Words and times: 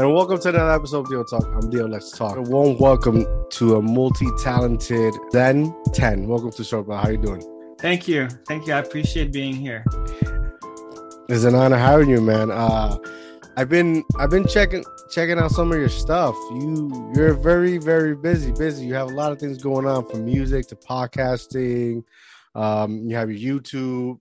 And 0.00 0.14
welcome 0.14 0.40
to 0.40 0.48
another 0.48 0.72
episode 0.72 1.00
of 1.00 1.10
Deal 1.10 1.24
Talk. 1.26 1.44
I'm 1.44 1.68
Deal 1.68 1.86
Let's 1.86 2.10
Talk. 2.10 2.38
A 2.38 2.40
warm 2.40 2.78
welcome 2.78 3.26
to 3.50 3.76
a 3.76 3.82
multi-talented 3.82 5.12
Zen 5.30 5.74
10. 5.92 6.26
Welcome 6.26 6.50
to 6.52 6.82
bro. 6.82 6.96
How 6.96 7.10
you 7.10 7.18
doing? 7.18 7.42
Thank 7.78 8.08
you. 8.08 8.26
Thank 8.48 8.66
you. 8.66 8.72
I 8.72 8.78
appreciate 8.78 9.30
being 9.30 9.54
here. 9.54 9.84
It's 11.28 11.44
an 11.44 11.54
honor 11.54 11.76
having 11.76 12.08
you, 12.08 12.22
man. 12.22 12.50
Uh 12.50 12.96
I've 13.58 13.68
been 13.68 14.02
I've 14.18 14.30
been 14.30 14.46
checking 14.46 14.86
checking 15.12 15.38
out 15.38 15.50
some 15.50 15.70
of 15.70 15.78
your 15.78 15.90
stuff. 15.90 16.34
You 16.50 17.12
you're 17.14 17.34
very, 17.34 17.76
very 17.76 18.16
busy, 18.16 18.52
busy. 18.52 18.86
You 18.86 18.94
have 18.94 19.10
a 19.10 19.14
lot 19.14 19.32
of 19.32 19.38
things 19.38 19.58
going 19.58 19.86
on 19.86 20.08
from 20.08 20.24
music 20.24 20.66
to 20.68 20.76
podcasting. 20.76 22.04
Um, 22.54 23.04
you 23.04 23.16
have 23.16 23.30
your 23.30 23.60
YouTube, 23.60 24.18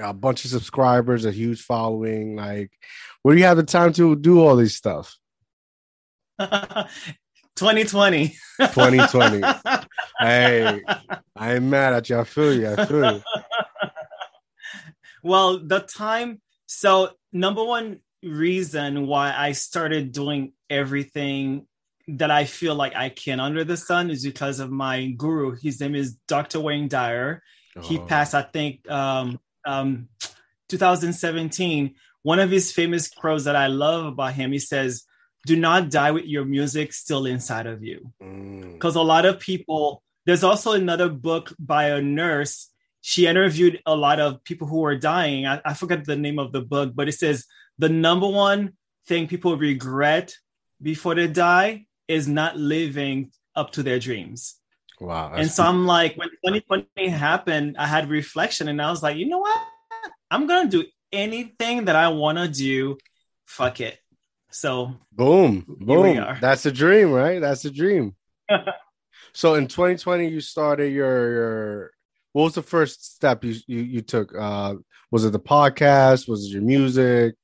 a 0.00 0.12
bunch 0.12 0.44
of 0.44 0.50
subscribers, 0.50 1.24
a 1.24 1.32
huge 1.32 1.62
following. 1.62 2.36
Like, 2.36 2.70
where 3.26 3.34
do 3.34 3.40
you 3.40 3.46
have 3.48 3.56
the 3.56 3.64
time 3.64 3.92
to 3.92 4.14
do 4.14 4.40
all 4.40 4.54
this 4.54 4.76
stuff? 4.76 5.18
2020. 6.38 8.28
2020. 8.60 9.40
hey, 10.20 10.80
I 11.34 11.54
ain't 11.54 11.64
mad 11.64 11.94
at 11.94 12.08
you. 12.08 12.20
I 12.20 12.22
feel 12.22 12.54
you. 12.54 12.70
I 12.70 12.86
feel 12.86 13.14
you. 13.14 13.22
well, 15.24 15.58
the 15.58 15.80
time. 15.80 16.40
So, 16.66 17.14
number 17.32 17.64
one 17.64 17.98
reason 18.22 19.08
why 19.08 19.34
I 19.36 19.50
started 19.50 20.12
doing 20.12 20.52
everything 20.70 21.66
that 22.06 22.30
I 22.30 22.44
feel 22.44 22.76
like 22.76 22.94
I 22.94 23.08
can 23.08 23.40
under 23.40 23.64
the 23.64 23.76
sun 23.76 24.08
is 24.08 24.24
because 24.24 24.60
of 24.60 24.70
my 24.70 25.06
guru. 25.06 25.56
His 25.60 25.80
name 25.80 25.96
is 25.96 26.14
Dr. 26.28 26.60
Wayne 26.60 26.86
Dyer. 26.86 27.42
Oh. 27.76 27.80
He 27.80 27.98
passed, 27.98 28.36
I 28.36 28.42
think, 28.42 28.88
um, 28.88 29.40
um, 29.64 30.10
2017. 30.68 31.96
One 32.26 32.40
of 32.40 32.50
his 32.50 32.72
famous 32.72 33.08
quotes 33.08 33.44
that 33.44 33.54
I 33.54 33.68
love 33.68 34.04
about 34.04 34.32
him, 34.34 34.50
he 34.50 34.58
says, 34.58 35.04
do 35.46 35.54
not 35.54 35.90
die 35.90 36.10
with 36.10 36.24
your 36.24 36.44
music 36.44 36.92
still 36.92 37.24
inside 37.24 37.68
of 37.68 37.84
you. 37.84 38.10
Because 38.18 38.96
mm. 38.96 39.00
a 39.00 39.12
lot 39.14 39.24
of 39.26 39.38
people, 39.38 40.02
there's 40.24 40.42
also 40.42 40.72
another 40.72 41.08
book 41.08 41.54
by 41.56 41.90
a 41.90 42.02
nurse. 42.02 42.68
She 43.00 43.28
interviewed 43.28 43.80
a 43.86 43.94
lot 43.94 44.18
of 44.18 44.42
people 44.42 44.66
who 44.66 44.78
were 44.78 44.96
dying. 44.96 45.46
I, 45.46 45.60
I 45.64 45.74
forget 45.74 46.04
the 46.04 46.16
name 46.16 46.40
of 46.40 46.50
the 46.50 46.62
book, 46.62 46.96
but 46.96 47.06
it 47.06 47.12
says 47.12 47.44
the 47.78 47.88
number 47.88 48.26
one 48.26 48.72
thing 49.06 49.28
people 49.28 49.56
regret 49.56 50.34
before 50.82 51.14
they 51.14 51.28
die 51.28 51.86
is 52.08 52.26
not 52.26 52.56
living 52.56 53.30
up 53.54 53.70
to 53.74 53.84
their 53.84 54.00
dreams. 54.00 54.56
Wow. 54.98 55.32
And 55.32 55.48
so 55.48 55.62
I'm 55.62 55.86
like, 55.86 56.16
when 56.16 56.30
2020 56.44 57.08
happened, 57.08 57.76
I 57.78 57.86
had 57.86 58.10
reflection 58.10 58.66
and 58.66 58.82
I 58.82 58.90
was 58.90 59.00
like, 59.00 59.16
you 59.16 59.28
know 59.28 59.38
what? 59.38 59.60
I'm 60.28 60.48
going 60.48 60.68
to 60.68 60.82
do 60.82 60.88
anything 61.16 61.86
that 61.86 61.96
I 61.96 62.08
want 62.08 62.38
to 62.38 62.48
do. 62.48 62.98
Fuck 63.46 63.80
it. 63.80 63.98
So, 64.50 64.94
boom, 65.12 65.64
boom. 65.66 66.38
That's 66.40 66.66
a 66.66 66.72
dream, 66.72 67.10
right? 67.10 67.40
That's 67.40 67.64
a 67.64 67.70
dream. 67.70 68.14
so 69.32 69.54
in 69.54 69.66
2020, 69.66 70.28
you 70.28 70.40
started 70.40 70.92
your, 70.92 71.32
your, 71.32 71.90
what 72.32 72.44
was 72.44 72.54
the 72.54 72.62
first 72.62 73.14
step 73.14 73.44
you, 73.44 73.56
you, 73.66 73.80
you 73.80 74.00
took? 74.02 74.34
Uh, 74.34 74.76
was 75.10 75.24
it 75.24 75.32
the 75.32 75.40
podcast? 75.40 76.28
Was 76.28 76.46
it 76.46 76.50
your 76.50 76.62
music? 76.62 77.34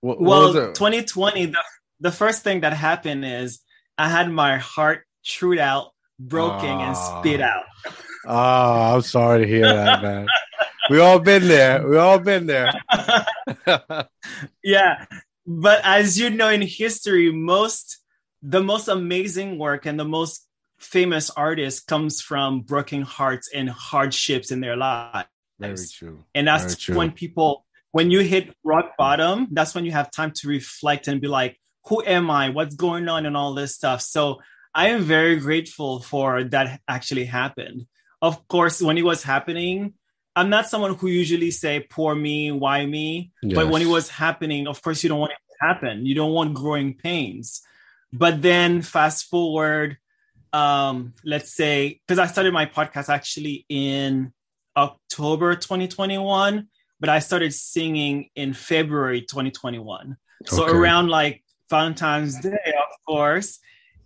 What, 0.00 0.20
well, 0.20 0.54
what 0.54 0.74
2020, 0.74 1.46
the, 1.46 1.62
the 2.00 2.12
first 2.12 2.44
thing 2.44 2.60
that 2.60 2.72
happened 2.72 3.24
is 3.24 3.60
I 3.96 4.08
had 4.08 4.30
my 4.30 4.58
heart 4.58 5.04
chewed 5.22 5.58
out, 5.58 5.90
broken, 6.18 6.70
oh. 6.70 6.80
and 6.80 6.96
spit 6.96 7.40
out. 7.40 7.64
Oh, 8.26 8.94
I'm 8.94 9.02
sorry 9.02 9.42
to 9.42 9.46
hear 9.46 9.62
that, 9.62 10.02
man. 10.02 10.26
we 10.90 11.00
all 11.00 11.18
been 11.18 11.48
there. 11.48 11.86
We 11.86 11.96
all 11.96 12.18
been 12.18 12.46
there. 12.46 12.72
yeah, 14.62 15.06
but 15.46 15.80
as 15.84 16.18
you 16.18 16.30
know, 16.30 16.48
in 16.48 16.62
history, 16.62 17.32
most 17.32 17.98
the 18.42 18.62
most 18.62 18.88
amazing 18.88 19.58
work 19.58 19.86
and 19.86 19.98
the 19.98 20.04
most 20.04 20.46
famous 20.78 21.30
artists 21.30 21.82
comes 21.82 22.20
from 22.20 22.60
broken 22.60 23.02
hearts 23.02 23.50
and 23.52 23.68
hardships 23.68 24.50
in 24.50 24.60
their 24.60 24.76
lives. 24.76 25.28
Very 25.58 25.76
true. 25.92 26.24
And 26.34 26.46
that's 26.46 26.76
true. 26.76 26.96
when 26.96 27.10
people 27.10 27.64
when 27.90 28.10
you 28.10 28.20
hit 28.20 28.54
rock 28.64 28.92
bottom, 28.96 29.48
that's 29.50 29.74
when 29.74 29.84
you 29.84 29.92
have 29.92 30.10
time 30.10 30.32
to 30.36 30.48
reflect 30.48 31.08
and 31.08 31.20
be 31.20 31.26
like, 31.26 31.58
who 31.86 32.02
am 32.04 32.30
I? 32.30 32.50
What's 32.50 32.76
going 32.76 33.08
on 33.08 33.26
and 33.26 33.36
all 33.36 33.54
this 33.54 33.74
stuff. 33.74 34.02
So 34.02 34.40
I 34.74 34.88
am 34.88 35.02
very 35.02 35.36
grateful 35.36 36.00
for 36.00 36.44
that 36.44 36.80
actually 36.86 37.24
happened. 37.24 37.86
Of 38.20 38.46
course, 38.46 38.82
when 38.82 38.98
it 38.98 39.04
was 39.04 39.22
happening, 39.22 39.94
I'm 40.38 40.50
not 40.50 40.68
someone 40.68 40.94
who 40.94 41.08
usually 41.08 41.50
say 41.50 41.80
poor 41.80 42.14
me, 42.14 42.52
why 42.52 42.86
me? 42.86 43.32
Yes. 43.42 43.54
But 43.54 43.68
when 43.68 43.82
it 43.82 43.88
was 43.88 44.08
happening, 44.08 44.66
of 44.66 44.80
course 44.82 45.02
you 45.02 45.08
don't 45.08 45.20
want 45.20 45.32
it 45.32 45.38
to 45.50 45.66
happen. 45.66 46.06
You 46.06 46.14
don't 46.14 46.32
want 46.32 46.54
growing 46.54 46.94
pains. 46.94 47.62
But 48.12 48.40
then 48.40 48.82
fast 48.82 49.26
forward, 49.26 49.98
um, 50.52 51.14
let's 51.24 51.52
say, 51.54 52.00
because 52.06 52.18
I 52.18 52.26
started 52.26 52.52
my 52.52 52.66
podcast 52.66 53.08
actually 53.08 53.66
in 53.68 54.32
October 54.76 55.54
2021 55.56 56.68
but 57.00 57.08
I 57.08 57.18
started 57.20 57.54
singing 57.54 58.30
in 58.34 58.52
February 58.52 59.22
2021. 59.22 60.16
So 60.46 60.64
okay. 60.64 60.72
around 60.72 61.08
like 61.08 61.42
Valentine's 61.70 62.40
Day, 62.40 62.50
of 62.50 63.06
course, 63.06 63.58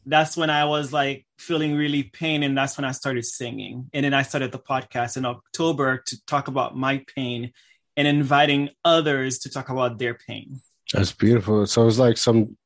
that's 0.06 0.36
when 0.36 0.50
I 0.50 0.64
was 0.64 0.92
like 0.92 1.26
feeling 1.38 1.76
really 1.76 2.04
pain, 2.04 2.42
and 2.42 2.56
that's 2.56 2.76
when 2.76 2.84
I 2.84 2.92
started 2.92 3.24
singing. 3.24 3.88
And 3.92 4.04
then 4.04 4.14
I 4.14 4.22
started 4.22 4.52
the 4.52 4.58
podcast 4.58 5.16
in 5.16 5.24
October 5.24 6.02
to 6.06 6.24
talk 6.26 6.48
about 6.48 6.76
my 6.76 7.04
pain 7.14 7.52
and 7.96 8.08
inviting 8.08 8.70
others 8.84 9.38
to 9.40 9.50
talk 9.50 9.68
about 9.68 9.98
their 9.98 10.14
pain. 10.14 10.60
That's 10.92 11.12
beautiful. 11.12 11.66
So 11.66 11.86
it's 11.86 11.98
like 11.98 12.18
some 12.18 12.56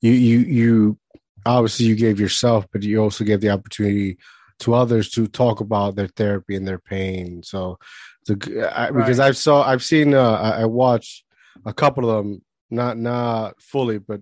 you 0.00 0.12
you 0.12 0.38
you 0.40 0.98
obviously 1.46 1.86
you 1.86 1.96
gave 1.96 2.20
yourself, 2.20 2.66
but 2.72 2.82
you 2.82 2.98
also 2.98 3.24
gave 3.24 3.40
the 3.40 3.50
opportunity 3.50 4.18
to 4.60 4.74
others 4.74 5.10
to 5.10 5.26
talk 5.26 5.60
about 5.60 5.96
their 5.96 6.08
therapy 6.08 6.56
and 6.56 6.66
their 6.66 6.78
pain. 6.78 7.42
So 7.42 7.78
the, 8.26 8.70
I, 8.74 8.90
right. 8.90 8.94
because 8.94 9.20
I've 9.20 9.36
saw 9.36 9.66
I've 9.66 9.82
seen 9.82 10.14
uh, 10.14 10.32
I, 10.32 10.62
I 10.62 10.64
watched 10.66 11.24
a 11.64 11.72
couple 11.72 12.10
of 12.10 12.24
them, 12.24 12.42
not 12.70 12.98
not 12.98 13.60
fully, 13.60 13.98
but 13.98 14.20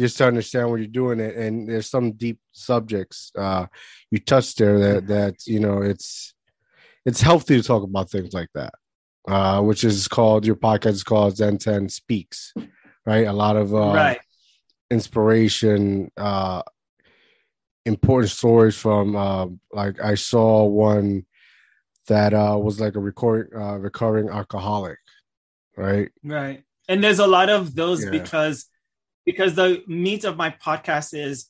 just 0.00 0.18
to 0.18 0.26
understand 0.26 0.68
what 0.68 0.76
you're 0.76 0.86
doing 0.86 1.20
it 1.20 1.36
and 1.36 1.68
there's 1.68 1.88
some 1.88 2.12
deep 2.12 2.38
subjects 2.52 3.30
uh 3.36 3.66
you 4.10 4.18
touched 4.18 4.58
there 4.58 4.78
that 4.78 5.06
that 5.06 5.46
you 5.46 5.60
know 5.60 5.82
it's 5.82 6.34
it's 7.04 7.20
healthy 7.20 7.56
to 7.56 7.66
talk 7.66 7.82
about 7.82 8.10
things 8.10 8.32
like 8.32 8.48
that 8.54 8.72
uh 9.28 9.60
which 9.60 9.84
is 9.84 10.08
called 10.08 10.46
your 10.46 10.56
podcast 10.56 10.92
is 10.92 11.04
called 11.04 11.36
zen 11.36 11.58
10 11.58 11.88
speaks 11.88 12.52
right 13.06 13.26
a 13.26 13.32
lot 13.32 13.56
of 13.56 13.74
uh 13.74 13.92
right. 13.92 14.20
inspiration 14.90 16.10
uh 16.16 16.62
important 17.86 18.30
stories 18.30 18.76
from 18.76 19.16
uh 19.16 19.46
like 19.72 20.00
i 20.02 20.14
saw 20.14 20.64
one 20.64 21.24
that 22.10 22.34
uh, 22.34 22.58
was 22.60 22.80
like 22.80 22.96
a 22.96 23.00
recording, 23.00 23.56
uh, 23.58 23.78
recurring 23.78 24.28
alcoholic, 24.28 24.98
right? 25.76 26.10
Right. 26.24 26.64
And 26.88 27.02
there's 27.02 27.20
a 27.20 27.26
lot 27.26 27.48
of 27.48 27.76
those 27.76 28.04
yeah. 28.04 28.10
because 28.10 28.66
because 29.30 29.54
the 29.54 29.84
meat 29.86 30.24
of 30.24 30.36
my 30.36 30.50
podcast 30.50 31.14
is 31.14 31.46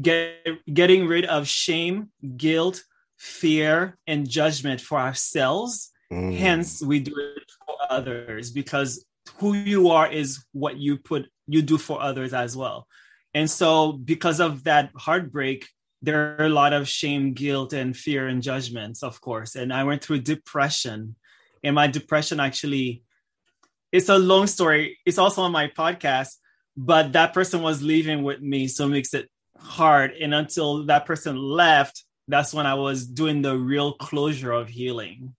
get, 0.00 0.34
getting 0.72 1.06
rid 1.06 1.24
of 1.26 1.46
shame, 1.46 2.10
guilt, 2.36 2.82
fear, 3.18 3.96
and 4.08 4.28
judgment 4.28 4.80
for 4.80 4.98
ourselves. 4.98 5.92
Mm. 6.12 6.36
Hence, 6.36 6.82
we 6.82 6.98
do 6.98 7.14
it 7.36 7.48
for 7.64 7.76
others 7.88 8.50
because 8.50 9.04
who 9.38 9.54
you 9.54 9.90
are 9.90 10.10
is 10.10 10.44
what 10.52 10.76
you 10.78 10.96
put 10.96 11.30
you 11.46 11.62
do 11.62 11.78
for 11.78 12.02
others 12.02 12.34
as 12.34 12.56
well. 12.56 12.88
And 13.32 13.48
so, 13.48 13.92
because 13.92 14.40
of 14.40 14.64
that 14.64 14.90
heartbreak, 14.96 15.68
there 16.02 16.36
are 16.36 16.46
a 16.46 16.48
lot 16.48 16.72
of 16.72 16.88
shame, 16.88 17.32
guilt, 17.32 17.72
and 17.72 17.96
fear 17.96 18.26
and 18.26 18.42
judgments, 18.42 19.04
of 19.04 19.20
course. 19.20 19.54
And 19.54 19.72
I 19.72 19.84
went 19.84 20.02
through 20.02 20.22
depression. 20.22 21.14
And 21.62 21.76
my 21.76 21.86
depression 21.86 22.40
actually, 22.40 23.02
it's 23.92 24.08
a 24.08 24.18
long 24.18 24.48
story. 24.48 24.98
It's 25.06 25.18
also 25.18 25.42
on 25.42 25.52
my 25.52 25.68
podcast, 25.68 26.36
but 26.84 27.12
that 27.12 27.34
person 27.34 27.62
was 27.62 27.82
leaving 27.82 28.22
with 28.22 28.40
me. 28.40 28.68
So 28.68 28.86
it 28.86 28.90
makes 28.90 29.14
it 29.14 29.28
hard. 29.58 30.12
And 30.12 30.34
until 30.34 30.86
that 30.86 31.06
person 31.06 31.36
left, 31.36 32.04
that's 32.28 32.54
when 32.54 32.66
I 32.66 32.74
was 32.74 33.06
doing 33.06 33.42
the 33.42 33.56
real 33.56 33.92
closure 33.94 34.52
of 34.52 34.68
healing. 34.68 35.34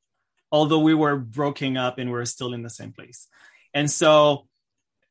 Although 0.52 0.80
we 0.80 0.94
were 0.94 1.18
broken 1.18 1.78
up 1.78 1.98
and 1.98 2.12
we 2.12 2.20
are 2.20 2.26
still 2.26 2.54
in 2.54 2.62
the 2.62 2.70
same 2.70 2.92
place. 2.92 3.28
And 3.74 3.90
so, 3.90 4.48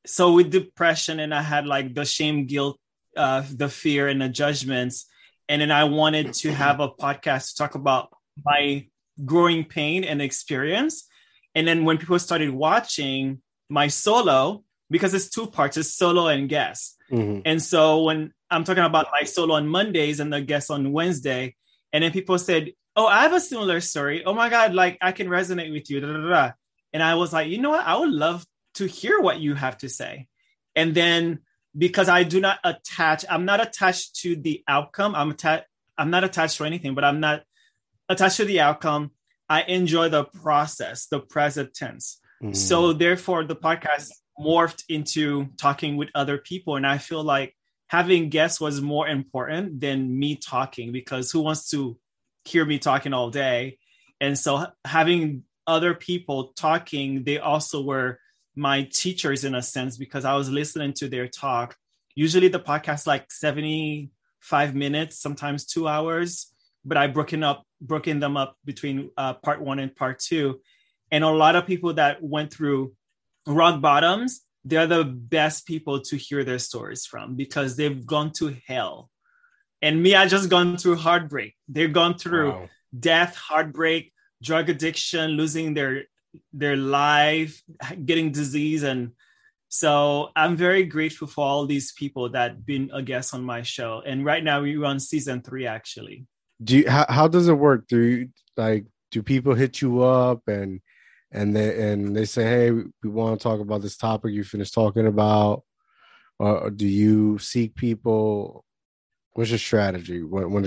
so 0.07 0.33
with 0.33 0.51
depression, 0.51 1.19
and 1.21 1.35
I 1.35 1.43
had 1.43 1.67
like 1.67 1.95
the 1.95 2.05
shame, 2.05 2.47
guilt, 2.47 2.79
uh, 3.17 3.43
the 3.51 3.69
fear, 3.69 4.09
and 4.09 4.21
the 4.21 4.29
judgments 4.29 5.07
and 5.51 5.61
then 5.61 5.73
I 5.73 5.83
wanted 5.83 6.33
to 6.35 6.53
have 6.53 6.79
a 6.79 6.89
podcast 6.89 7.49
to 7.49 7.55
talk 7.57 7.75
about 7.75 8.11
my 8.45 8.87
growing 9.25 9.65
pain 9.65 10.05
and 10.05 10.23
experience. 10.23 11.09
And 11.57 11.67
then 11.67 11.85
when 11.85 11.99
people 11.99 12.21
started 12.21 12.51
watching 12.51 13.43
my 13.69 13.89
solo, 13.89 14.63
because 14.91 15.15
it's 15.15 15.31
two 15.31 15.47
parts, 15.47 15.77
it's 15.77 15.95
solo 15.95 16.27
and 16.27 16.49
guest. 16.49 16.97
Mm-hmm. 17.11 17.41
And 17.45 17.63
so 17.63 18.03
when 18.03 18.33
I'm 18.51 18.65
talking 18.65 18.85
about 18.85 19.09
my 19.13 19.25
solo 19.25 19.55
on 19.55 19.69
Mondays 19.69 20.21
and 20.21 20.33
the 20.33 20.41
guest 20.41 20.71
on 20.71 20.93
Wednesday, 20.93 21.55
and 21.93 22.05
then 22.05 22.13
people 22.13 22.39
said, 22.39 22.73
Oh, 22.97 23.07
I 23.07 23.23
have 23.23 23.33
a 23.33 23.41
similar 23.41 23.81
story. 23.81 24.25
Oh 24.25 24.35
my 24.35 24.49
God, 24.49 24.75
like 24.75 24.99
I 25.01 25.13
can 25.13 25.29
resonate 25.29 25.73
with 25.73 25.89
you. 25.91 26.01
Da, 26.01 26.13
da, 26.13 26.29
da. 26.29 26.53
And 26.93 27.03
I 27.03 27.15
was 27.15 27.33
like, 27.33 27.49
you 27.49 27.59
know 27.59 27.71
what? 27.71 27.87
I 27.87 27.97
would 27.97 28.11
love 28.11 28.45
to 28.75 28.87
hear 28.87 29.21
what 29.21 29.39
you 29.39 29.55
have 29.55 29.79
to 29.79 29.89
say. 29.89 30.27
and 30.75 30.95
then 30.95 31.41
because 31.77 32.09
I 32.09 32.25
do 32.25 32.41
not 32.41 32.59
attach, 32.65 33.25
I'm 33.29 33.45
not 33.45 33.61
attached 33.61 34.17
to 34.23 34.37
the 34.37 34.63
outcome. 34.67 35.15
I'm 35.15 35.31
attached. 35.31 35.67
I'm 35.97 36.11
not 36.11 36.25
attached 36.25 36.57
to 36.57 36.65
anything, 36.65 36.95
but 36.95 37.05
I'm 37.05 37.21
not 37.21 37.43
attached 38.09 38.39
to 38.39 38.45
the 38.45 38.61
outcome. 38.61 39.13
I 39.49 39.63
enjoy 39.63 40.09
the 40.09 40.25
process, 40.25 41.07
the 41.07 41.21
present 41.21 41.75
tense. 41.75 42.21
Mm-hmm. 42.43 42.55
So 42.55 42.93
therefore, 42.93 43.45
the 43.45 43.57
podcast 43.57 44.11
morphed 44.41 44.85
into 44.89 45.49
talking 45.59 45.97
with 45.97 46.09
other 46.15 46.39
people, 46.39 46.77
and 46.77 46.87
I 46.87 46.99
feel 46.99 47.23
like 47.23 47.55
having 47.89 48.31
guests 48.31 48.61
was 48.61 48.81
more 48.81 49.09
important 49.09 49.81
than 49.81 50.19
me 50.19 50.37
talking 50.37 50.93
because 50.93 51.31
who 51.31 51.41
wants 51.41 51.71
to 51.71 51.99
hear 52.45 52.65
me 52.65 52.79
talking 52.79 53.13
all 53.13 53.31
day? 53.31 53.79
And 54.21 54.39
so 54.39 54.67
having 54.85 55.45
other 55.67 55.95
people 55.95 56.53
talking, 56.57 57.25
they 57.25 57.39
also 57.39 57.83
were 57.83 58.19
my 58.57 58.83
teachers 58.93 59.45
in 59.45 59.55
a 59.55 59.63
sense 59.63 59.97
because 59.97 60.25
I 60.25 60.35
was 60.35 60.51
listening 60.51 60.93
to 60.95 61.09
their 61.09 61.29
talk. 61.29 61.77
Usually 62.15 62.49
the 62.49 62.61
podcast 62.61 63.07
like 63.07 63.31
75 63.33 64.75
minutes, 64.75 65.21
sometimes 65.21 65.65
two 65.65 65.89
hours, 65.89 66.53
but 66.85 66.97
I 66.97 67.07
broken 67.07 67.43
up, 67.43 67.65
broken 67.81 68.21
them 68.21 68.37
up 68.37 68.57
between 68.65 69.11
uh, 69.17 69.35
part 69.35 69.61
one 69.61 69.79
and 69.79 69.95
part 69.95 70.19
two. 70.19 70.61
And 71.11 71.25
a 71.25 71.29
lot 71.29 71.57
of 71.57 71.67
people 71.67 71.95
that 71.95 72.23
went 72.23 72.53
through 72.53 72.93
rock 73.51 73.81
bottoms, 73.81 74.41
they're 74.65 74.87
the 74.87 75.05
best 75.05 75.67
people 75.67 76.01
to 76.01 76.17
hear 76.17 76.45
their 76.45 76.59
stories 76.59 77.07
from 77.07 77.37
because 77.37 77.77
they've 77.77 78.07
gone 78.07 78.33
to 78.33 78.57
hell. 78.67 79.11
And 79.83 80.03
me, 80.03 80.15
I 80.15 80.27
just 80.27 80.51
gone 80.51 80.77
through 80.77 80.97
heartbreak. 80.97 81.55
They've 81.69 81.93
gone 81.93 82.19
through 82.19 82.51
wow. 82.51 82.69
death, 82.99 83.35
heartbreak, 83.37 84.13
drug 84.43 84.69
addiction, 84.69 85.33
losing 85.33 85.75
their 85.75 86.05
their 86.53 86.77
life, 86.77 87.63
getting 88.05 88.31
disease, 88.31 88.83
and 88.83 89.13
so 89.73 90.31
I'm 90.35 90.57
very 90.57 90.83
grateful 90.83 91.29
for 91.29 91.47
all 91.47 91.65
these 91.65 91.93
people 91.93 92.29
that 92.31 92.67
been 92.67 92.91
a 92.93 93.03
guest 93.03 93.33
on 93.33 93.45
my 93.45 93.63
show. 93.63 94.03
And 94.05 94.25
right 94.25 94.43
now 94.43 94.61
we're 94.61 94.85
on 94.85 94.99
season 94.99 95.43
three, 95.43 95.65
actually. 95.65 96.27
Do 96.63 96.79
you, 96.79 96.91
how, 96.91 97.07
how 97.09 97.29
does 97.29 97.47
it 97.47 97.55
work? 97.55 97.87
Do 97.87 98.01
you 98.01 98.29
like 98.57 98.87
do 99.13 99.23
people 99.23 99.55
hit 99.55 99.81
you 99.81 100.03
up 100.03 100.43
and 100.49 100.81
and 101.33 101.55
they 101.55 101.91
and 101.91 102.15
they 102.15 102.25
say, 102.25 102.45
hey, 102.45 102.71
we 102.71 103.09
want 103.09 103.39
to 103.39 103.43
talk 103.43 103.61
about 103.61 103.83
this 103.83 103.97
topic 103.97 104.33
you 104.33 104.45
finished 104.45 104.75
talking 104.75 105.07
about, 105.07 105.63
or 106.39 106.71
do 106.71 106.87
you 106.87 107.39
seek 107.39 107.75
people? 107.75 108.65
What's 109.33 109.51
your 109.51 109.59
strategy 109.59 110.23
when 110.23 110.51
when 110.51 110.67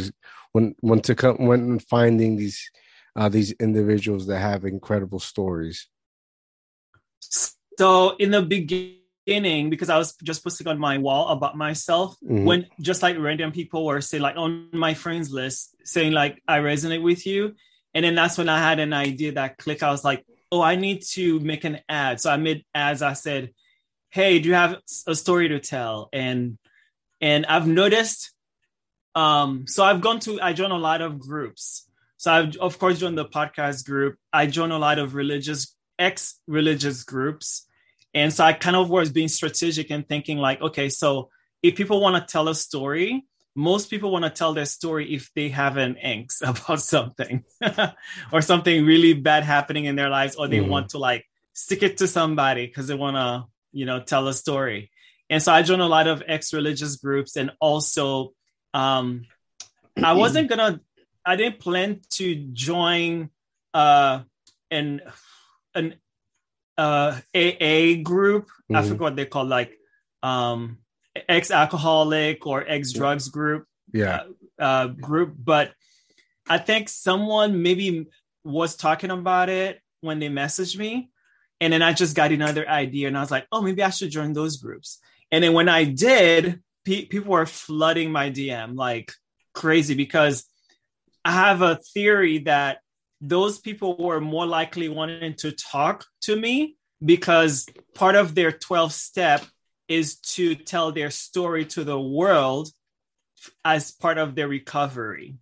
when 0.54 0.76
when 0.80 1.02
to 1.02 1.16
come 1.16 1.46
when 1.46 1.80
finding 1.80 2.38
these 2.38 2.70
uh, 3.16 3.30
these 3.30 3.52
individuals 3.54 4.28
that 4.28 4.40
have 4.40 4.66
incredible 4.66 5.20
stories? 5.20 5.90
So 7.78 8.16
in 8.18 8.32
the 8.32 8.42
beginning, 8.42 9.70
because 9.70 9.90
I 9.90 9.98
was 9.98 10.16
just 10.24 10.44
posting 10.44 10.68
on 10.68 10.80
my 10.80 10.98
wall 10.98 11.28
about 11.30 11.58
myself, 11.58 12.16
mm-hmm. 12.24 12.46
when 12.46 12.68
just 12.80 13.02
like 13.02 13.18
random 13.18 13.52
people 13.52 13.86
were 13.86 14.02
saying 14.02 14.24
like 14.24 14.38
on 14.38 14.70
my 14.72 14.94
friends 14.94 15.32
list, 15.32 15.76
saying 15.84 16.14
like 16.14 16.42
I 16.48 16.60
resonate 16.60 17.04
with 17.04 17.26
you, 17.26 17.56
and 17.94 18.06
then 18.06 18.16
that's 18.16 18.38
when 18.38 18.48
I 18.48 18.60
had 18.60 18.80
an 18.80 18.94
idea 18.94 19.34
that 19.34 19.58
click. 19.58 19.84
I 19.84 19.92
was 19.92 20.04
like, 20.06 20.26
oh, 20.54 20.62
I 20.62 20.76
need 20.76 21.02
to 21.14 21.40
make 21.40 21.64
an 21.64 21.80
ad. 21.90 22.22
So 22.22 22.30
I 22.30 22.38
made 22.38 22.64
ads. 22.76 23.02
I 23.02 23.14
said, 23.14 23.52
hey, 24.10 24.40
do 24.40 24.50
you 24.50 24.56
have 24.56 24.80
a 25.08 25.16
story 25.16 25.50
to 25.50 25.60
tell? 25.60 26.10
And 26.14 26.58
and 27.20 27.46
I've 27.46 27.68
noticed. 27.68 28.32
Um, 29.16 29.66
so 29.68 29.84
I've 29.84 30.02
gone 30.02 30.20
to 30.22 30.42
I 30.42 30.54
join 30.54 30.72
a 30.72 30.78
lot 30.78 31.02
of 31.02 31.20
groups 31.20 31.88
so 32.24 32.32
I've 32.32 32.56
of 32.56 32.80
course 32.80 33.00
joined 33.00 33.18
the 33.18 33.26
podcast 33.26 33.86
group. 33.86 34.16
I 34.32 34.48
joined 34.48 34.72
a 34.72 34.78
lot 34.78 34.98
of 34.98 35.14
religious 35.14 35.76
ex-religious 36.00 37.04
groups. 37.04 37.68
And 38.14 38.32
so 38.32 38.46
I 38.46 38.54
kind 38.54 38.78
of 38.78 38.90
was 38.90 39.12
being 39.12 39.28
strategic 39.28 39.92
and 39.92 40.08
thinking 40.08 40.38
like, 40.38 40.62
okay, 40.62 40.88
so 40.88 41.30
if 41.62 41.76
people 41.76 42.00
want 42.00 42.16
to 42.16 42.32
tell 42.32 42.48
a 42.48 42.56
story, 42.56 43.26
most 43.56 43.90
people 43.90 44.12
want 44.12 44.26
to 44.26 44.32
tell 44.32 44.54
their 44.54 44.66
story 44.66 45.14
if 45.14 45.32
they 45.36 45.50
have 45.50 45.78
an 45.78 45.96
angst 46.04 46.42
about 46.42 46.82
something 46.82 47.44
or 48.32 48.42
something 48.42 48.86
really 48.86 49.14
bad 49.14 49.44
happening 49.44 49.86
in 49.86 49.96
their 49.96 50.10
lives, 50.10 50.36
or 50.36 50.48
they 50.48 50.60
mm. 50.60 50.68
want 50.68 50.90
to 50.90 50.98
like 50.98 51.26
stick 51.54 51.84
it 51.84 51.98
to 51.98 52.08
somebody 52.08 52.66
because 52.66 52.88
they 52.88 52.96
want 52.96 53.16
to, 53.16 53.46
you 53.72 53.86
know, 53.86 54.02
tell 54.02 54.28
a 54.28 54.34
story. 54.34 54.92
And 55.30 55.42
so 55.42 55.54
I 55.54 55.62
joined 55.62 55.82
a 55.82 55.88
lot 55.88 56.08
of 56.08 56.24
ex-religious 56.28 56.98
groups 56.98 57.38
and 57.38 57.52
also 57.60 58.34
um 58.74 59.26
I 60.02 60.14
wasn't 60.24 60.50
gonna 60.50 60.82
I 61.26 61.36
didn't 61.36 61.60
plan 61.60 62.02
to 62.12 62.36
join 62.54 63.30
uh 63.74 64.22
an 64.70 65.02
an 65.76 65.96
uh 66.78 67.20
AA 67.36 68.02
group. 68.04 68.48
Mm-hmm. 68.48 68.76
I 68.76 68.82
forgot 68.84 69.00
what 69.00 69.16
they 69.16 69.26
call 69.26 69.46
like 69.46 69.78
um 70.22 70.80
ex 71.30 71.52
alcoholic 71.52 72.46
or 72.46 72.66
ex 72.68 72.92
drugs 72.92 73.30
group. 73.30 73.66
Yeah. 73.92 74.24
Uh, 74.60 74.64
uh, 74.64 74.88
group, 74.88 75.36
but 75.38 75.74
I 76.48 76.58
think 76.58 76.90
someone 76.90 77.62
maybe 77.62 78.08
was 78.44 78.76
talking 78.76 79.12
about 79.12 79.50
it 79.50 79.82
when 80.02 80.20
they 80.20 80.30
messaged 80.30 80.78
me. 80.78 81.10
And 81.62 81.72
then 81.72 81.82
I 81.82 81.94
just 81.94 82.16
got 82.16 82.32
another 82.32 82.68
idea 82.68 83.08
and 83.08 83.18
I 83.18 83.22
was 83.22 83.32
like, 83.32 83.48
oh, 83.52 83.62
maybe 83.62 83.82
I 83.82 83.90
should 83.90 84.12
join 84.12 84.34
those 84.34 84.58
groups. 84.58 85.00
And 85.32 85.44
then 85.44 85.54
when 85.54 85.70
I 85.70 85.86
did, 85.86 86.62
pe- 86.84 87.06
people 87.06 87.32
were 87.32 87.46
flooding 87.46 88.12
my 88.12 88.30
DM 88.30 88.76
like 88.76 89.14
crazy 89.54 89.96
because 89.96 90.46
I 91.24 91.32
have 91.32 91.62
a 91.62 91.80
theory 91.94 92.40
that 92.40 92.80
those 93.22 93.60
people 93.60 93.96
were 93.98 94.20
more 94.20 94.46
likely 94.46 94.90
wanting 94.90 95.36
to 95.36 95.52
talk 95.54 96.06
to 96.22 96.36
me 96.36 96.76
because 97.04 97.66
part 97.96 98.16
of 98.16 98.36
their 98.36 98.52
12 98.52 98.92
step 98.92 99.46
is 99.88 100.16
to 100.20 100.56
tell 100.56 100.92
their 100.92 101.10
story 101.10 101.66
to 101.66 101.84
the 101.84 102.00
world 102.00 102.70
as 103.66 103.92
part 103.92 104.18
of 104.18 104.36
their 104.36 104.48
recovery. 104.48 105.36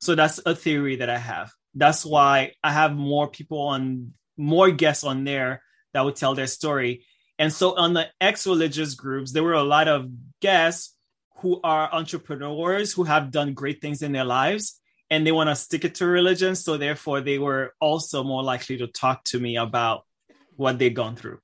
So 0.00 0.14
that's 0.14 0.40
a 0.44 0.54
theory 0.54 0.96
that 0.96 1.10
I 1.10 1.18
have. 1.18 1.50
That's 1.74 2.04
why 2.04 2.52
I 2.62 2.72
have 2.72 2.94
more 2.94 3.28
people 3.28 3.60
on, 3.60 4.12
more 4.36 4.70
guests 4.70 5.04
on 5.04 5.24
there 5.24 5.62
that 5.92 6.04
would 6.04 6.16
tell 6.16 6.34
their 6.34 6.46
story. 6.46 7.04
And 7.38 7.52
so 7.52 7.76
on 7.76 7.94
the 7.94 8.08
ex 8.20 8.46
religious 8.46 8.94
groups, 8.94 9.32
there 9.32 9.42
were 9.42 9.54
a 9.54 9.62
lot 9.62 9.88
of 9.88 10.08
guests 10.40 10.94
who 11.38 11.60
are 11.62 11.92
entrepreneurs 11.92 12.92
who 12.92 13.04
have 13.04 13.30
done 13.30 13.54
great 13.54 13.80
things 13.82 14.02
in 14.02 14.12
their 14.12 14.24
lives 14.24 14.80
and 15.10 15.26
they 15.26 15.32
want 15.32 15.48
to 15.48 15.56
stick 15.56 15.84
it 15.84 15.96
to 15.96 16.06
religion. 16.06 16.56
So 16.56 16.76
therefore, 16.76 17.20
they 17.20 17.38
were 17.38 17.74
also 17.80 18.24
more 18.24 18.42
likely 18.42 18.78
to 18.78 18.86
talk 18.86 19.24
to 19.24 19.40
me 19.40 19.56
about 19.56 20.04
what 20.56 20.78
they've 20.78 20.92
gone 20.94 21.16
through. 21.16 21.38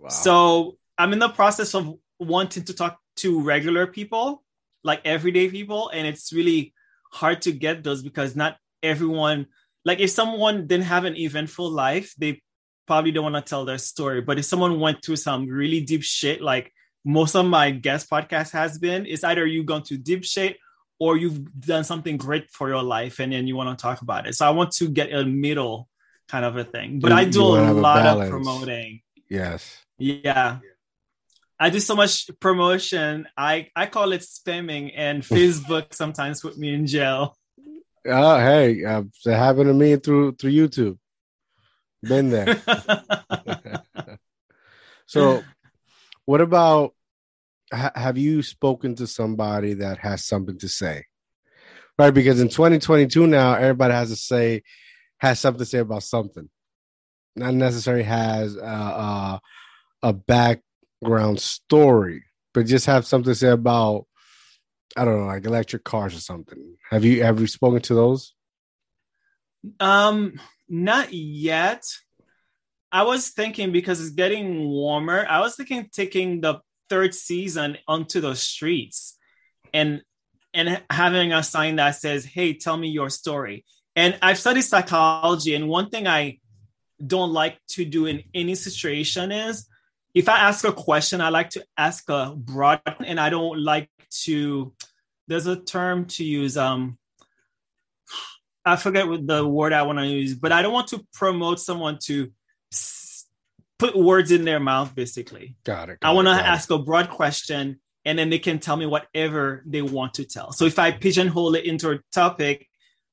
Wow. 0.00 0.08
So 0.08 0.78
I'm 0.98 1.12
in 1.12 1.18
the 1.18 1.28
process 1.28 1.74
of 1.74 1.94
wanting 2.18 2.64
to 2.64 2.74
talk 2.74 2.98
to 3.16 3.40
regular 3.40 3.86
people, 3.86 4.42
like 4.82 5.00
everyday 5.04 5.48
people, 5.48 5.88
and 5.90 6.06
it's 6.06 6.32
really 6.32 6.72
hard 7.12 7.42
to 7.42 7.52
get 7.52 7.82
those 7.82 8.02
because 8.02 8.36
not 8.36 8.56
everyone. 8.82 9.46
Like 9.84 10.00
if 10.00 10.10
someone 10.10 10.66
didn't 10.66 10.84
have 10.84 11.04
an 11.04 11.16
eventful 11.16 11.70
life, 11.70 12.14
they 12.18 12.42
probably 12.86 13.12
don't 13.12 13.32
want 13.32 13.44
to 13.44 13.48
tell 13.48 13.64
their 13.64 13.78
story. 13.78 14.20
But 14.20 14.38
if 14.38 14.44
someone 14.44 14.80
went 14.80 15.04
through 15.04 15.16
some 15.16 15.46
really 15.46 15.80
deep 15.80 16.02
shit, 16.02 16.40
like 16.40 16.72
most 17.04 17.34
of 17.34 17.46
my 17.46 17.70
guest 17.70 18.10
podcast 18.10 18.52
has 18.52 18.78
been, 18.78 19.06
it's 19.06 19.24
either 19.24 19.46
you 19.46 19.64
gone 19.64 19.82
through 19.82 19.98
deep 19.98 20.24
shit 20.24 20.56
or 20.98 21.16
you've 21.16 21.60
done 21.60 21.84
something 21.84 22.16
great 22.16 22.50
for 22.50 22.68
your 22.68 22.82
life 22.82 23.18
and 23.18 23.32
then 23.32 23.46
you 23.46 23.56
want 23.56 23.76
to 23.76 23.82
talk 23.82 24.02
about 24.02 24.26
it. 24.26 24.34
So 24.34 24.46
I 24.46 24.50
want 24.50 24.72
to 24.72 24.88
get 24.88 25.12
a 25.12 25.24
middle 25.24 25.88
kind 26.28 26.44
of 26.44 26.56
a 26.56 26.64
thing. 26.64 27.00
But 27.00 27.10
you, 27.10 27.16
I 27.18 27.24
do 27.24 27.42
a 27.42 27.72
lot 27.72 28.06
a 28.06 28.20
of 28.20 28.30
promoting. 28.30 29.00
Yes. 29.28 29.82
Yeah. 29.98 30.58
I 31.58 31.70
do 31.70 31.80
so 31.80 31.94
much 31.94 32.30
promotion. 32.40 33.28
I 33.36 33.68
I 33.76 33.86
call 33.86 34.12
it 34.12 34.22
spamming, 34.22 34.92
and 34.94 35.22
Facebook 35.36 35.94
sometimes 35.94 36.40
put 36.40 36.58
me 36.58 36.74
in 36.74 36.86
jail. 36.86 37.36
Oh, 38.06 38.38
hey, 38.38 38.84
uh, 38.84 39.02
it 39.24 39.34
happened 39.34 39.66
to 39.66 39.74
me 39.74 39.96
through 39.96 40.32
through 40.36 40.52
YouTube. 40.52 40.98
Been 42.02 42.28
there. 42.30 42.60
so, 45.06 45.42
what 46.26 46.42
about 46.42 46.94
ha- 47.72 47.92
have 47.94 48.18
you 48.18 48.42
spoken 48.42 48.94
to 48.96 49.06
somebody 49.06 49.74
that 49.74 49.98
has 49.98 50.24
something 50.24 50.58
to 50.58 50.68
say? 50.68 51.04
Right, 51.98 52.10
because 52.12 52.40
in 52.40 52.48
2022 52.48 53.26
now, 53.26 53.54
everybody 53.54 53.94
has 53.94 54.10
to 54.10 54.16
say 54.16 54.62
has 55.18 55.40
something 55.40 55.60
to 55.60 55.64
say 55.64 55.78
about 55.78 56.02
something. 56.02 56.50
Not 57.36 57.54
necessarily 57.54 58.02
has 58.02 58.56
uh, 58.56 58.60
uh, 58.60 59.38
a 60.02 60.12
background 61.04 61.40
story, 61.40 62.24
but 62.52 62.66
just 62.66 62.86
have 62.86 63.06
something 63.06 63.32
to 63.32 63.34
say 63.34 63.48
about 63.48 64.06
I 64.96 65.04
don't 65.04 65.20
know, 65.20 65.26
like 65.26 65.44
electric 65.44 65.82
cars 65.82 66.14
or 66.14 66.20
something. 66.20 66.76
Have 66.90 67.04
you 67.04 67.24
have 67.24 67.40
you 67.40 67.46
spoken 67.46 67.82
to 67.82 67.94
those? 67.94 68.34
Um, 69.80 70.40
not 70.68 71.12
yet. 71.12 71.82
I 72.92 73.02
was 73.02 73.30
thinking 73.30 73.72
because 73.72 74.00
it's 74.00 74.10
getting 74.10 74.68
warmer. 74.68 75.26
I 75.28 75.40
was 75.40 75.56
thinking 75.56 75.88
taking 75.92 76.40
the 76.40 76.60
third 76.88 77.14
season 77.14 77.76
onto 77.88 78.20
the 78.20 78.34
streets 78.36 79.16
and 79.72 80.02
and 80.52 80.80
having 80.88 81.32
a 81.32 81.42
sign 81.42 81.76
that 81.76 81.96
says 81.96 82.24
hey 82.24 82.52
tell 82.52 82.76
me 82.76 82.88
your 82.88 83.08
story 83.08 83.64
and 83.96 84.16
i've 84.20 84.38
studied 84.38 84.60
psychology 84.62 85.54
and 85.54 85.66
one 85.66 85.88
thing 85.88 86.06
i 86.06 86.38
don't 87.04 87.32
like 87.32 87.58
to 87.66 87.86
do 87.86 88.04
in 88.04 88.22
any 88.34 88.54
situation 88.54 89.32
is 89.32 89.66
if 90.14 90.28
I 90.28 90.38
ask 90.38 90.64
a 90.64 90.72
question, 90.72 91.20
I 91.20 91.28
like 91.28 91.50
to 91.50 91.64
ask 91.76 92.08
a 92.08 92.32
broad, 92.36 92.80
and 93.04 93.18
I 93.18 93.30
don't 93.30 93.60
like 93.62 93.90
to. 94.22 94.72
There's 95.26 95.46
a 95.46 95.56
term 95.56 96.06
to 96.06 96.24
use. 96.24 96.56
Um, 96.56 96.98
I 98.64 98.76
forget 98.76 99.08
what 99.08 99.26
the 99.26 99.46
word 99.46 99.72
I 99.72 99.82
want 99.82 99.98
to 99.98 100.06
use, 100.06 100.34
but 100.34 100.52
I 100.52 100.62
don't 100.62 100.72
want 100.72 100.88
to 100.88 101.04
promote 101.12 101.60
someone 101.60 101.98
to 102.04 102.32
put 103.78 103.96
words 103.96 104.30
in 104.30 104.44
their 104.44 104.60
mouth. 104.60 104.94
Basically, 104.94 105.56
got 105.64 105.90
it. 105.90 106.00
Got 106.00 106.08
I 106.08 106.12
want 106.12 106.28
to 106.28 106.34
it, 106.34 106.46
ask 106.46 106.70
a 106.70 106.78
broad 106.78 107.10
question, 107.10 107.80
and 108.04 108.16
then 108.16 108.30
they 108.30 108.38
can 108.38 108.60
tell 108.60 108.76
me 108.76 108.86
whatever 108.86 109.64
they 109.66 109.82
want 109.82 110.14
to 110.14 110.24
tell. 110.24 110.52
So 110.52 110.64
if 110.64 110.78
I 110.78 110.92
pigeonhole 110.92 111.56
it 111.56 111.64
into 111.64 111.90
a 111.90 111.98
topic, 112.12 112.68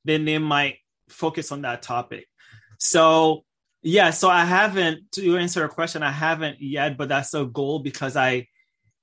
then 0.06 0.26
they 0.26 0.38
might 0.38 0.78
focus 1.10 1.52
on 1.52 1.64
that 1.64 1.82
topic. 1.82 2.28
So 2.78 3.44
yeah, 3.82 4.12
so 4.12 4.30
I 4.30 4.46
haven't 4.46 5.12
to 5.14 5.38
answer 5.38 5.64
a 5.64 5.70
question, 5.70 6.04
I 6.04 6.12
haven't 6.12 6.62
yet, 6.62 6.98
but 6.98 7.10
that's 7.10 7.34
a 7.34 7.46
goal 7.46 7.80
because 7.80 8.16
I 8.16 8.48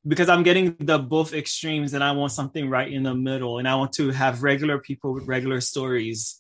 because 0.07 0.29
I'm 0.29 0.43
getting 0.43 0.77
the 0.79 0.99
both 0.99 1.35
extremes 1.35 1.93
and 1.93 2.03
I 2.03 2.13
want 2.13 2.33
something 2.33 2.71
right 2.71 2.91
in 2.91 3.03
the 3.03 3.15
middle 3.15 3.59
and 3.59 3.69
I 3.69 3.75
want 3.75 3.93
to 3.95 4.11
have 4.11 4.43
regular 4.43 4.79
people 4.79 5.13
with 5.13 5.27
regular 5.27 5.61
stories. 5.61 6.39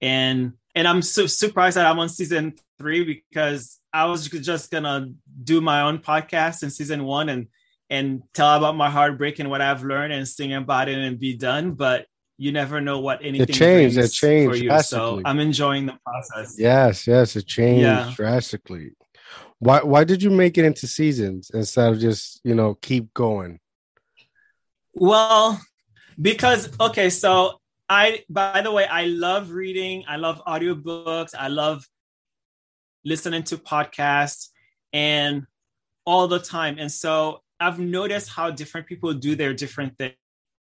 And 0.00 0.52
and 0.74 0.86
I'm 0.86 1.02
so 1.02 1.26
surprised 1.26 1.76
that 1.76 1.86
I'm 1.86 1.98
on 1.98 2.08
season 2.08 2.54
3 2.78 3.04
because 3.04 3.78
I 3.92 4.06
was 4.06 4.28
just 4.28 4.70
to 4.70 5.12
do 5.42 5.60
my 5.60 5.82
own 5.82 5.98
podcast 5.98 6.62
in 6.62 6.70
season 6.70 7.04
1 7.04 7.28
and 7.28 7.48
and 7.90 8.22
tell 8.32 8.56
about 8.56 8.76
my 8.76 8.88
heartbreak 8.88 9.38
and 9.38 9.50
what 9.50 9.60
I've 9.60 9.84
learned 9.84 10.12
and 10.12 10.26
sing 10.26 10.54
about 10.54 10.88
it 10.88 10.96
and 10.96 11.18
be 11.18 11.36
done, 11.36 11.72
but 11.72 12.06
you 12.42 12.50
never 12.50 12.80
know 12.80 12.98
what 12.98 13.20
anything 13.22 13.48
it 13.48 13.52
changed 13.52 13.96
it 13.96 14.10
changed 14.10 14.50
for 14.50 14.56
you. 14.56 14.82
So 14.82 15.22
I'm 15.24 15.38
enjoying 15.38 15.86
the 15.86 15.96
process. 16.04 16.56
Yes, 16.58 17.06
yes, 17.06 17.36
it 17.36 17.46
changed 17.46 17.82
yeah. 17.82 18.12
drastically. 18.16 18.90
Why 19.60 19.84
why 19.84 20.02
did 20.02 20.24
you 20.24 20.30
make 20.30 20.58
it 20.58 20.64
into 20.64 20.88
seasons 20.88 21.52
instead 21.54 21.92
of 21.92 22.00
just, 22.00 22.40
you 22.42 22.56
know, 22.56 22.74
keep 22.74 23.14
going? 23.14 23.60
Well, 24.92 25.60
because 26.20 26.68
okay, 26.80 27.10
so 27.10 27.60
I 27.88 28.24
by 28.28 28.60
the 28.60 28.72
way, 28.72 28.86
I 28.86 29.04
love 29.04 29.52
reading, 29.52 30.04
I 30.08 30.16
love 30.16 30.42
audiobooks, 30.44 31.36
I 31.38 31.46
love 31.46 31.86
listening 33.04 33.44
to 33.44 33.56
podcasts 33.56 34.48
and 34.92 35.46
all 36.04 36.26
the 36.26 36.40
time. 36.40 36.74
And 36.80 36.90
so 36.90 37.42
I've 37.60 37.78
noticed 37.78 38.30
how 38.30 38.50
different 38.50 38.88
people 38.88 39.14
do 39.14 39.36
their 39.36 39.54
different 39.54 39.96
things. 39.96 40.10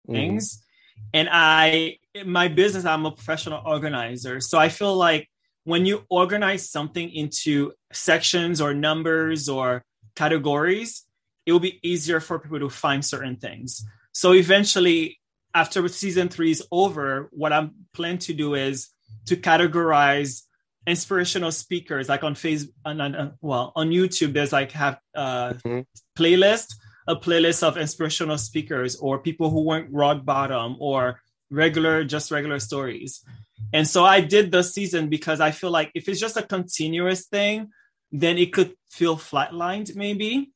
Mm-hmm 0.10 0.66
and 1.14 1.30
I 1.32 1.98
my 2.26 2.48
business 2.48 2.86
I'm 2.86 3.06
a 3.06 3.12
professional 3.12 3.62
organizer. 3.66 4.42
So 4.42 4.58
I 4.58 4.70
feel 4.70 4.96
like 4.96 5.30
when 5.64 5.86
you 5.86 6.04
organize 6.10 6.70
something 6.70 7.10
into 7.12 7.74
sections 7.92 8.62
or 8.62 8.74
numbers 8.74 9.50
or 9.50 9.84
categories, 10.16 11.06
it 11.46 11.52
will 11.52 11.60
be 11.60 11.80
easier 11.84 12.20
for 12.20 12.40
people 12.40 12.60
to 12.60 12.70
find 12.70 13.04
certain 13.04 13.36
things. 13.38 13.86
So 14.12 14.34
eventually 14.34 15.20
after 15.54 15.88
season 15.88 16.30
3 16.30 16.52
is 16.52 16.64
over, 16.72 17.30
what 17.32 17.54
I'm 17.54 17.74
planning 17.94 18.20
to 18.20 18.34
do 18.34 18.56
is 18.56 18.90
to 19.26 19.36
categorize 19.36 20.44
inspirational 20.88 21.52
speakers 21.52 22.10
like 22.10 22.24
on 22.24 22.34
Facebook 22.34 22.72
on, 22.86 23.00
on, 23.02 23.34
well 23.42 23.72
on 23.76 23.90
YouTube 23.90 24.34
there's 24.34 24.52
like 24.52 24.72
have 24.72 24.98
uh 25.14 25.54
mm-hmm. 25.54 25.82
playlist 26.18 26.74
a 27.10 27.16
playlist 27.16 27.64
of 27.64 27.76
inspirational 27.76 28.38
speakers 28.38 28.96
or 28.96 29.18
people 29.18 29.50
who 29.50 29.64
went 29.64 29.92
rock 29.92 30.24
bottom 30.24 30.78
or 30.80 31.20
regular, 31.50 32.04
just 32.04 32.30
regular 32.30 32.60
stories. 32.60 33.26
And 33.74 33.88
so 33.88 34.06
I 34.06 34.22
did 34.22 34.52
the 34.52 34.62
season 34.62 35.10
because 35.10 35.42
I 35.42 35.50
feel 35.50 35.72
like 35.72 35.92
if 35.96 36.08
it's 36.08 36.20
just 36.20 36.38
a 36.38 36.44
continuous 36.44 37.26
thing, 37.26 37.72
then 38.12 38.38
it 38.38 38.54
could 38.54 38.76
feel 38.92 39.18
flatlined 39.18 39.96
maybe. 39.96 40.52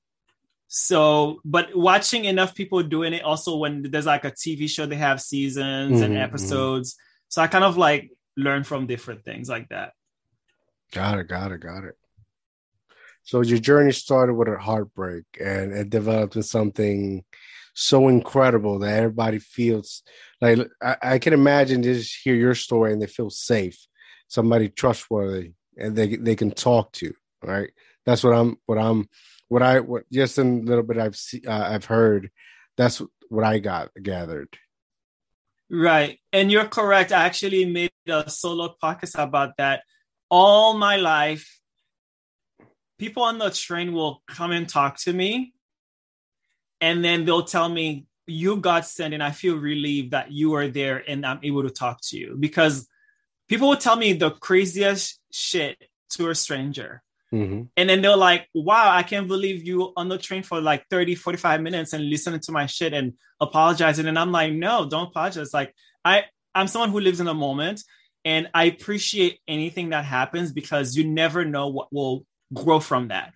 So, 0.68 1.40
but 1.44 1.76
watching 1.76 2.26
enough 2.26 2.54
people 2.54 2.84
doing 2.84 3.14
it 3.14 3.24
also 3.24 3.58
when 3.58 3.90
there's 3.90 4.06
like 4.06 4.24
a 4.24 4.32
TV 4.32 4.70
show, 4.70 4.86
they 4.86 4.96
have 4.96 5.22
seasons 5.22 5.96
mm-hmm, 5.96 6.04
and 6.04 6.18
episodes. 6.18 6.94
Mm-hmm. 6.94 7.26
So 7.30 7.42
I 7.42 7.48
kind 7.48 7.64
of 7.64 7.78
like 7.78 8.12
learn 8.38 8.64
from 8.64 8.86
different 8.86 9.26
things 9.26 9.50
like 9.50 9.70
that. 9.70 9.94
Got 10.92 11.18
it, 11.18 11.28
got 11.28 11.52
it, 11.52 11.62
got 11.62 11.84
it. 11.84 11.98
So 13.24 13.42
your 13.42 13.60
journey 13.60 13.94
started 13.94 14.34
with 14.34 14.50
a 14.50 14.58
heartbreak 14.58 15.24
and 15.40 15.72
it 15.72 15.90
developed 15.90 16.36
into 16.36 16.48
something 16.48 17.24
so 17.74 18.08
incredible 18.08 18.80
that 18.80 18.98
everybody 18.98 19.40
feels 19.40 20.04
like 20.42 20.60
I, 20.82 20.98
I, 21.02 21.20
can 21.20 21.34
imagine 21.34 21.84
just 21.84 22.18
hear 22.24 22.36
your 22.36 22.54
story 22.54 22.94
and 22.94 23.02
they 23.02 23.08
feel 23.08 23.30
safe, 23.30 23.78
somebody 24.28 24.70
trustworthy, 24.70 25.54
and 25.78 25.96
they 25.96 26.16
they 26.18 26.36
can 26.36 26.52
talk 26.52 26.92
to. 26.94 27.14
Right, 27.42 27.72
that's 28.06 28.24
what 28.24 28.34
I'm 28.34 28.58
what 28.66 28.78
I'm 28.78 29.10
what 29.48 29.64
I 29.64 29.80
what 29.80 30.04
just 30.12 30.38
in 30.38 30.60
a 30.60 30.64
little 30.64 30.84
bit 30.84 30.98
I've 30.98 31.18
uh, 31.48 31.68
I've 31.74 31.86
heard. 31.86 32.30
That's 32.78 33.02
what 33.30 33.44
I 33.44 33.60
got 33.60 33.90
gathered. 34.02 34.50
Right, 35.70 36.20
and 36.32 36.52
you're 36.52 36.68
correct. 36.68 37.12
I 37.12 37.26
actually 37.26 37.66
made 37.66 37.92
a 38.08 38.30
solo 38.30 38.76
podcast 38.82 39.22
about 39.22 39.58
that. 39.58 39.84
All 40.30 40.76
my 40.76 40.98
life, 40.98 41.50
people 43.04 43.24
on 43.24 43.38
the 43.38 43.50
train 43.50 43.92
will 43.92 44.24
come 44.30 44.52
and 44.52 44.70
talk 44.70 44.98
to 44.98 45.12
me 45.12 45.54
and 46.80 47.04
then 47.04 47.26
they'll 47.26 47.44
tell 47.44 47.68
me 47.68 48.06
you 48.28 48.56
got 48.56 48.86
sent 48.86 49.14
and 49.14 49.22
i 49.22 49.30
feel 49.30 49.58
relieved 49.58 50.12
that 50.12 50.32
you 50.32 50.54
are 50.54 50.70
there 50.70 51.04
and 51.06 51.26
i'm 51.26 51.42
able 51.44 51.64
to 51.64 51.70
talk 51.70 52.00
to 52.02 52.18
you. 52.18 52.38
Because 52.40 52.88
people 53.50 53.68
will 53.68 53.84
tell 53.88 53.98
me 53.98 54.14
the 54.14 54.32
craziest 54.32 55.20
shit 55.34 55.76
to 56.12 56.30
a 56.30 56.36
stranger. 56.36 57.04
Mm-hmm. 57.34 57.64
and 57.76 57.90
then 57.90 58.00
they're 58.04 58.16
like 58.16 58.48
wow 58.54 58.92
i 58.92 59.02
can't 59.02 59.28
believe 59.28 59.66
you 59.66 59.92
on 59.98 60.08
the 60.08 60.20
train 60.20 60.44
for 60.44 60.62
like 60.62 60.86
30 60.92 61.16
45 61.16 61.62
minutes 61.62 61.92
and 61.94 62.08
listening 62.08 62.40
to 62.42 62.52
my 62.52 62.68
shit 62.68 62.94
and 62.94 63.14
apologizing. 63.42 64.08
And 64.08 64.18
i'm 64.18 64.32
like 64.32 64.54
no 64.54 64.88
don't 64.88 65.10
apologize. 65.10 65.54
Like 65.54 65.74
i 66.06 66.24
i'm 66.56 66.68
someone 66.68 66.92
who 66.92 67.02
lives 67.02 67.20
in 67.20 67.26
the 67.26 67.34
moment 67.34 67.84
and 68.24 68.50
i 68.54 68.64
appreciate 68.66 69.40
anything 69.46 69.90
that 69.90 70.06
happens 70.06 70.54
because 70.54 70.96
you 70.96 71.04
never 71.06 71.44
know 71.44 71.68
what 71.68 71.92
will 71.92 72.26
grow 72.54 72.80
from 72.80 73.10
that. 73.10 73.34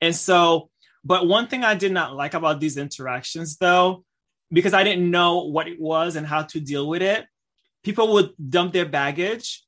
And 0.00 0.14
so, 0.14 0.70
but 1.04 1.26
one 1.26 1.48
thing 1.48 1.64
I 1.64 1.74
did 1.74 1.92
not 1.92 2.14
like 2.14 2.34
about 2.34 2.60
these 2.60 2.76
interactions, 2.76 3.56
though, 3.56 4.04
because 4.52 4.74
I 4.74 4.84
didn't 4.84 5.10
know 5.10 5.44
what 5.44 5.68
it 5.68 5.80
was 5.80 6.16
and 6.16 6.26
how 6.26 6.42
to 6.42 6.60
deal 6.60 6.88
with 6.88 7.02
it, 7.02 7.26
people 7.82 8.12
would 8.14 8.32
dump 8.48 8.72
their 8.72 8.86
baggage 8.86 9.64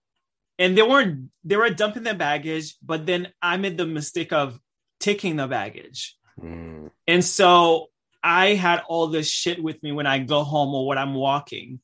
and 0.58 0.76
they 0.76 0.82
weren't, 0.82 1.30
they 1.44 1.56
were 1.56 1.70
dumping 1.70 2.02
their 2.02 2.14
baggage, 2.14 2.76
but 2.82 3.04
then 3.06 3.28
I 3.42 3.56
made 3.56 3.76
the 3.76 3.86
mistake 3.86 4.32
of 4.32 4.58
taking 5.00 5.36
the 5.36 5.46
baggage. 5.46 6.16
Mm. 6.40 6.90
And 7.06 7.24
so 7.24 7.88
I 8.22 8.54
had 8.54 8.82
all 8.88 9.08
this 9.08 9.28
shit 9.28 9.62
with 9.62 9.82
me 9.82 9.92
when 9.92 10.06
I 10.06 10.18
go 10.18 10.42
home 10.42 10.74
or 10.74 10.86
when 10.86 10.98
I'm 10.98 11.14
walking. 11.14 11.80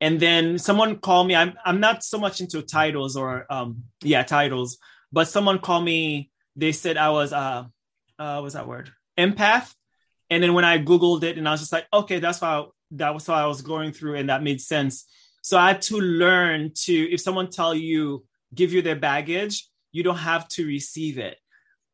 And 0.00 0.18
then 0.18 0.58
someone 0.58 0.98
called 0.98 1.28
me. 1.28 1.34
I'm 1.34 1.54
I'm 1.64 1.80
not 1.80 2.02
so 2.02 2.18
much 2.18 2.40
into 2.40 2.62
titles 2.62 3.16
or 3.16 3.46
um 3.50 3.84
yeah 4.02 4.22
titles, 4.22 4.78
but 5.12 5.28
someone 5.28 5.58
called 5.58 5.84
me 5.84 6.30
they 6.56 6.72
said 6.72 6.96
I 6.96 7.10
was 7.10 7.32
uh 7.32 7.64
uh 8.18 8.38
what's 8.40 8.54
that 8.54 8.68
word 8.68 8.90
empath, 9.18 9.72
and 10.30 10.42
then 10.42 10.54
when 10.54 10.64
I 10.64 10.78
googled 10.78 11.22
it 11.22 11.38
and 11.38 11.48
I 11.48 11.52
was 11.52 11.60
just 11.60 11.72
like 11.72 11.86
okay 11.92 12.18
that's 12.18 12.40
why 12.40 12.66
that 12.92 13.14
was 13.14 13.26
what 13.28 13.38
I 13.38 13.46
was 13.46 13.62
going 13.62 13.92
through 13.92 14.16
and 14.16 14.28
that 14.28 14.42
made 14.42 14.60
sense. 14.60 15.06
So 15.42 15.58
I 15.58 15.68
had 15.68 15.82
to 15.82 15.98
learn 15.98 16.72
to 16.84 16.92
if 16.92 17.20
someone 17.20 17.50
tell 17.50 17.74
you 17.74 18.24
give 18.54 18.72
you 18.72 18.82
their 18.82 18.96
baggage, 18.96 19.68
you 19.92 20.02
don't 20.02 20.16
have 20.16 20.48
to 20.48 20.66
receive 20.66 21.18
it 21.18 21.38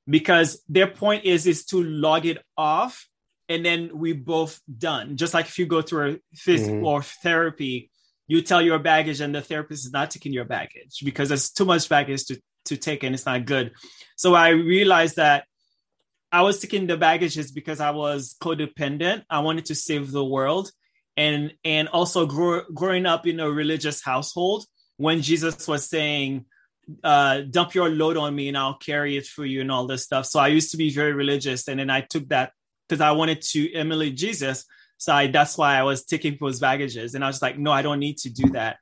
because 0.08 0.62
their 0.68 0.86
point 0.86 1.24
is 1.24 1.46
is 1.46 1.64
to 1.66 1.82
log 1.82 2.26
it 2.26 2.38
off 2.56 3.06
and 3.48 3.64
then 3.64 3.90
we 3.94 4.12
both 4.12 4.60
done. 4.78 5.16
Just 5.16 5.34
like 5.34 5.46
if 5.46 5.58
you 5.58 5.66
go 5.66 5.82
through 5.82 6.12
a 6.12 6.36
physical 6.36 6.76
mm-hmm. 6.76 6.86
or 6.86 7.02
therapy, 7.02 7.90
you 8.28 8.42
tell 8.42 8.62
your 8.62 8.78
baggage 8.78 9.20
and 9.20 9.34
the 9.34 9.42
therapist 9.42 9.86
is 9.86 9.92
not 9.92 10.10
taking 10.10 10.32
your 10.32 10.44
baggage 10.44 11.00
because 11.04 11.28
there's 11.28 11.50
too 11.50 11.64
much 11.64 11.88
baggage 11.88 12.26
to 12.26 12.40
to 12.66 12.76
take 12.76 13.02
and 13.02 13.14
it's 13.14 13.26
not 13.26 13.46
good. 13.46 13.72
So 14.16 14.34
I 14.34 14.50
realized 14.50 15.16
that 15.16 15.44
I 16.32 16.42
was 16.42 16.60
taking 16.60 16.86
the 16.86 16.96
baggages 16.96 17.50
because 17.50 17.80
I 17.80 17.90
was 17.90 18.36
codependent. 18.40 19.24
I 19.28 19.40
wanted 19.40 19.66
to 19.66 19.74
save 19.74 20.10
the 20.10 20.24
world. 20.24 20.70
And 21.16 21.52
and 21.64 21.88
also 21.88 22.24
grow, 22.24 22.62
growing 22.72 23.04
up 23.04 23.26
in 23.26 23.40
a 23.40 23.50
religious 23.50 24.02
household 24.02 24.64
when 24.96 25.22
Jesus 25.22 25.66
was 25.66 25.88
saying, 25.88 26.46
uh, 27.02 27.40
dump 27.40 27.74
your 27.74 27.90
load 27.90 28.16
on 28.16 28.34
me 28.34 28.48
and 28.48 28.56
I'll 28.56 28.78
carry 28.78 29.16
it 29.16 29.26
for 29.26 29.44
you 29.44 29.60
and 29.60 29.70
all 29.70 29.86
this 29.86 30.04
stuff. 30.04 30.26
So 30.26 30.40
I 30.40 30.48
used 30.48 30.70
to 30.70 30.76
be 30.76 30.90
very 30.90 31.12
religious. 31.12 31.68
And 31.68 31.80
then 31.80 31.90
I 31.90 32.00
took 32.02 32.28
that 32.28 32.52
because 32.88 33.00
I 33.00 33.12
wanted 33.12 33.42
to 33.42 33.72
emulate 33.74 34.16
Jesus. 34.16 34.64
So 34.98 35.12
I, 35.12 35.26
that's 35.26 35.58
why 35.58 35.76
I 35.76 35.82
was 35.82 36.04
taking 36.04 36.32
people's 36.32 36.60
baggages. 36.60 37.14
And 37.14 37.24
I 37.24 37.26
was 37.26 37.42
like, 37.42 37.58
no, 37.58 37.72
I 37.72 37.82
don't 37.82 37.98
need 37.98 38.18
to 38.18 38.30
do 38.30 38.50
that. 38.50 38.78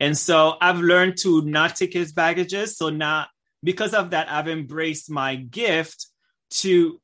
And 0.00 0.16
so 0.16 0.56
I've 0.60 0.80
learned 0.80 1.18
to 1.18 1.42
not 1.42 1.76
take 1.76 1.92
his 1.92 2.12
baggages. 2.12 2.76
So 2.76 2.90
now, 2.90 3.26
because 3.62 3.94
of 3.94 4.10
that, 4.10 4.30
I've 4.30 4.48
embraced 4.48 5.10
my 5.10 5.36
gift 5.36 6.06
to 6.50 7.00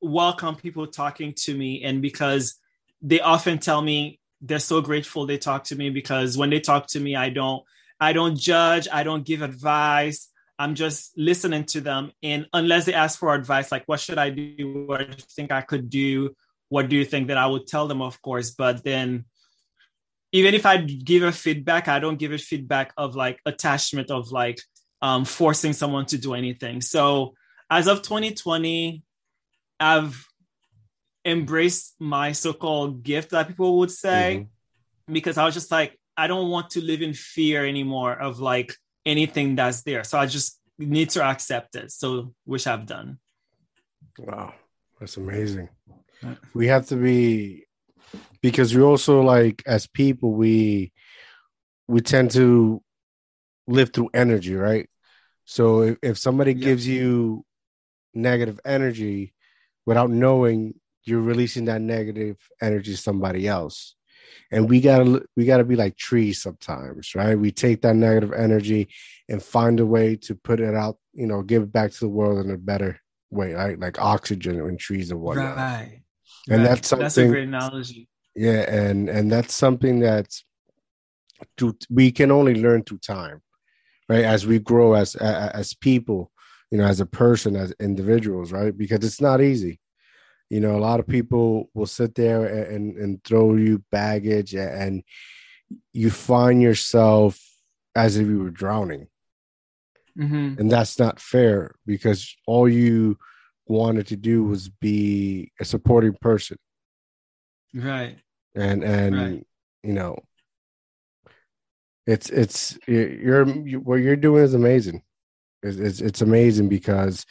welcome 0.00 0.56
people 0.56 0.86
talking 0.86 1.32
to 1.38 1.56
me. 1.56 1.82
And 1.82 2.02
because 2.02 2.58
they 3.00 3.20
often 3.20 3.58
tell 3.58 3.80
me 3.80 4.20
they're 4.40 4.58
so 4.58 4.80
grateful 4.80 5.24
they 5.24 5.38
talk 5.38 5.64
to 5.64 5.76
me 5.76 5.90
because 5.90 6.36
when 6.36 6.50
they 6.50 6.60
talk 6.60 6.88
to 6.88 7.00
me, 7.00 7.14
I 7.14 7.30
don't, 7.30 7.62
I 8.00 8.12
don't 8.12 8.36
judge, 8.36 8.88
I 8.92 9.04
don't 9.04 9.24
give 9.24 9.42
advice. 9.42 10.28
I'm 10.58 10.74
just 10.74 11.16
listening 11.16 11.64
to 11.66 11.80
them. 11.80 12.12
And 12.22 12.46
unless 12.52 12.84
they 12.84 12.94
ask 12.94 13.18
for 13.18 13.34
advice, 13.34 13.70
like 13.70 13.84
what 13.86 14.00
should 14.00 14.18
I 14.18 14.30
do? 14.30 14.84
What 14.86 14.98
do 14.98 15.06
you 15.06 15.24
think 15.30 15.52
I 15.52 15.60
could 15.60 15.88
do? 15.88 16.34
What 16.68 16.88
do 16.88 16.96
you 16.96 17.04
think 17.04 17.28
that 17.28 17.38
I 17.38 17.46
would 17.46 17.66
tell 17.66 17.86
them, 17.86 18.02
of 18.02 18.20
course. 18.22 18.50
But 18.50 18.82
then 18.82 19.24
even 20.32 20.54
if 20.54 20.66
I 20.66 20.78
give 20.78 21.22
a 21.22 21.32
feedback, 21.32 21.88
I 21.88 21.98
don't 21.98 22.18
give 22.18 22.32
a 22.32 22.38
feedback 22.38 22.92
of 22.96 23.14
like 23.14 23.38
attachment 23.44 24.10
of 24.10 24.32
like 24.32 24.58
um, 25.02 25.24
forcing 25.24 25.72
someone 25.72 26.06
to 26.06 26.18
do 26.18 26.34
anything. 26.34 26.80
So 26.80 27.34
as 27.70 27.86
of 27.86 28.02
2020, 28.02 29.02
I've 29.78 30.26
embraced 31.24 31.94
my 32.00 32.32
so-called 32.32 33.02
gift 33.02 33.30
that 33.30 33.48
people 33.48 33.78
would 33.78 33.90
say 33.90 34.48
mm-hmm. 35.06 35.12
because 35.12 35.38
I 35.38 35.44
was 35.44 35.54
just 35.54 35.70
like, 35.70 35.98
I 36.16 36.26
don't 36.26 36.50
want 36.50 36.70
to 36.70 36.80
live 36.80 37.02
in 37.02 37.14
fear 37.14 37.66
anymore 37.66 38.12
of 38.12 38.40
like 38.40 38.74
anything 39.04 39.56
that's 39.56 39.82
there. 39.82 40.04
So 40.04 40.18
I 40.18 40.26
just 40.26 40.60
need 40.78 41.10
to 41.10 41.22
accept 41.22 41.76
it. 41.76 41.90
So 41.92 42.34
which 42.44 42.66
I've 42.66 42.86
done. 42.86 43.18
Wow. 44.18 44.54
That's 45.02 45.16
amazing. 45.16 45.68
We 46.54 46.68
have 46.68 46.86
to 46.86 46.96
be 46.96 47.64
because 48.40 48.74
we 48.74 48.82
also 48.82 49.22
like 49.22 49.62
as 49.66 49.86
people 49.86 50.32
we 50.32 50.92
we 51.88 52.00
tend 52.00 52.30
to 52.32 52.82
live 53.66 53.92
through 53.92 54.10
energy, 54.14 54.54
right? 54.54 54.88
So 55.44 55.82
if, 55.82 55.98
if 56.02 56.18
somebody 56.18 56.52
yeah. 56.52 56.64
gives 56.64 56.86
you 56.86 57.44
negative 58.14 58.60
energy 58.64 59.34
without 59.86 60.10
knowing 60.10 60.74
you're 61.04 61.20
releasing 61.20 61.64
that 61.66 61.80
negative 61.80 62.36
energy 62.60 62.92
to 62.92 62.96
somebody 62.96 63.48
else. 63.48 63.94
And 64.50 64.68
we 64.68 64.80
gotta 64.80 65.22
we 65.36 65.44
gotta 65.44 65.64
be 65.64 65.76
like 65.76 65.96
trees 65.96 66.40
sometimes 66.42 67.14
right? 67.14 67.34
We 67.34 67.50
take 67.50 67.82
that 67.82 67.96
negative 67.96 68.32
energy 68.32 68.88
and 69.28 69.42
find 69.42 69.80
a 69.80 69.86
way 69.86 70.16
to 70.16 70.34
put 70.34 70.60
it 70.60 70.74
out 70.74 70.98
you 71.12 71.26
know 71.26 71.42
give 71.42 71.62
it 71.62 71.72
back 71.72 71.90
to 71.92 72.00
the 72.00 72.08
world 72.08 72.44
in 72.44 72.50
a 72.50 72.58
better 72.58 73.00
way 73.30 73.54
right? 73.54 73.78
Like 73.78 74.00
oxygen 74.00 74.60
and 74.60 74.78
trees 74.78 75.10
and 75.10 75.20
whatnot. 75.20 75.56
Right 75.56 76.01
and 76.48 76.62
right. 76.62 76.68
that's 76.68 76.88
something 76.88 77.04
that's 77.04 77.18
a 77.18 77.26
great 77.26 77.48
analogy 77.48 78.08
yeah 78.34 78.70
and 78.70 79.08
and 79.08 79.30
that's 79.30 79.54
something 79.54 80.00
that 80.00 80.26
to, 81.56 81.76
we 81.90 82.10
can 82.10 82.30
only 82.30 82.54
learn 82.54 82.82
through 82.82 82.98
time 82.98 83.42
right 84.08 84.24
as 84.24 84.46
we 84.46 84.58
grow 84.58 84.94
as 84.94 85.14
as 85.16 85.74
people 85.74 86.30
you 86.70 86.78
know 86.78 86.84
as 86.84 87.00
a 87.00 87.06
person 87.06 87.56
as 87.56 87.72
individuals 87.80 88.52
right 88.52 88.76
because 88.76 89.04
it's 89.04 89.20
not 89.20 89.40
easy 89.40 89.80
you 90.50 90.60
know 90.60 90.76
a 90.76 90.80
lot 90.80 91.00
of 91.00 91.06
people 91.06 91.70
will 91.74 91.86
sit 91.86 92.14
there 92.14 92.44
and 92.44 92.96
and 92.96 93.22
throw 93.24 93.54
you 93.54 93.82
baggage 93.90 94.54
and 94.54 95.02
you 95.92 96.10
find 96.10 96.62
yourself 96.62 97.40
as 97.94 98.16
if 98.16 98.26
you 98.26 98.38
were 98.38 98.50
drowning 98.50 99.06
mm-hmm. 100.18 100.54
and 100.58 100.70
that's 100.70 100.98
not 100.98 101.20
fair 101.20 101.74
because 101.86 102.36
all 102.46 102.68
you 102.68 103.16
wanted 103.72 104.06
to 104.08 104.16
do 104.16 104.44
was 104.44 104.68
be 104.68 105.50
a 105.60 105.64
supporting 105.64 106.14
person. 106.20 106.58
Right. 107.74 108.18
And 108.54 108.84
and 108.84 109.16
right. 109.16 109.46
you 109.82 109.92
know 109.94 110.18
it's 112.06 112.30
it's 112.30 112.78
you're, 112.86 113.46
you're 113.48 113.80
what 113.80 113.96
you're 113.96 114.16
doing 114.16 114.44
is 114.44 114.54
amazing. 114.54 115.02
It's, 115.62 115.78
it's, 115.78 116.00
it's 116.00 116.20
amazing 116.20 116.68
because 116.68 117.24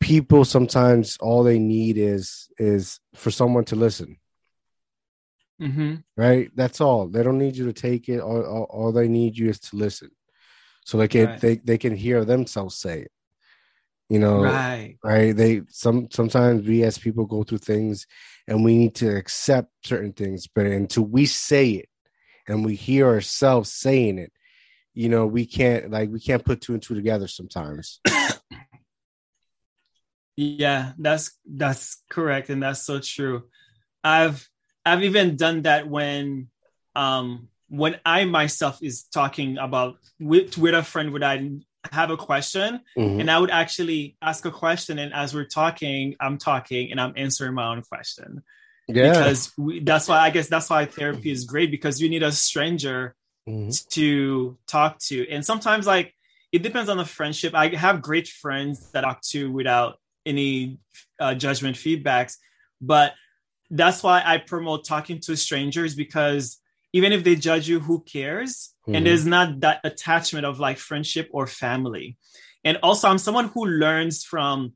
people 0.00 0.44
sometimes 0.44 1.16
all 1.20 1.42
they 1.42 1.58
need 1.58 1.98
is 1.98 2.48
is 2.58 3.00
for 3.14 3.30
someone 3.30 3.64
to 3.66 3.76
listen. 3.76 4.16
Mm-hmm. 5.60 5.94
right? 6.18 6.50
That's 6.54 6.82
all. 6.82 7.08
They 7.08 7.22
don't 7.22 7.38
need 7.38 7.56
you 7.56 7.64
to 7.64 7.72
take 7.72 8.10
it. 8.10 8.20
All, 8.20 8.42
all, 8.42 8.64
all 8.64 8.92
they 8.92 9.08
need 9.08 9.38
you 9.38 9.48
is 9.48 9.58
to 9.60 9.76
listen. 9.76 10.10
So 10.84 10.98
they 10.98 11.08
can 11.08 11.26
right. 11.26 11.40
they, 11.40 11.56
they 11.56 11.78
can 11.78 11.96
hear 11.96 12.24
themselves 12.24 12.76
say 12.76 13.00
it 13.00 13.10
you 14.08 14.18
know 14.18 14.42
right. 14.42 14.96
right? 15.02 15.36
They 15.36 15.62
some 15.68 16.08
sometimes 16.10 16.66
we 16.66 16.82
as 16.82 16.98
people 16.98 17.26
go 17.26 17.42
through 17.42 17.58
things 17.58 18.06
and 18.46 18.64
we 18.64 18.76
need 18.76 18.94
to 18.96 19.16
accept 19.16 19.70
certain 19.84 20.12
things 20.12 20.46
but 20.46 20.66
until 20.66 21.04
we 21.04 21.26
say 21.26 21.70
it 21.70 21.88
and 22.46 22.64
we 22.64 22.74
hear 22.76 23.06
ourselves 23.06 23.72
saying 23.72 24.18
it 24.18 24.32
you 24.94 25.08
know 25.08 25.26
we 25.26 25.44
can't 25.44 25.90
like 25.90 26.10
we 26.10 26.20
can't 26.20 26.44
put 26.44 26.60
two 26.60 26.72
and 26.74 26.82
two 26.82 26.94
together 26.94 27.28
sometimes. 27.28 28.00
Yeah, 30.36 30.92
that's 30.98 31.32
that's 31.46 32.02
correct, 32.10 32.50
and 32.50 32.62
that's 32.62 32.82
so 32.82 33.00
true. 33.00 33.44
I've 34.04 34.46
I've 34.84 35.02
even 35.02 35.36
done 35.36 35.62
that 35.62 35.88
when 35.88 36.48
um 36.94 37.48
when 37.68 37.98
I 38.04 38.26
myself 38.26 38.78
is 38.82 39.04
talking 39.04 39.56
about 39.56 39.96
with 40.20 40.58
with 40.58 40.74
a 40.74 40.82
friend 40.82 41.12
would 41.12 41.22
I 41.22 41.50
have 41.92 42.10
a 42.10 42.16
question 42.16 42.80
mm-hmm. 42.96 43.20
and 43.20 43.30
I 43.30 43.38
would 43.38 43.50
actually 43.50 44.16
ask 44.22 44.44
a 44.44 44.50
question 44.50 44.98
and 44.98 45.12
as 45.12 45.34
we're 45.34 45.46
talking 45.46 46.16
I'm 46.20 46.38
talking 46.38 46.90
and 46.90 47.00
I'm 47.00 47.12
answering 47.16 47.54
my 47.54 47.68
own 47.68 47.82
question. 47.82 48.42
Yeah. 48.88 49.12
Because 49.12 49.52
we, 49.58 49.80
that's 49.80 50.08
why 50.08 50.18
I 50.18 50.30
guess 50.30 50.48
that's 50.48 50.70
why 50.70 50.86
therapy 50.86 51.30
is 51.30 51.44
great 51.44 51.70
because 51.70 52.00
you 52.00 52.08
need 52.08 52.22
a 52.22 52.32
stranger 52.32 53.14
mm-hmm. 53.48 53.70
to 53.90 54.58
talk 54.66 54.98
to 55.08 55.28
and 55.28 55.44
sometimes 55.44 55.86
like 55.86 56.14
it 56.52 56.62
depends 56.62 56.88
on 56.88 56.96
the 56.96 57.04
friendship. 57.04 57.54
I 57.54 57.68
have 57.68 58.00
great 58.00 58.28
friends 58.28 58.92
that 58.92 59.04
I 59.04 59.08
talk 59.08 59.20
to 59.32 59.50
without 59.50 59.98
any 60.24 60.78
uh, 61.20 61.34
judgment 61.34 61.76
feedbacks 61.76 62.36
but 62.80 63.14
that's 63.70 64.02
why 64.02 64.22
i 64.24 64.38
promote 64.38 64.84
talking 64.84 65.18
to 65.20 65.36
strangers 65.36 65.94
because 65.94 66.58
even 66.92 67.12
if 67.12 67.24
they 67.24 67.36
judge 67.36 67.68
you 67.68 67.80
who 67.80 68.00
cares 68.00 68.72
mm-hmm. 68.86 68.94
and 68.94 69.06
there's 69.06 69.26
not 69.26 69.60
that 69.60 69.80
attachment 69.84 70.46
of 70.46 70.60
like 70.60 70.78
friendship 70.78 71.28
or 71.32 71.46
family 71.46 72.16
and 72.64 72.78
also 72.82 73.08
i'm 73.08 73.18
someone 73.18 73.48
who 73.48 73.66
learns 73.66 74.24
from 74.24 74.72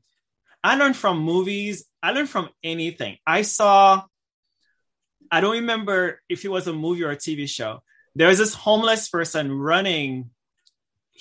i 0.63 0.75
learn 0.75 0.93
from 0.93 1.19
movies 1.19 1.85
i 2.03 2.11
learn 2.11 2.27
from 2.27 2.49
anything 2.63 3.17
i 3.25 3.41
saw 3.41 4.03
i 5.31 5.41
don't 5.41 5.53
remember 5.53 6.21
if 6.29 6.45
it 6.45 6.49
was 6.49 6.67
a 6.67 6.73
movie 6.73 7.03
or 7.03 7.11
a 7.11 7.17
tv 7.17 7.47
show 7.47 7.81
there's 8.15 8.37
this 8.37 8.53
homeless 8.53 9.09
person 9.09 9.51
running 9.51 10.29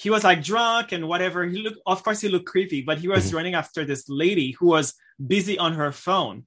he 0.00 0.08
was 0.08 0.24
like 0.24 0.42
drunk 0.42 0.92
and 0.92 1.06
whatever. 1.06 1.44
He 1.44 1.58
looked, 1.58 1.78
of 1.84 2.02
course, 2.02 2.22
he 2.22 2.30
looked 2.30 2.46
creepy, 2.46 2.80
but 2.80 2.96
he 2.96 3.08
was 3.08 3.26
mm-hmm. 3.26 3.36
running 3.36 3.54
after 3.54 3.84
this 3.84 4.08
lady 4.08 4.52
who 4.52 4.68
was 4.68 4.94
busy 5.24 5.58
on 5.58 5.74
her 5.74 5.92
phone. 5.92 6.46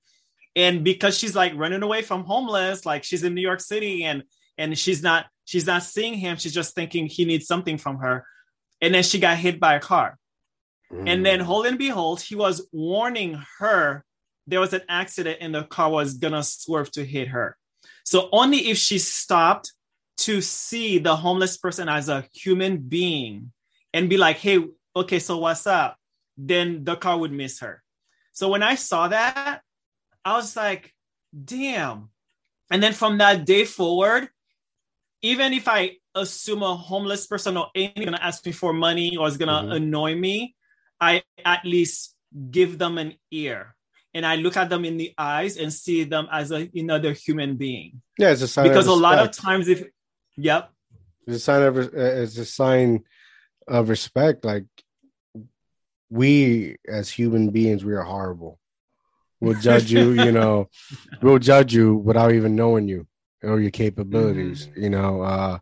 And 0.56 0.84
because 0.84 1.20
she's 1.20 1.36
like 1.36 1.54
running 1.56 1.84
away 1.84 2.02
from 2.02 2.24
homeless, 2.24 2.84
like 2.84 3.04
she's 3.04 3.24
in 3.24 3.36
New 3.36 3.42
York 3.42 3.60
City 3.60 4.06
and 4.06 4.24
and 4.58 4.78
she's 4.78 5.04
not 5.04 5.28
she's 5.46 5.66
not 5.66 5.84
seeing 5.84 6.16
him. 6.16 6.38
She's 6.38 6.54
just 6.54 6.76
thinking 6.76 7.08
he 7.08 7.26
needs 7.26 7.48
something 7.48 7.78
from 7.78 7.98
her. 7.98 8.26
And 8.82 8.94
then 8.94 9.04
she 9.04 9.20
got 9.20 9.38
hit 9.38 9.60
by 9.60 9.76
a 9.76 9.80
car. 9.80 10.18
Mm. 10.92 11.10
And 11.10 11.26
then, 11.26 11.40
hold 11.40 11.66
and 11.66 11.78
behold, 11.78 12.22
he 12.22 12.36
was 12.36 12.68
warning 12.72 13.42
her 13.60 14.04
there 14.48 14.60
was 14.60 14.74
an 14.74 14.82
accident 14.90 15.38
and 15.42 15.56
the 15.56 15.64
car 15.64 15.90
was 15.90 16.16
gonna 16.16 16.44
swerve 16.44 16.92
to 16.92 17.06
hit 17.06 17.30
her. 17.30 17.58
So 18.04 18.30
only 18.32 18.70
if 18.70 18.78
she 18.78 19.00
stopped 19.00 19.72
to 20.18 20.42
see 20.42 21.00
the 21.00 21.16
homeless 21.16 21.58
person 21.58 21.90
as 21.90 22.10
a 22.10 22.26
human 22.34 22.78
being 22.78 23.52
and 23.94 24.10
be 24.10 24.18
like, 24.18 24.38
hey, 24.38 24.60
okay, 24.96 25.20
so 25.20 25.38
what's 25.38 25.66
up? 25.66 25.98
Then 26.38 26.84
the 26.84 26.96
car 26.96 27.18
would 27.18 27.32
miss 27.32 27.60
her. 27.60 27.82
So 28.34 28.50
when 28.50 28.64
I 28.64 28.76
saw 28.76 29.08
that, 29.08 29.62
I 30.26 30.36
was 30.36 30.56
like, 30.56 30.94
damn. 31.34 32.10
And 32.72 32.82
then 32.82 32.94
from 32.94 33.20
that 33.20 33.46
day 33.46 33.66
forward, 33.66 34.30
even 35.24 35.54
if 35.54 35.68
I 35.68 35.98
assume 36.14 36.62
a 36.62 36.76
homeless 36.76 37.26
person 37.26 37.58
or 37.58 37.68
anyone 37.74 38.06
gonna 38.06 38.20
ask 38.22 38.46
me 38.46 38.52
for 38.52 38.74
money 38.74 39.18
or 39.18 39.28
is 39.28 39.38
gonna 39.38 39.64
mm-hmm. 39.64 39.72
annoy 39.72 40.16
me, 40.16 40.56
I 41.02 41.24
at 41.44 41.66
least 41.66 42.16
give 42.52 42.78
them 42.78 42.98
an 42.98 43.16
ear 43.32 43.76
and 44.14 44.26
I 44.26 44.36
look 44.36 44.58
at 44.58 44.70
them 44.70 44.86
in 44.86 44.98
the 44.98 45.14
eyes 45.18 45.58
and 45.58 45.74
see 45.74 46.04
them 46.04 46.28
as 46.32 46.52
a, 46.52 46.70
another 46.76 47.14
human 47.14 47.56
being. 47.56 48.02
Yeah, 48.20 48.32
it's 48.32 48.42
a 48.42 48.48
sign 48.48 48.68
because 48.68 48.88
a 48.88 48.94
lot 48.94 49.18
of 49.18 49.32
times 49.32 49.68
if 49.68 49.84
Yep. 50.38 50.72
It's 51.28 51.38
a 51.38 51.40
sign 51.40 51.62
of 51.62 51.78
uh, 51.78 51.90
it's 51.94 52.38
a 52.38 52.46
sign 52.46 53.04
of 53.68 53.90
respect. 53.90 54.44
Like 54.44 54.66
we 56.10 56.78
as 56.88 57.10
human 57.10 57.52
beings, 57.52 57.86
we 57.86 57.94
are 57.94 58.04
horrible. 58.04 58.60
We'll 59.40 59.60
judge 59.60 59.92
you, 59.92 60.12
you 60.12 60.32
know, 60.40 60.70
we'll 61.22 61.40
judge 61.40 61.74
you 61.74 61.96
without 61.96 62.34
even 62.34 62.56
knowing 62.56 62.88
you 62.88 63.08
or 63.44 63.60
your 63.60 63.72
capabilities. 63.72 64.68
Mm-hmm. 64.68 64.84
You 64.84 64.90
know, 64.90 65.22
uh 65.22 65.60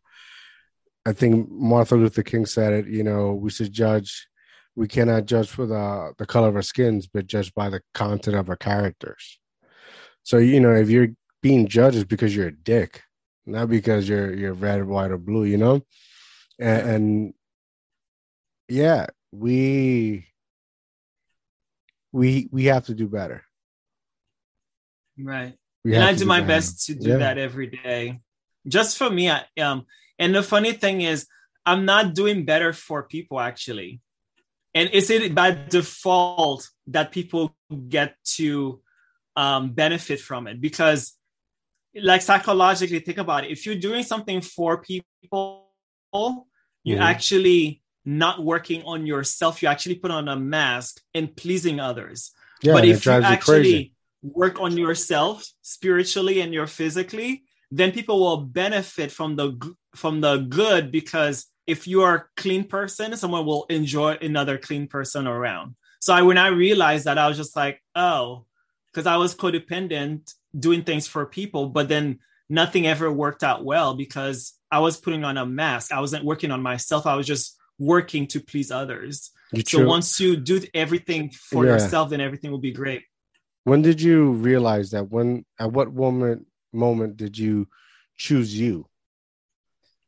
I 1.05 1.13
think 1.13 1.49
Martin 1.49 1.99
Luther 2.01 2.21
King 2.21 2.45
said 2.45 2.73
it, 2.73 2.87
you 2.87 3.03
know, 3.03 3.33
we 3.33 3.49
should 3.49 3.73
judge 3.73 4.27
we 4.75 4.87
cannot 4.87 5.25
judge 5.25 5.49
for 5.49 5.65
the 5.65 6.13
the 6.17 6.25
color 6.25 6.49
of 6.49 6.55
our 6.55 6.61
skins, 6.61 7.07
but 7.07 7.27
judge 7.27 7.53
by 7.53 7.69
the 7.69 7.81
content 7.93 8.37
of 8.37 8.49
our 8.49 8.55
characters. 8.55 9.39
So, 10.23 10.37
you 10.37 10.59
know, 10.59 10.73
if 10.75 10.89
you're 10.89 11.09
being 11.41 11.67
judged 11.67 11.97
it's 11.97 12.05
because 12.05 12.35
you're 12.35 12.47
a 12.47 12.55
dick 12.55 13.01
not 13.45 13.69
because 13.69 14.07
you're 14.07 14.33
you're 14.33 14.53
red, 14.53 14.85
white, 14.85 15.11
or 15.11 15.17
blue, 15.17 15.45
you 15.45 15.57
know. 15.57 15.81
And, 16.59 16.89
and 16.89 17.33
yeah, 18.67 19.07
we 19.31 20.27
we 22.11 22.49
we 22.51 22.65
have 22.65 22.85
to 22.85 22.93
do 22.93 23.07
better. 23.07 23.43
Right. 25.17 25.55
We 25.83 25.95
and 25.95 26.03
I 26.03 26.13
do, 26.13 26.25
my 26.25 26.41
best 26.41 26.85
to 26.87 26.95
do 26.95 27.09
yeah. 27.09 27.17
that 27.17 27.37
every 27.37 27.67
day. 27.67 28.19
Just 28.67 28.97
for 28.97 29.09
me, 29.09 29.29
I, 29.29 29.43
um, 29.59 29.85
and 30.19 30.35
the 30.35 30.43
funny 30.43 30.73
thing 30.73 31.01
is, 31.01 31.27
I'm 31.65 31.85
not 31.85 32.13
doing 32.13 32.45
better 32.45 32.73
for 32.73 33.03
people 33.03 33.39
actually. 33.39 34.01
And 34.73 34.89
is 34.91 35.09
it 35.09 35.35
by 35.35 35.51
default 35.69 36.69
that 36.87 37.11
people 37.11 37.55
get 37.89 38.15
to 38.35 38.81
um, 39.35 39.73
benefit 39.73 40.19
from 40.19 40.47
it? 40.47 40.61
Because, 40.61 41.13
like 41.93 42.21
psychologically, 42.21 42.99
think 42.99 43.17
about 43.17 43.43
it. 43.43 43.51
If 43.51 43.65
you're 43.65 43.75
doing 43.75 44.03
something 44.03 44.41
for 44.41 44.81
people, 44.81 45.67
you're 46.13 46.97
mm-hmm. 46.97 47.01
actually 47.01 47.81
not 48.05 48.43
working 48.43 48.83
on 48.83 49.05
yourself. 49.05 49.61
You 49.61 49.67
actually 49.67 49.95
put 49.95 50.09
on 50.11 50.27
a 50.29 50.37
mask 50.37 51.01
and 51.13 51.35
pleasing 51.35 51.79
others. 51.79 52.31
Yeah, 52.63 52.73
but 52.73 52.85
if 52.85 53.05
you 53.05 53.11
actually 53.11 53.93
work 54.21 54.59
on 54.59 54.77
yourself 54.77 55.45
spiritually 55.61 56.41
and 56.41 56.53
your 56.53 56.67
physically, 56.67 57.43
then 57.71 57.91
people 57.91 58.19
will 58.19 58.37
benefit 58.37 59.11
from 59.11 59.35
the 59.35 59.75
from 59.95 60.21
the 60.21 60.37
good 60.37 60.91
because 60.91 61.47
if 61.67 61.87
you 61.87 62.01
are 62.01 62.15
a 62.15 62.25
clean 62.37 62.65
person, 62.65 63.15
someone 63.15 63.45
will 63.45 63.65
enjoy 63.69 64.17
another 64.21 64.57
clean 64.57 64.87
person 64.87 65.27
around. 65.27 65.75
So 65.99 66.13
I, 66.13 66.21
when 66.23 66.37
I 66.37 66.47
realized 66.47 67.05
that, 67.05 67.17
I 67.17 67.27
was 67.27 67.37
just 67.37 67.55
like, 67.55 67.81
oh, 67.95 68.45
because 68.91 69.05
I 69.05 69.17
was 69.17 69.35
codependent 69.35 70.33
doing 70.57 70.83
things 70.83 71.07
for 71.07 71.25
people, 71.25 71.69
but 71.69 71.87
then 71.87 72.19
nothing 72.49 72.87
ever 72.87 73.11
worked 73.11 73.43
out 73.43 73.63
well 73.63 73.93
because 73.95 74.53
I 74.71 74.79
was 74.79 74.97
putting 74.97 75.23
on 75.23 75.37
a 75.37 75.45
mask. 75.45 75.91
I 75.91 76.01
wasn't 76.01 76.25
working 76.25 76.51
on 76.51 76.61
myself. 76.61 77.05
I 77.05 77.15
was 77.15 77.27
just 77.27 77.57
working 77.77 78.27
to 78.27 78.39
please 78.39 78.71
others. 78.71 79.31
You 79.53 79.63
so 79.65 79.85
once 79.85 80.19
you 80.19 80.35
do 80.37 80.61
everything 80.73 81.29
for 81.29 81.65
yeah. 81.65 81.73
yourself, 81.73 82.09
then 82.09 82.21
everything 82.21 82.51
will 82.51 82.59
be 82.59 82.71
great. 82.71 83.03
When 83.63 83.81
did 83.81 84.01
you 84.01 84.31
realize 84.31 84.91
that? 84.91 85.09
When 85.09 85.45
at 85.59 85.71
what 85.71 85.93
moment 85.93 86.47
moment 86.73 87.17
did 87.17 87.37
you 87.37 87.67
choose 88.17 88.57
you? 88.57 88.87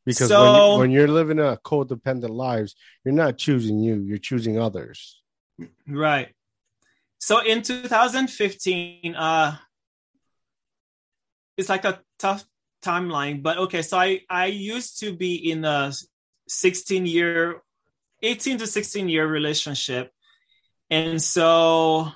Because 0.05 0.27
so, 0.27 0.41
when, 0.41 0.55
you, 0.55 0.79
when 0.79 0.91
you're 0.91 1.07
living 1.07 1.39
a 1.39 1.57
codependent 1.63 2.29
lives, 2.29 2.75
you're 3.05 3.13
not 3.13 3.37
choosing 3.37 3.79
you, 3.79 4.01
you're 4.01 4.17
choosing 4.17 4.59
others. 4.59 5.21
Right. 5.87 6.29
So 7.19 7.39
in 7.39 7.61
2015, 7.61 9.15
uh, 9.15 9.55
it's 11.55 11.69
like 11.69 11.85
a 11.85 12.01
tough 12.19 12.43
timeline, 12.83 13.41
but 13.41 13.57
okay. 13.57 13.81
So 13.81 13.97
I 13.97 14.21
I 14.29 14.47
used 14.47 14.99
to 14.99 15.15
be 15.15 15.51
in 15.51 15.63
a 15.63 15.93
16 16.49 17.05
year, 17.05 17.61
18 18.21 18.57
to 18.57 18.67
16 18.67 19.07
year 19.07 19.25
relationship, 19.25 20.11
and 20.89 21.21
so 21.21 22.11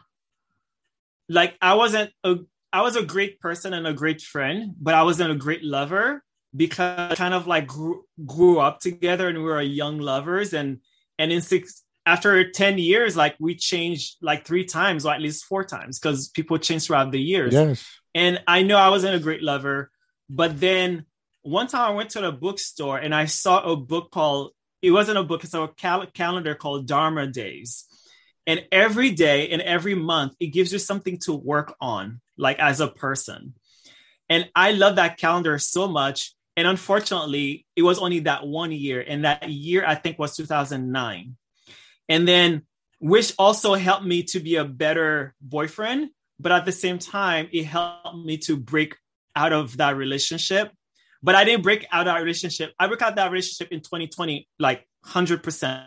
like 1.30 1.56
I 1.62 1.76
wasn't 1.76 2.12
a 2.24 2.38
I 2.74 2.82
was 2.82 2.96
a 2.96 3.04
great 3.04 3.40
person 3.40 3.74
and 3.74 3.88
a 3.88 3.94
great 3.94 4.22
friend, 4.22 4.74
but 4.80 4.94
I 4.94 5.04
wasn't 5.04 5.32
a 5.32 5.36
great 5.36 5.64
lover 5.64 6.24
because 6.56 7.12
I 7.12 7.16
kind 7.16 7.34
of 7.34 7.48
like 7.48 7.68
grew, 7.68 8.04
grew 8.26 8.60
up 8.60 8.80
together 8.80 9.28
and 9.28 9.38
we 9.38 9.44
were 9.46 9.62
young 9.62 10.00
lovers. 10.00 10.54
And 10.54 10.80
and 11.18 11.32
in 11.32 11.42
six 11.42 11.84
after 12.06 12.50
10 12.50 12.78
years 12.78 13.18
like 13.18 13.36
we 13.40 13.54
changed 13.54 14.16
like 14.22 14.46
three 14.46 14.64
times 14.64 15.06
or 15.06 15.14
at 15.14 15.22
least 15.22 15.44
four 15.44 15.66
times 15.66 16.00
because 16.00 16.30
people 16.30 16.58
change 16.58 16.86
throughout 16.86 17.12
the 17.12 17.20
years. 17.20 17.54
Yes. 17.54 17.86
And 18.16 18.42
i 18.48 18.64
know 18.64 18.78
i 18.78 18.90
wasn't 18.90 19.16
a 19.16 19.20
great 19.20 19.44
lover 19.44 19.92
but 20.30 20.60
then 20.60 21.06
one 21.44 21.68
time 21.68 21.92
i 21.92 21.94
went 21.94 22.10
to 22.12 22.22
the 22.22 22.32
bookstore 22.32 22.98
and 22.98 23.14
i 23.14 23.26
saw 23.26 23.60
a 23.72 23.76
book 23.76 24.10
called 24.12 24.54
it 24.82 24.92
wasn't 24.92 25.18
a 25.18 25.24
book 25.24 25.44
it's 25.44 25.54
a 25.54 25.70
cal- 25.78 26.08
calendar 26.08 26.56
called 26.56 26.88
dharma 26.88 27.28
days 27.28 27.87
and 28.48 28.66
every 28.72 29.12
day 29.12 29.50
and 29.50 29.62
every 29.62 29.94
month 29.94 30.34
it 30.40 30.48
gives 30.48 30.74
you 30.74 30.80
something 30.80 31.20
to 31.20 31.34
work 31.34 31.76
on 31.80 32.20
like 32.38 32.58
as 32.58 32.80
a 32.80 32.88
person 32.88 33.54
and 34.30 34.50
i 34.56 34.72
love 34.72 34.96
that 34.96 35.18
calendar 35.18 35.60
so 35.60 35.88
much 35.88 36.34
and 36.58 36.68
unfortunately, 36.68 37.68
it 37.76 37.84
was 37.84 38.00
only 38.00 38.22
that 38.22 38.46
one 38.46 38.72
year. 38.72 39.06
And 39.08 39.26
that 39.26 39.48
year, 39.48 39.86
I 39.86 39.94
think, 39.94 40.18
was 40.18 40.36
2009. 40.36 41.38
And 42.10 42.28
then, 42.28 42.64
which 43.00 43.32
also 43.38 43.76
helped 43.76 44.06
me 44.06 44.24
to 44.24 44.40
be 44.40 44.56
a 44.56 44.66
better 44.66 45.36
boyfriend. 45.40 46.10
But 46.40 46.52
at 46.52 46.66
the 46.66 46.72
same 46.72 46.98
time, 46.98 47.48
it 47.54 47.66
helped 47.66 48.26
me 48.26 48.38
to 48.40 48.58
break 48.58 48.96
out 49.36 49.54
of 49.54 49.78
that 49.78 49.98
relationship. 49.98 50.72
But 51.22 51.36
I 51.36 51.44
didn't 51.44 51.62
break 51.62 51.86
out 51.92 52.08
of 52.08 52.14
that 52.14 52.22
relationship. 52.22 52.74
I 52.80 52.88
broke 52.88 53.04
out 53.04 53.16
that 53.18 53.32
relationship 53.32 53.72
in 53.72 53.82
2020, 53.82 54.48
like 54.58 54.88
100%. 55.06 55.86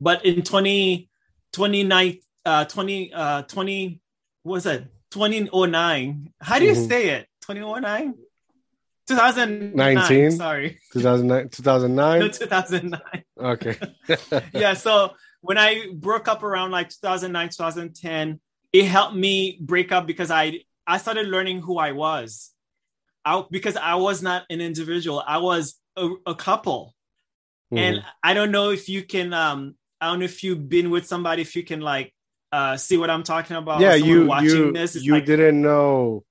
But 0.00 0.26
in 0.26 0.42
20, 0.42 1.08
29, 1.52 2.18
uh, 2.44 2.64
20, 2.64 3.12
uh, 3.12 3.42
20, 3.42 4.00
what 4.42 4.52
was 4.52 4.66
it? 4.66 4.84
2009. 5.10 6.32
How 6.40 6.58
do 6.58 6.64
you 6.64 6.72
mm-hmm. 6.72 6.88
say 6.88 7.08
it? 7.08 7.28
2009? 7.42 8.14
2019 9.06 10.32
sorry 10.32 10.78
2009 10.92 11.48
2009 11.50 12.20
no 12.20 12.28
2009 12.28 13.00
okay 13.38 13.76
yeah 14.52 14.74
so 14.74 15.12
when 15.42 15.56
i 15.56 15.86
broke 15.94 16.26
up 16.26 16.42
around 16.42 16.72
like 16.72 16.88
2009 16.88 17.48
2010 17.50 18.40
it 18.72 18.84
helped 18.84 19.14
me 19.14 19.58
break 19.60 19.92
up 19.92 20.06
because 20.06 20.30
i 20.30 20.60
i 20.86 20.98
started 20.98 21.28
learning 21.28 21.60
who 21.60 21.78
i 21.78 21.92
was 21.92 22.50
out 23.24 23.50
because 23.52 23.76
i 23.76 23.94
was 23.94 24.22
not 24.22 24.42
an 24.50 24.60
individual 24.60 25.22
i 25.24 25.38
was 25.38 25.78
a, 25.96 26.10
a 26.26 26.34
couple 26.34 26.92
mm-hmm. 27.72 27.78
and 27.78 28.04
i 28.24 28.34
don't 28.34 28.50
know 28.50 28.70
if 28.70 28.88
you 28.88 29.04
can 29.04 29.32
um 29.32 29.76
i 30.00 30.06
don't 30.06 30.18
know 30.18 30.24
if 30.24 30.42
you've 30.42 30.68
been 30.68 30.90
with 30.90 31.06
somebody 31.06 31.42
if 31.42 31.56
you 31.56 31.62
can 31.62 31.80
like 31.80 32.12
uh 32.52 32.76
see 32.76 32.96
what 32.96 33.10
i'm 33.10 33.22
talking 33.22 33.56
about 33.56 33.80
yeah 33.80 33.94
you 33.94 34.26
watching 34.26 34.48
you, 34.48 34.72
this 34.72 34.96
you 34.96 35.12
like, 35.12 35.26
didn't 35.26 35.60
know 35.60 36.24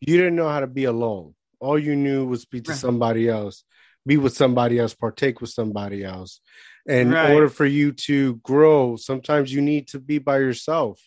you 0.00 0.16
didn't 0.16 0.36
know 0.36 0.48
how 0.48 0.60
to 0.60 0.66
be 0.66 0.84
alone 0.84 1.34
all 1.60 1.78
you 1.78 1.94
knew 1.94 2.26
was 2.26 2.44
be 2.44 2.60
to 2.62 2.70
right. 2.70 2.78
somebody 2.78 3.28
else, 3.28 3.64
be 4.06 4.16
with 4.16 4.34
somebody 4.34 4.78
else, 4.78 4.94
partake 4.94 5.40
with 5.40 5.50
somebody 5.50 6.04
else. 6.04 6.40
And 6.88 7.12
right. 7.12 7.30
in 7.30 7.34
order 7.34 7.48
for 7.48 7.66
you 7.66 7.92
to 7.92 8.36
grow, 8.36 8.96
sometimes 8.96 9.52
you 9.52 9.60
need 9.60 9.88
to 9.88 10.00
be 10.00 10.18
by 10.18 10.38
yourself. 10.38 11.00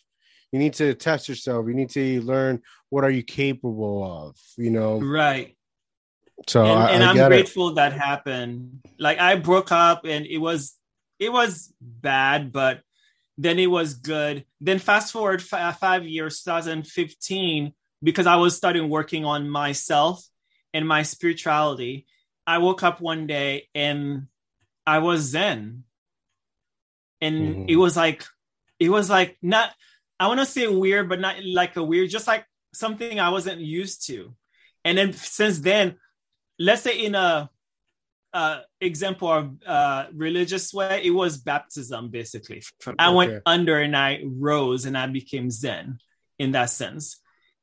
You 0.52 0.60
need 0.60 0.74
to 0.74 0.94
test 0.94 1.28
yourself. 1.28 1.66
You 1.66 1.74
need 1.74 1.90
to 1.90 2.22
learn 2.22 2.62
what 2.88 3.02
are 3.02 3.10
you 3.10 3.24
capable 3.24 4.04
of, 4.04 4.36
you 4.56 4.70
know? 4.70 5.00
Right. 5.00 5.56
So 6.46 6.64
and, 6.64 7.02
I, 7.02 7.10
am 7.10 7.28
grateful 7.28 7.70
it. 7.70 7.74
that 7.74 7.92
happened. 7.92 8.80
Like 8.98 9.18
I 9.18 9.34
broke 9.36 9.72
up 9.72 10.04
and 10.04 10.24
it 10.26 10.38
was 10.38 10.74
it 11.18 11.32
was 11.32 11.72
bad, 11.80 12.52
but 12.52 12.80
then 13.36 13.58
it 13.58 13.66
was 13.66 13.94
good. 13.94 14.44
Then 14.60 14.78
fast 14.78 15.12
forward 15.12 15.42
f- 15.52 15.78
five 15.78 16.04
years, 16.04 16.42
2015, 16.42 17.72
because 18.02 18.26
I 18.26 18.36
was 18.36 18.56
starting 18.56 18.88
working 18.88 19.24
on 19.24 19.48
myself 19.48 20.24
and 20.72 20.86
my 20.86 21.02
spirituality, 21.02 22.06
I 22.46 22.58
woke 22.58 22.82
up 22.82 23.00
one 23.00 23.26
day 23.26 23.68
and 23.74 24.26
I 24.86 24.98
was 24.98 25.22
Zen. 25.22 25.84
And 27.20 27.36
mm-hmm. 27.36 27.64
it 27.68 27.76
was 27.76 27.96
like, 27.96 28.24
it 28.78 28.90
was 28.90 29.08
like 29.08 29.36
not, 29.40 29.70
I 30.20 30.26
want 30.26 30.40
to 30.40 30.46
say 30.46 30.68
weird, 30.68 31.08
but 31.08 31.20
not 31.20 31.36
like 31.44 31.76
a 31.76 31.82
weird, 31.82 32.10
just 32.10 32.26
like 32.26 32.44
something 32.74 33.18
I 33.18 33.30
wasn't 33.30 33.60
used 33.60 34.06
to. 34.08 34.34
And 34.84 34.98
then 34.98 35.12
since 35.14 35.60
then, 35.60 35.96
let's 36.58 36.82
say 36.82 36.98
in 36.98 37.14
a, 37.14 37.50
uh, 38.34 38.60
example 38.80 39.30
of 39.30 39.54
uh, 39.64 40.06
religious 40.12 40.74
way, 40.74 41.02
it 41.04 41.10
was 41.10 41.38
baptism 41.38 42.10
basically. 42.10 42.62
I 42.98 43.10
went 43.10 43.42
under 43.46 43.80
and 43.80 43.96
I 43.96 44.22
rose 44.26 44.84
and 44.84 44.98
I 44.98 45.06
became 45.06 45.50
Zen 45.50 45.98
in 46.38 46.52
that 46.52 46.70
sense. 46.70 47.20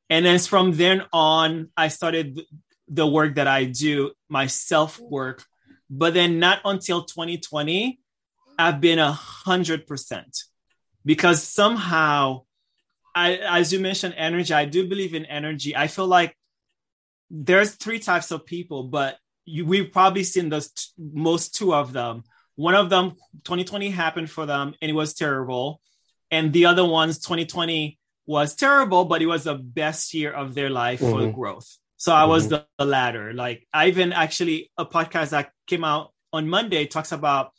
And 0.08 0.24
then 0.24 0.38
from 0.38 0.72
then 0.72 1.02
on, 1.12 1.68
I 1.76 1.88
started 1.88 2.40
the 2.88 3.06
work 3.06 3.36
that 3.36 3.46
I 3.46 3.64
do, 3.64 4.12
my 4.28 4.46
self 4.46 4.98
work. 4.98 5.44
But 5.90 6.14
then 6.14 6.38
not 6.38 6.60
until 6.64 7.04
2020, 7.04 8.00
I've 8.58 8.80
been 8.80 8.98
a 8.98 9.12
hundred 9.12 9.86
percent 9.86 10.36
because 11.04 11.42
somehow 11.42 12.42
I, 13.14 13.36
as 13.36 13.72
you 13.72 13.80
mentioned, 13.80 14.14
energy, 14.16 14.54
I 14.54 14.64
do 14.64 14.88
believe 14.88 15.14
in 15.14 15.26
energy. 15.26 15.76
I 15.76 15.86
feel 15.86 16.06
like 16.06 16.34
there's 17.30 17.74
three 17.74 17.98
types 17.98 18.30
of 18.30 18.46
people, 18.46 18.84
but 18.84 19.18
you, 19.44 19.64
we've 19.66 19.92
probably 19.92 20.24
seen 20.24 20.48
those 20.48 20.70
t- 20.70 20.90
most 20.98 21.54
two 21.54 21.74
of 21.74 21.92
them. 21.92 22.24
One 22.56 22.74
of 22.74 22.90
them, 22.90 23.16
2020 23.44 23.90
happened 23.90 24.30
for 24.30 24.46
them 24.46 24.74
and 24.80 24.90
it 24.90 24.94
was 24.94 25.14
terrible. 25.14 25.80
And 26.30 26.52
the 26.52 26.66
other 26.66 26.84
ones, 26.84 27.18
2020 27.18 27.98
was 28.26 28.54
terrible, 28.54 29.04
but 29.04 29.22
it 29.22 29.26
was 29.26 29.44
the 29.44 29.54
best 29.54 30.14
year 30.14 30.32
of 30.32 30.54
their 30.54 30.70
life 30.70 31.00
mm-hmm. 31.00 31.12
for 31.12 31.32
growth. 31.32 31.76
So 31.96 32.12
I 32.12 32.24
was 32.24 32.44
mm-hmm. 32.44 32.54
the, 32.54 32.66
the 32.78 32.84
latter. 32.84 33.32
Like 33.32 33.66
I 33.72 33.88
even 33.88 34.12
actually 34.12 34.70
a 34.76 34.86
podcast 34.86 35.30
that 35.30 35.50
came 35.66 35.84
out 35.84 36.12
on 36.32 36.48
Monday 36.48 36.86
talks 36.86 37.12
about 37.12 37.52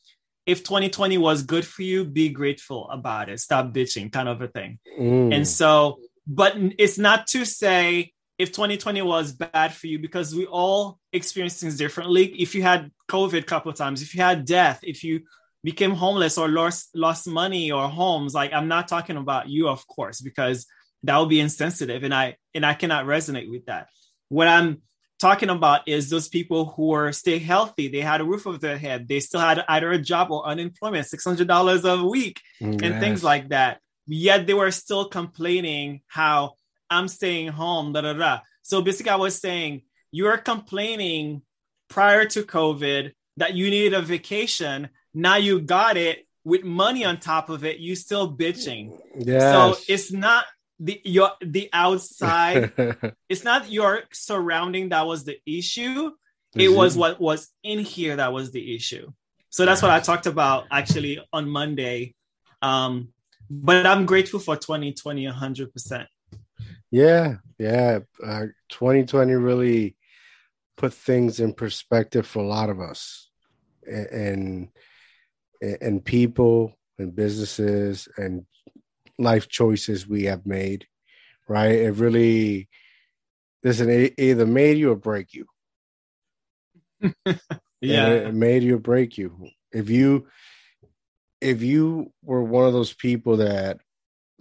if 0.45 0.63
2020 0.63 1.17
was 1.17 1.43
good 1.43 1.65
for 1.65 1.83
you, 1.83 2.03
be 2.03 2.29
grateful 2.29 2.89
about 2.89 3.29
it. 3.29 3.39
Stop 3.39 3.73
bitching, 3.73 4.11
kind 4.11 4.27
of 4.27 4.41
a 4.41 4.47
thing. 4.47 4.79
Mm. 4.99 5.33
And 5.33 5.47
so, 5.47 5.99
but 6.27 6.55
it's 6.77 6.97
not 6.97 7.27
to 7.27 7.45
say 7.45 8.12
if 8.37 8.51
2020 8.51 9.01
was 9.03 9.31
bad 9.31 9.73
for 9.73 9.87
you 9.87 9.99
because 9.99 10.35
we 10.35 10.45
all 10.45 10.99
experience 11.11 11.59
things 11.59 11.77
differently. 11.77 12.25
If 12.25 12.55
you 12.55 12.63
had 12.63 12.91
COVID 13.09 13.39
a 13.39 13.43
couple 13.43 13.71
of 13.71 13.77
times, 13.77 14.01
if 14.01 14.15
you 14.15 14.21
had 14.21 14.45
death, 14.45 14.79
if 14.83 15.03
you 15.03 15.21
became 15.63 15.91
homeless 15.91 16.37
or 16.37 16.47
lost 16.49 16.89
lost 16.95 17.27
money 17.27 17.71
or 17.71 17.87
homes, 17.87 18.33
like 18.33 18.53
I'm 18.53 18.67
not 18.67 18.87
talking 18.87 19.17
about 19.17 19.49
you, 19.49 19.69
of 19.69 19.87
course, 19.87 20.19
because 20.21 20.65
that 21.03 21.17
would 21.17 21.29
be 21.29 21.39
insensitive, 21.39 22.03
and 22.03 22.13
I 22.13 22.37
and 22.53 22.65
I 22.65 22.73
cannot 22.73 23.05
resonate 23.05 23.49
with 23.49 23.65
that 23.65 23.87
what 24.33 24.47
I'm 24.47 24.81
talking 25.19 25.49
about 25.49 25.87
is 25.87 26.09
those 26.09 26.27
people 26.27 26.65
who 26.65 26.87
were 26.87 27.11
stay 27.11 27.37
healthy. 27.37 27.87
They 27.87 28.01
had 28.01 28.19
a 28.19 28.25
roof 28.25 28.47
over 28.47 28.57
their 28.57 28.79
head. 28.79 29.07
They 29.07 29.19
still 29.19 29.39
had 29.39 29.63
either 29.67 29.91
a 29.91 29.99
job 29.99 30.31
or 30.31 30.45
unemployment, 30.45 31.05
six 31.05 31.23
hundred 31.23 31.47
dollars 31.47 31.85
a 31.85 32.03
week, 32.03 32.41
yes. 32.59 32.79
and 32.81 32.99
things 32.99 33.23
like 33.23 33.49
that. 33.49 33.79
Yet 34.07 34.47
they 34.47 34.55
were 34.55 34.71
still 34.71 35.05
complaining 35.07 36.01
how 36.07 36.55
I'm 36.93 37.07
staying 37.07 37.49
home. 37.49 37.93
Da 37.93 38.01
da 38.01 38.13
da. 38.13 38.39
So 38.61 38.81
basically, 38.81 39.11
I 39.11 39.17
was 39.17 39.39
saying 39.39 39.81
you 40.11 40.27
are 40.27 40.37
complaining 40.37 41.41
prior 41.89 42.25
to 42.25 42.43
COVID 42.43 43.11
that 43.37 43.55
you 43.55 43.69
needed 43.69 43.93
a 43.93 44.01
vacation. 44.01 44.89
Now 45.13 45.35
you 45.35 45.59
got 45.59 45.97
it 45.97 46.27
with 46.43 46.63
money 46.63 47.05
on 47.05 47.19
top 47.19 47.49
of 47.49 47.65
it. 47.65 47.79
You 47.79 47.95
still 47.95 48.35
bitching. 48.35 48.97
Yeah. 49.17 49.51
So 49.51 49.77
it's 49.87 50.11
not 50.11 50.45
the 50.79 50.99
your 51.03 51.31
the 51.41 51.69
outside 51.71 52.73
it's 53.29 53.43
not 53.43 53.71
your 53.71 54.03
surrounding 54.11 54.89
that 54.89 55.05
was 55.05 55.23
the 55.23 55.37
issue 55.45 56.11
it 56.55 56.67
mm-hmm. 56.67 56.75
was 56.75 56.97
what 56.97 57.19
was 57.21 57.49
in 57.63 57.79
here 57.79 58.15
that 58.15 58.33
was 58.33 58.51
the 58.51 58.75
issue 58.75 59.09
so 59.49 59.65
that's 59.65 59.81
what 59.81 59.91
i 59.91 59.99
talked 59.99 60.25
about 60.25 60.65
actually 60.71 61.19
on 61.31 61.49
monday 61.49 62.13
um 62.61 63.09
but 63.49 63.85
i'm 63.85 64.05
grateful 64.05 64.39
for 64.39 64.55
2020 64.55 65.25
100% 65.25 66.07
yeah 66.93 67.37
yeah 67.57 67.99
uh, 68.23 68.45
2020 68.69 69.33
really 69.33 69.97
put 70.77 70.93
things 70.93 71.39
in 71.39 71.53
perspective 71.53 72.25
for 72.25 72.39
a 72.39 72.47
lot 72.47 72.69
of 72.69 72.79
us 72.79 73.29
and 73.85 74.69
and 75.61 76.03
people 76.03 76.77
and 76.97 77.15
businesses 77.15 78.07
and 78.17 78.45
life 79.17 79.47
choices 79.47 80.07
we 80.07 80.23
have 80.25 80.45
made, 80.45 80.85
right? 81.47 81.71
It 81.71 81.91
really, 81.93 82.69
listen, 83.63 83.89
it 83.89 84.13
either 84.17 84.45
made 84.45 84.77
you 84.77 84.91
or 84.91 84.95
break 84.95 85.33
you. 85.33 85.45
yeah, 87.81 88.07
it 88.07 88.33
made 88.33 88.63
you 88.63 88.75
or 88.75 88.79
break 88.79 89.17
you. 89.17 89.49
If 89.71 89.89
you, 89.89 90.27
if 91.41 91.61
you 91.61 92.11
were 92.23 92.43
one 92.43 92.65
of 92.65 92.73
those 92.73 92.93
people 92.93 93.37
that 93.37 93.79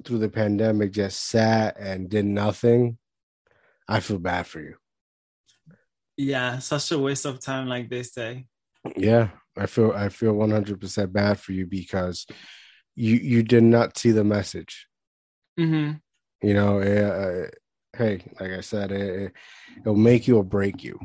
through 0.04 0.18
the 0.18 0.28
pandemic 0.28 0.92
just 0.92 1.20
sat 1.26 1.78
and 1.78 2.08
did 2.08 2.24
nothing, 2.24 2.98
I 3.88 4.00
feel 4.00 4.18
bad 4.18 4.46
for 4.46 4.60
you. 4.60 4.76
Yeah, 6.16 6.58
such 6.58 6.92
a 6.92 6.98
waste 6.98 7.24
of 7.24 7.40
time, 7.40 7.68
like 7.68 7.88
they 7.88 8.02
say. 8.02 8.46
Yeah, 8.96 9.28
I 9.56 9.66
feel 9.66 9.92
I 9.92 10.08
feel 10.08 10.34
one 10.34 10.50
hundred 10.50 10.80
percent 10.80 11.12
bad 11.12 11.38
for 11.38 11.52
you 11.52 11.66
because 11.66 12.26
you 12.94 13.16
you 13.16 13.42
did 13.42 13.64
not 13.64 13.96
see 13.96 14.10
the 14.10 14.24
message. 14.24 14.86
Mm-hmm. 15.58 15.92
You 16.46 16.54
know, 16.54 16.80
uh, 16.80 17.48
hey, 17.96 18.22
like 18.40 18.50
I 18.50 18.60
said, 18.60 18.92
it, 18.92 19.32
will 19.84 19.94
make 19.94 20.26
you 20.26 20.38
or 20.38 20.44
break 20.44 20.82
you. 20.82 20.98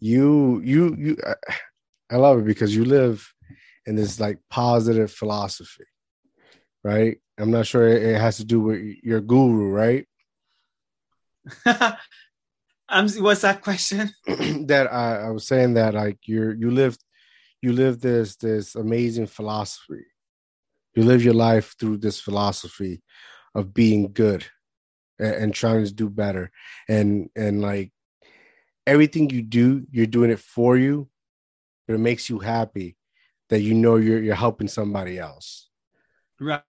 You 0.00 0.60
you 0.64 0.96
you. 0.98 1.16
I 2.10 2.16
love 2.16 2.40
it 2.40 2.44
because 2.44 2.74
you 2.76 2.84
live 2.84 3.26
in 3.86 3.96
this 3.96 4.20
like 4.20 4.38
positive 4.50 5.10
philosophy, 5.10 5.84
right? 6.84 7.18
I'm 7.38 7.50
not 7.50 7.66
sure 7.66 7.88
it 7.88 8.20
has 8.20 8.36
to 8.38 8.44
do 8.44 8.60
with 8.60 8.80
your 9.02 9.20
guru, 9.20 9.70
right? 9.70 10.06
um, 12.88 13.08
what's 13.18 13.40
that 13.40 13.62
question? 13.62 14.10
that 14.66 14.88
I, 14.92 15.26
I 15.26 15.30
was 15.30 15.46
saying 15.46 15.74
that 15.74 15.94
like 15.94 16.18
you're 16.26 16.54
you 16.54 16.70
live 16.70 16.96
you 17.62 17.72
live 17.72 18.00
this 18.00 18.36
this 18.36 18.74
amazing 18.74 19.26
philosophy 19.26 20.04
you 20.94 21.04
live 21.04 21.24
your 21.24 21.34
life 21.34 21.74
through 21.78 21.96
this 21.98 22.20
philosophy 22.20 23.02
of 23.54 23.72
being 23.72 24.12
good 24.12 24.44
and, 25.18 25.34
and 25.34 25.54
trying 25.54 25.84
to 25.84 25.92
do 25.92 26.08
better 26.08 26.50
and 26.88 27.30
and 27.36 27.62
like 27.62 27.92
everything 28.86 29.30
you 29.30 29.42
do 29.42 29.86
you're 29.90 30.06
doing 30.06 30.30
it 30.30 30.40
for 30.40 30.76
you 30.76 31.08
but 31.86 31.94
it 31.94 31.98
makes 31.98 32.28
you 32.28 32.38
happy 32.38 32.96
that 33.48 33.60
you 33.60 33.74
know 33.74 33.96
you're 33.96 34.22
you're 34.22 34.34
helping 34.34 34.68
somebody 34.68 35.18
else 35.18 35.68
right 36.40 36.62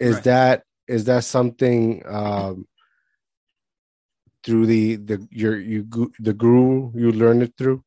is 0.00 0.16
right. 0.16 0.24
that 0.24 0.62
is 0.88 1.04
that 1.04 1.24
something 1.24 2.02
um 2.06 2.66
through 4.42 4.66
the 4.66 4.96
the 4.96 5.28
your 5.30 5.58
you 5.58 5.86
the 6.18 6.32
guru 6.32 6.90
you 6.94 7.12
learned 7.12 7.42
it 7.42 7.54
through 7.56 7.84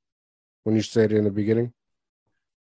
when 0.64 0.76
you 0.76 0.82
said 0.82 1.12
it 1.12 1.18
in 1.18 1.26
the 1.26 1.32
beginning 1.32 1.74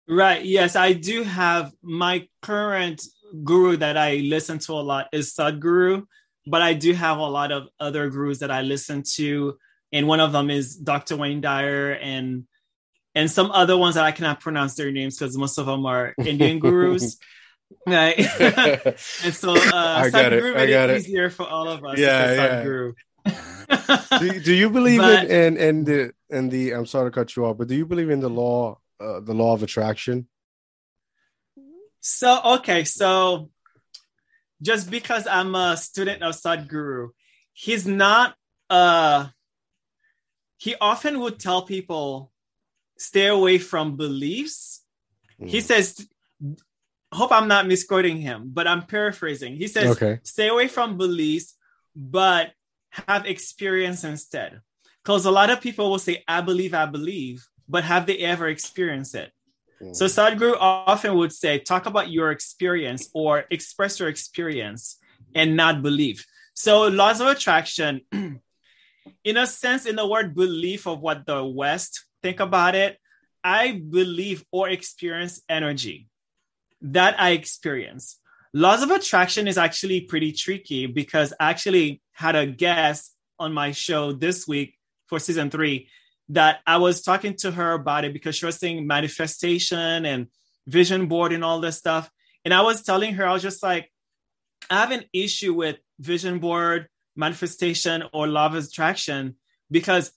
Right. 0.07 0.45
Yes, 0.45 0.75
I 0.77 0.93
do 0.93 1.23
have 1.23 1.73
my 1.81 2.27
current 2.41 3.03
guru 3.43 3.75
that 3.77 3.97
I 3.97 4.15
listen 4.17 4.57
to 4.59 4.73
a 4.73 4.75
lot 4.75 5.09
is 5.11 5.33
Sadhguru, 5.33 6.05
but 6.45 6.61
I 6.61 6.73
do 6.73 6.93
have 6.93 7.17
a 7.17 7.25
lot 7.25 7.51
of 7.51 7.67
other 7.77 8.09
gurus 8.09 8.39
that 8.39 8.49
I 8.49 8.61
listen 8.61 9.03
to, 9.15 9.57
and 9.91 10.07
one 10.07 10.21
of 10.21 10.31
them 10.31 10.49
is 10.49 10.77
Dr. 10.77 11.17
Wayne 11.17 11.41
Dyer 11.41 11.91
and 11.91 12.45
and 13.15 13.29
some 13.29 13.51
other 13.51 13.75
ones 13.75 13.95
that 13.95 14.05
I 14.05 14.13
cannot 14.13 14.39
pronounce 14.39 14.75
their 14.75 14.91
names 14.91 15.17
because 15.17 15.37
most 15.37 15.57
of 15.57 15.65
them 15.65 15.85
are 15.85 16.13
Indian 16.25 16.59
gurus. 16.59 17.17
Right. 17.85 18.17
and 18.39 19.33
so 19.33 19.55
uh 19.55 19.71
I 19.73 20.09
got 20.09 20.33
it. 20.33 20.43
I 20.55 20.67
got 20.67 20.89
it 20.89 21.01
easier 21.01 21.29
for 21.29 21.47
all 21.47 21.67
of 21.67 21.83
us. 21.85 21.97
Yeah, 21.97 22.63
yeah. 22.65 24.19
do, 24.19 24.39
do 24.39 24.53
you 24.53 24.69
believe 24.69 24.99
but, 24.99 25.25
in, 25.25 25.57
in 25.57 25.57
in 25.57 25.83
the 25.83 26.13
in 26.29 26.49
the 26.49 26.71
I'm 26.71 26.85
sorry 26.85 27.11
to 27.11 27.15
cut 27.15 27.35
you 27.35 27.45
off, 27.45 27.57
but 27.57 27.67
do 27.67 27.75
you 27.75 27.85
believe 27.85 28.09
in 28.09 28.19
the 28.19 28.29
law 28.29 28.79
uh, 28.99 29.19
the 29.19 29.33
law 29.33 29.53
of 29.53 29.63
attraction? 29.63 30.27
So 31.99 32.39
okay, 32.57 32.83
so 32.83 33.49
just 34.61 34.89
because 34.89 35.27
I'm 35.27 35.55
a 35.55 35.77
student 35.77 36.23
of 36.23 36.35
Sadhguru, 36.35 37.09
he's 37.53 37.85
not 37.85 38.35
uh 38.69 39.27
he 40.57 40.75
often 40.79 41.19
would 41.19 41.39
tell 41.39 41.61
people 41.61 42.31
stay 42.97 43.27
away 43.27 43.57
from 43.59 43.95
beliefs. 43.95 44.83
Mm. 45.39 45.49
He 45.49 45.61
says 45.61 46.07
hope 47.13 47.31
I'm 47.31 47.47
not 47.47 47.67
misquoting 47.67 48.17
him, 48.17 48.49
but 48.53 48.67
I'm 48.67 48.83
paraphrasing. 48.83 49.55
He 49.55 49.67
says 49.67 49.95
okay. 49.95 50.19
stay 50.23 50.49
away 50.49 50.67
from 50.67 50.97
beliefs, 50.97 51.55
but 51.95 52.51
have 52.91 53.25
experience 53.25 54.03
instead. 54.03 54.61
Because 55.03 55.25
a 55.25 55.31
lot 55.31 55.49
of 55.49 55.61
people 55.61 55.89
will 55.89 55.99
say, 55.99 56.23
I 56.27 56.41
believe, 56.41 56.73
I 56.73 56.85
believe, 56.85 57.47
but 57.69 57.83
have 57.83 58.05
they 58.05 58.17
ever 58.19 58.47
experienced 58.47 59.15
it? 59.15 59.31
Mm. 59.81 59.95
So 59.95 60.05
Sadhguru 60.05 60.57
often 60.59 61.15
would 61.15 61.31
say, 61.31 61.59
talk 61.59 61.85
about 61.85 62.09
your 62.09 62.31
experience 62.31 63.09
or 63.13 63.45
express 63.49 63.99
your 63.99 64.09
experience 64.09 64.97
and 65.33 65.55
not 65.55 65.81
believe. 65.81 66.25
So 66.55 66.87
laws 66.87 67.21
of 67.21 67.27
attraction, 67.27 68.01
in 68.11 69.37
a 69.37 69.47
sense, 69.47 69.85
in 69.85 69.95
the 69.95 70.07
word 70.07 70.35
belief 70.35 70.87
of 70.87 70.99
what 70.99 71.25
the 71.25 71.43
West 71.45 72.05
think 72.21 72.41
about 72.41 72.75
it, 72.75 72.97
I 73.43 73.81
believe 73.89 74.43
or 74.51 74.67
experience 74.67 75.41
energy 75.47 76.09
that 76.81 77.19
I 77.19 77.31
experience. 77.31 78.19
Laws 78.53 78.83
of 78.83 78.91
attraction 78.91 79.47
is 79.47 79.57
actually 79.57 80.01
pretty 80.01 80.31
tricky 80.31 80.85
because 80.85 81.33
I 81.39 81.49
actually 81.49 82.01
had 82.13 82.35
a 82.35 82.47
guest 82.47 83.15
on 83.39 83.53
my 83.53 83.71
show 83.71 84.11
this 84.11 84.47
week 84.47 84.75
for 85.07 85.19
season 85.19 85.49
three 85.49 85.89
that 86.29 86.59
I 86.65 86.77
was 86.77 87.01
talking 87.01 87.35
to 87.37 87.51
her 87.51 87.73
about 87.73 88.05
it 88.05 88.13
because 88.13 88.35
she 88.35 88.45
was 88.45 88.57
saying 88.57 88.85
manifestation 88.85 90.05
and 90.05 90.27
vision 90.65 91.07
board 91.07 91.33
and 91.33 91.43
all 91.43 91.59
this 91.59 91.77
stuff. 91.77 92.09
And 92.43 92.53
I 92.53 92.61
was 92.61 92.83
telling 92.83 93.13
her, 93.15 93.25
I 93.25 93.33
was 93.33 93.41
just 93.41 93.63
like, 93.63 93.91
I 94.69 94.81
have 94.81 94.91
an 94.91 95.05
issue 95.13 95.53
with 95.53 95.77
vision 95.99 96.39
board, 96.39 96.87
manifestation, 97.15 98.03
or 98.13 98.27
law 98.27 98.47
of 98.47 98.55
attraction 98.55 99.35
because 99.71 100.11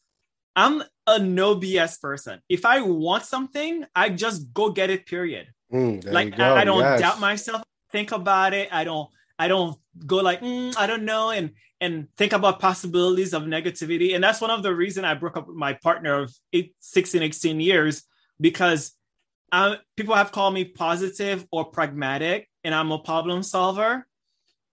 I'm 0.57 0.83
a 1.07 1.19
no 1.19 1.57
BS 1.57 2.01
person. 2.01 2.41
If 2.49 2.65
I 2.65 2.81
want 2.81 3.25
something, 3.25 3.85
I 3.95 4.11
just 4.11 4.53
go 4.53 4.71
get 4.71 4.91
it, 4.91 5.07
period. 5.07 5.49
Mm, 5.73 6.11
like 6.11 6.39
I, 6.39 6.63
I, 6.63 6.65
don't 6.65 6.81
yes. 6.81 7.01
doubt 7.01 7.21
myself, 7.21 7.63
think 7.93 8.13
about 8.13 8.55
it. 8.55 8.69
I 8.73 8.85
don't, 8.85 9.09
I 9.39 9.49
don't 9.49 9.77
go 10.07 10.17
like, 10.17 10.41
mm, 10.41 10.77
I 10.77 10.87
don't 10.87 11.05
know. 11.05 11.31
And 11.31 11.53
and 11.81 12.09
think 12.17 12.33
about 12.33 12.61
possibilities 12.61 13.33
of 13.33 13.45
negativity. 13.45 14.15
And 14.15 14.23
that's 14.23 14.41
one 14.41 14.51
of 14.51 14.63
the 14.63 14.75
reason 14.75 15.05
I 15.05 15.15
broke 15.15 15.37
up 15.37 15.49
with 15.49 15.57
my 15.57 15.73
partner 15.73 16.21
of 16.21 16.35
eight, 16.53 16.75
16, 16.81 17.23
18 17.23 17.59
years, 17.59 18.03
because 18.39 18.93
I, 19.51 19.79
people 19.97 20.15
have 20.15 20.31
called 20.31 20.55
me 20.55 20.65
positive 20.65 21.47
or 21.51 21.65
pragmatic, 21.65 22.49
and 22.65 22.75
I'm 22.75 22.93
a 22.93 22.99
problem 22.99 23.43
solver. 23.43 24.07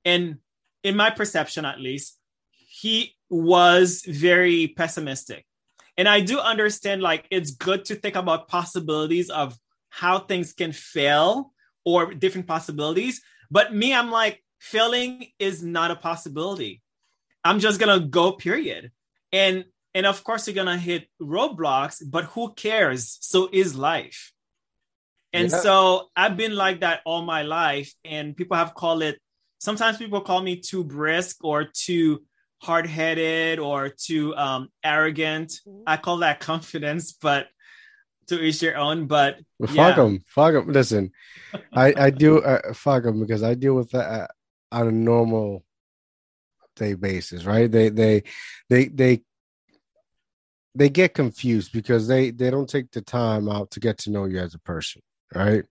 And 0.04 0.38
in 0.84 0.98
my 0.98 1.10
perception, 1.10 1.66
at 1.66 1.80
least, 1.80 2.18
he 2.52 3.16
was 3.30 4.04
very 4.06 4.68
pessimistic. 4.68 5.46
And 5.98 6.08
I 6.08 6.20
do 6.20 6.40
understand, 6.40 7.02
like, 7.02 7.26
it's 7.32 7.52
good 7.52 7.86
to 7.86 7.96
think 7.96 8.16
about 8.16 8.50
possibilities 8.50 9.30
of 9.30 9.58
how 9.90 10.20
things 10.20 10.54
can 10.54 10.72
fail 10.72 11.54
or 11.86 12.14
different 12.14 12.48
possibilities. 12.48 13.22
But 13.50 13.74
me, 13.74 13.94
I'm 13.94 14.12
like, 14.12 14.44
failing 14.60 15.28
is 15.40 15.64
not 15.64 15.92
a 15.92 15.96
possibility 15.96 16.82
I'm 17.48 17.60
just 17.60 17.80
gonna 17.80 18.02
go, 18.02 18.34
period. 18.34 18.92
And 19.32 19.66
and 19.94 20.06
of 20.06 20.24
course 20.24 20.48
you're 20.48 20.56
gonna 20.56 20.78
hit 20.78 21.08
roadblocks, 21.22 22.04
but 22.06 22.26
who 22.26 22.54
cares? 22.54 23.18
So 23.22 23.50
is 23.52 23.74
life. 23.74 24.34
And 25.32 25.50
yeah. 25.50 25.60
so 25.60 26.10
I've 26.16 26.36
been 26.36 26.56
like 26.56 26.82
that 26.82 27.02
all 27.06 27.22
my 27.22 27.44
life, 27.44 27.94
and 28.04 28.36
people 28.36 28.58
have 28.58 28.74
called 28.74 29.02
it. 29.02 29.20
Sometimes 29.60 29.98
people 29.98 30.22
call 30.22 30.42
me 30.42 30.60
too 30.60 30.84
brisk 30.84 31.38
or 31.44 31.66
too 31.66 32.24
hard-headed 32.62 33.60
or 33.60 33.90
too 33.90 34.36
um, 34.36 34.70
arrogant. 34.84 35.54
I 35.86 35.98
call 35.98 36.18
that 36.18 36.40
confidence, 36.52 37.14
but 37.14 37.48
to 38.28 38.42
each 38.42 38.62
your 38.62 38.78
own. 38.78 39.08
But 39.08 39.40
well, 39.60 39.74
fuck 39.74 39.96
them, 39.96 40.24
fuck 40.28 40.54
them. 40.54 40.72
Listen, 40.72 41.12
I 41.74 41.94
I 41.98 42.10
do 42.10 42.40
uh, 42.40 42.74
fuck 42.74 43.04
them 43.04 43.20
because 43.20 43.44
I 43.44 43.54
deal 43.54 43.74
with 43.74 43.92
that 43.92 44.32
on 44.72 44.88
a 44.88 44.92
normal 44.92 45.64
day 46.76 46.94
basis, 46.94 47.46
right? 47.46 47.72
They 47.72 47.90
they 47.90 48.24
they 48.70 48.88
they 48.88 49.22
they 50.76 50.90
get 50.90 51.14
confused 51.14 51.72
because 51.74 52.08
they 52.08 52.32
they 52.32 52.50
don't 52.50 52.70
take 52.70 52.92
the 52.92 53.02
time 53.02 53.50
out 53.50 53.72
to 53.72 53.80
get 53.80 53.98
to 54.00 54.12
know 54.12 54.26
you 54.26 54.40
as 54.40 54.54
a 54.54 54.60
person, 54.60 55.02
right? 55.34 55.64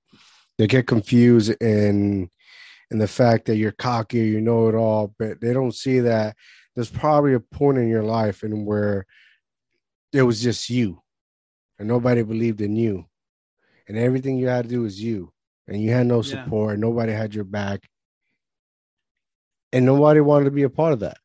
They 0.59 0.67
get 0.67 0.87
confused 0.87 1.55
in 1.61 2.31
in 2.91 2.99
the 2.99 3.09
fact 3.09 3.47
that 3.47 3.57
you're 3.57 3.73
cocky, 3.73 4.19
you 4.19 4.41
know 4.41 4.69
it 4.69 4.75
all, 4.75 5.15
but 5.19 5.41
they 5.41 5.53
don't 5.53 5.75
see 5.75 6.01
that 6.01 6.37
there's 6.75 6.91
probably 6.91 7.35
a 7.35 7.41
point 7.41 7.79
in 7.79 7.89
your 7.89 8.05
life 8.05 8.43
and 8.43 8.67
where 8.67 9.07
it 10.13 10.23
was 10.23 10.41
just 10.41 10.71
you 10.71 11.03
and 11.79 11.89
nobody 11.89 12.23
believed 12.23 12.61
in 12.61 12.77
you. 12.77 13.07
And 13.89 13.97
everything 13.97 14.39
you 14.39 14.49
had 14.49 14.65
to 14.65 14.69
do 14.69 14.83
was 14.83 15.01
you. 15.01 15.33
And 15.69 15.83
you 15.83 15.91
had 15.91 16.07
no 16.07 16.23
support. 16.23 16.77
Yeah. 16.77 16.81
nobody 16.81 17.13
had 17.13 17.35
your 17.35 17.45
back. 17.45 17.89
And 19.73 19.85
nobody 19.85 20.21
wanted 20.21 20.47
to 20.47 20.51
be 20.51 20.63
a 20.63 20.71
part 20.71 20.93
of 20.93 21.01
that. 21.01 21.19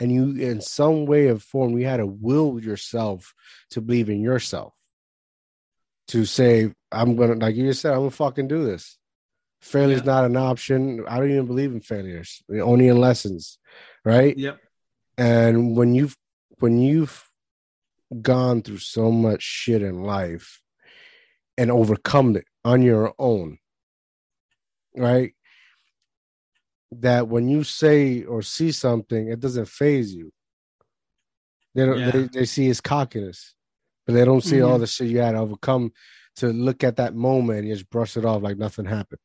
And 0.00 0.12
you 0.12 0.36
in 0.36 0.60
some 0.60 1.06
way 1.06 1.28
of 1.28 1.42
form 1.42 1.76
you 1.76 1.86
had 1.86 1.96
to 1.96 2.06
will 2.06 2.62
yourself 2.62 3.34
to 3.70 3.80
believe 3.80 4.08
in 4.08 4.20
yourself. 4.20 4.74
To 6.08 6.24
say 6.24 6.72
i'm 6.92 7.16
gonna 7.16 7.34
like 7.34 7.56
you 7.56 7.66
just 7.66 7.82
said 7.82 7.92
i'm 7.92 8.00
gonna 8.00 8.10
fucking 8.10 8.48
do 8.48 8.64
this. 8.64 8.96
Failure 9.60 9.96
is 9.96 10.00
yeah. 10.02 10.06
not 10.06 10.24
an 10.24 10.36
option. 10.36 11.04
I 11.08 11.18
don't 11.18 11.32
even 11.32 11.46
believe 11.46 11.72
in 11.72 11.80
failures. 11.80 12.42
Only 12.48 12.86
in 12.86 13.00
lessons 13.00 13.58
right? 14.08 14.36
Yep. 14.36 14.58
And 15.16 15.76
when 15.76 15.94
you've 15.94 16.16
when 16.58 16.78
you've 16.78 17.27
gone 18.22 18.62
through 18.62 18.78
so 18.78 19.10
much 19.10 19.42
shit 19.42 19.82
in 19.82 20.02
life 20.02 20.60
and 21.56 21.70
overcome 21.70 22.36
it 22.36 22.44
on 22.64 22.82
your 22.82 23.12
own 23.18 23.58
right 24.96 25.34
that 26.92 27.28
when 27.28 27.48
you 27.48 27.64
say 27.64 28.22
or 28.22 28.42
see 28.42 28.72
something, 28.72 29.28
it 29.28 29.40
doesn't 29.40 29.68
faze 29.68 30.14
you. 30.14 30.32
They 31.74 31.86
don't. 31.86 31.98
Yeah. 31.98 32.10
They, 32.10 32.22
they 32.22 32.44
see 32.44 32.66
his 32.66 32.80
cockiness, 32.80 33.54
but 34.06 34.14
they 34.14 34.24
don't 34.24 34.42
see 34.42 34.56
mm-hmm. 34.56 34.72
all 34.72 34.78
the 34.78 34.86
shit 34.86 35.08
you 35.08 35.18
had 35.18 35.32
to 35.32 35.38
overcome 35.38 35.92
to 36.36 36.48
look 36.48 36.82
at 36.82 36.96
that 36.96 37.14
moment 37.14 37.60
and 37.60 37.68
just 37.68 37.90
brush 37.90 38.16
it 38.16 38.24
off 38.24 38.42
like 38.42 38.56
nothing 38.56 38.86
happened. 38.86 39.20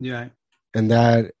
Yeah, 0.00 0.28
and 0.74 0.90
that, 0.90 1.32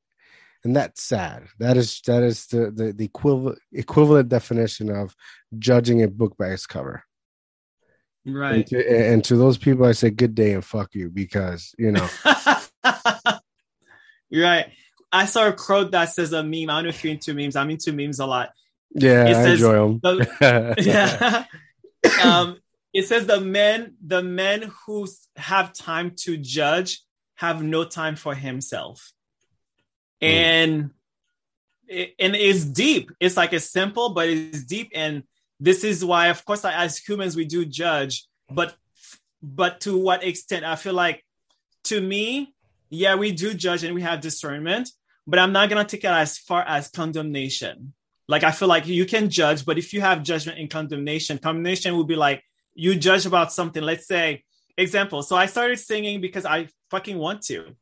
and 0.64 0.76
that's 0.76 1.02
sad. 1.02 1.44
That 1.58 1.76
is 1.76 2.00
that 2.06 2.22
is 2.22 2.46
the 2.46 2.70
the, 2.70 2.92
the 2.92 3.04
equivalent 3.04 3.58
equivalent 3.72 4.28
definition 4.28 4.90
of 4.90 5.14
judging 5.58 6.02
a 6.02 6.08
book 6.08 6.36
by 6.36 6.48
its 6.48 6.66
cover. 6.66 7.04
Right. 8.26 8.54
And 8.54 8.66
to, 8.68 9.10
and 9.12 9.24
to 9.24 9.36
those 9.36 9.58
people, 9.58 9.84
I 9.84 9.92
say 9.92 10.08
good 10.08 10.34
day 10.34 10.54
and 10.54 10.64
fuck 10.64 10.94
you 10.94 11.10
because 11.10 11.74
you 11.78 11.92
know. 11.92 12.08
Right. 14.34 14.66
I 15.12 15.26
saw 15.26 15.48
a 15.48 15.52
quote 15.52 15.92
that 15.92 16.06
says 16.06 16.32
a 16.32 16.42
meme. 16.42 16.70
I 16.70 16.76
don't 16.76 16.84
know 16.84 16.88
if 16.88 17.04
you're 17.04 17.12
into 17.12 17.34
memes. 17.34 17.56
I'm 17.56 17.70
into 17.70 17.92
memes 17.92 18.18
a 18.18 18.26
lot. 18.26 18.50
Yeah, 18.90 19.26
it 19.26 19.36
I 19.36 19.44
says, 19.44 19.62
enjoy 19.62 19.74
them. 19.74 20.00
The, 20.02 20.74
yeah. 22.02 22.20
um, 22.24 22.58
it 22.92 23.06
says 23.06 23.26
the 23.26 23.40
men, 23.40 23.94
the 24.04 24.22
men 24.22 24.72
who 24.86 25.06
have 25.36 25.72
time 25.72 26.12
to 26.22 26.36
judge 26.36 27.00
have 27.36 27.62
no 27.62 27.84
time 27.84 28.16
for 28.16 28.34
himself. 28.34 29.12
And 30.24 30.90
it, 31.88 32.14
and 32.18 32.34
it's 32.34 32.64
deep. 32.64 33.10
It's 33.20 33.36
like 33.36 33.52
it's 33.52 33.70
simple, 33.70 34.10
but 34.10 34.28
it's 34.28 34.64
deep. 34.64 34.90
And 34.94 35.24
this 35.60 35.84
is 35.84 36.04
why, 36.04 36.28
of 36.28 36.44
course, 36.44 36.64
as 36.64 36.98
humans, 36.98 37.36
we 37.36 37.44
do 37.44 37.64
judge, 37.64 38.26
but 38.50 38.74
but 39.42 39.80
to 39.82 39.96
what 39.96 40.24
extent? 40.24 40.64
I 40.64 40.76
feel 40.76 40.94
like 40.94 41.24
to 41.84 42.00
me, 42.00 42.54
yeah, 42.90 43.14
we 43.14 43.32
do 43.32 43.54
judge 43.54 43.84
and 43.84 43.94
we 43.94 44.02
have 44.02 44.20
discernment, 44.20 44.90
but 45.26 45.38
I'm 45.38 45.52
not 45.52 45.68
gonna 45.68 45.84
take 45.84 46.04
it 46.04 46.10
as 46.10 46.38
far 46.38 46.62
as 46.62 46.88
condemnation. 46.88 47.92
Like 48.26 48.42
I 48.42 48.52
feel 48.52 48.68
like 48.68 48.86
you 48.86 49.04
can 49.04 49.28
judge, 49.28 49.66
but 49.66 49.78
if 49.78 49.92
you 49.92 50.00
have 50.00 50.22
judgment 50.22 50.58
and 50.58 50.70
condemnation, 50.70 51.38
condemnation 51.38 51.96
would 51.96 52.08
be 52.08 52.16
like 52.16 52.42
you 52.74 52.94
judge 52.96 53.26
about 53.26 53.52
something. 53.52 53.82
Let's 53.82 54.06
say, 54.06 54.44
example. 54.76 55.22
So 55.22 55.36
I 55.36 55.46
started 55.46 55.78
singing 55.78 56.20
because 56.20 56.44
I 56.44 56.68
fucking 56.90 57.18
want 57.18 57.42
to. 57.42 57.76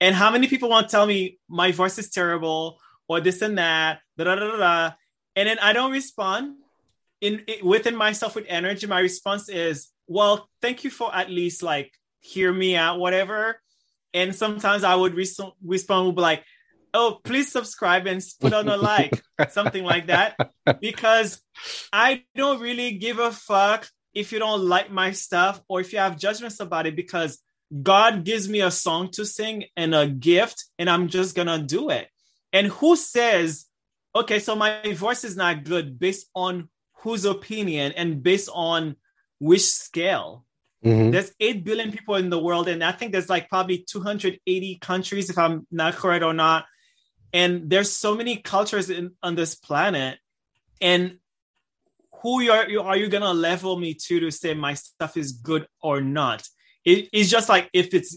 And 0.00 0.14
how 0.14 0.30
many 0.30 0.46
people 0.46 0.68
want 0.68 0.88
to 0.88 0.90
tell 0.90 1.06
me 1.06 1.38
my 1.48 1.72
voice 1.72 1.98
is 1.98 2.10
terrible 2.10 2.78
or 3.08 3.20
this 3.20 3.42
and 3.42 3.58
that, 3.58 4.00
da 4.16 4.24
da 4.24 4.34
da 4.34 4.56
da, 4.56 4.92
and 5.34 5.48
then 5.48 5.58
I 5.60 5.72
don't 5.72 5.92
respond 5.92 6.56
in, 7.20 7.44
in 7.46 7.64
within 7.66 7.96
myself 7.96 8.34
with 8.34 8.46
energy. 8.48 8.86
My 8.86 9.00
response 9.00 9.48
is, 9.48 9.88
well, 10.06 10.48
thank 10.60 10.84
you 10.84 10.90
for 10.90 11.14
at 11.14 11.30
least 11.30 11.62
like 11.62 11.92
hear 12.20 12.52
me 12.52 12.76
out, 12.76 12.98
whatever. 12.98 13.60
And 14.14 14.34
sometimes 14.34 14.84
I 14.84 14.94
would 14.94 15.14
res- 15.14 15.40
respond 15.64 16.06
would 16.06 16.16
be 16.16 16.22
like, 16.22 16.44
oh, 16.94 17.20
please 17.22 17.52
subscribe 17.52 18.06
and 18.06 18.24
put 18.40 18.52
on 18.52 18.68
a 18.68 18.76
like, 18.76 19.22
something 19.50 19.84
like 19.84 20.06
that. 20.06 20.36
Because 20.80 21.40
I 21.92 22.24
don't 22.34 22.60
really 22.60 22.92
give 22.92 23.18
a 23.18 23.30
fuck 23.30 23.88
if 24.14 24.32
you 24.32 24.38
don't 24.38 24.62
like 24.62 24.90
my 24.90 25.12
stuff 25.12 25.60
or 25.68 25.80
if 25.80 25.92
you 25.92 25.98
have 25.98 26.18
judgments 26.18 26.60
about 26.60 26.86
it, 26.86 26.96
because 26.96 27.38
God 27.82 28.24
gives 28.24 28.48
me 28.48 28.60
a 28.60 28.70
song 28.70 29.10
to 29.12 29.24
sing 29.24 29.64
and 29.76 29.94
a 29.94 30.06
gift, 30.06 30.64
and 30.78 30.88
I'm 30.88 31.08
just 31.08 31.34
gonna 31.34 31.58
do 31.58 31.90
it. 31.90 32.08
And 32.52 32.68
who 32.68 32.96
says, 32.96 33.66
okay, 34.14 34.38
so 34.38 34.56
my 34.56 34.94
voice 34.94 35.24
is 35.24 35.36
not 35.36 35.64
good 35.64 35.98
based 35.98 36.28
on 36.34 36.68
whose 36.98 37.24
opinion 37.24 37.92
and 37.92 38.22
based 38.22 38.48
on 38.52 38.96
which 39.38 39.66
scale? 39.66 40.44
Mm-hmm. 40.84 41.10
There's 41.10 41.32
8 41.40 41.64
billion 41.64 41.92
people 41.92 42.14
in 42.14 42.30
the 42.30 42.38
world, 42.38 42.68
and 42.68 42.82
I 42.82 42.92
think 42.92 43.12
there's 43.12 43.28
like 43.28 43.48
probably 43.48 43.84
280 43.88 44.78
countries, 44.80 45.28
if 45.28 45.36
I'm 45.36 45.66
not 45.70 45.94
correct 45.94 46.24
or 46.24 46.32
not 46.32 46.64
and 47.32 47.68
there's 47.68 47.92
so 47.92 48.14
many 48.14 48.36
cultures 48.36 48.90
in, 48.90 49.12
on 49.22 49.34
this 49.34 49.54
planet 49.54 50.18
and 50.80 51.18
who 52.22 52.50
are, 52.50 52.68
you, 52.68 52.80
are 52.80 52.96
you 52.96 53.08
gonna 53.08 53.32
level 53.32 53.78
me 53.78 53.94
to 53.94 54.20
to 54.20 54.30
say 54.30 54.54
my 54.54 54.74
stuff 54.74 55.16
is 55.16 55.32
good 55.32 55.66
or 55.80 56.00
not 56.00 56.46
it, 56.88 57.08
it's 57.12 57.30
just 57.30 57.48
like 57.48 57.68
if 57.72 57.94
it's 57.94 58.12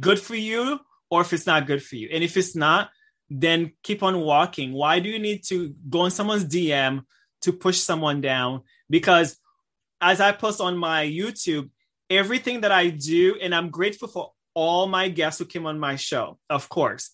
good 0.00 0.20
for 0.20 0.34
you 0.34 0.80
or 1.10 1.20
if 1.20 1.32
it's 1.32 1.46
not 1.46 1.66
good 1.66 1.82
for 1.82 1.96
you. 1.96 2.08
And 2.12 2.22
if 2.24 2.36
it's 2.36 2.56
not 2.56 2.90
then 3.32 3.72
keep 3.84 4.02
on 4.02 4.20
walking. 4.20 4.72
Why 4.72 4.98
do 4.98 5.08
you 5.08 5.20
need 5.20 5.44
to 5.44 5.72
go 5.88 6.00
on 6.00 6.10
someone's 6.10 6.44
dm 6.44 7.04
to 7.42 7.52
push 7.52 7.78
someone 7.78 8.20
down? 8.20 8.62
Because 8.88 9.36
as 10.00 10.20
i 10.20 10.32
post 10.32 10.60
on 10.62 10.78
my 10.78 11.04
youtube 11.04 11.68
everything 12.08 12.62
that 12.62 12.72
i 12.72 12.88
do 12.88 13.36
and 13.42 13.54
i'm 13.54 13.68
grateful 13.68 14.08
for 14.08 14.32
all 14.54 14.86
my 14.86 15.10
guests 15.10 15.38
who 15.38 15.44
came 15.44 15.66
on 15.66 15.78
my 15.78 15.94
show 15.94 16.38
of 16.48 16.70
course 16.70 17.10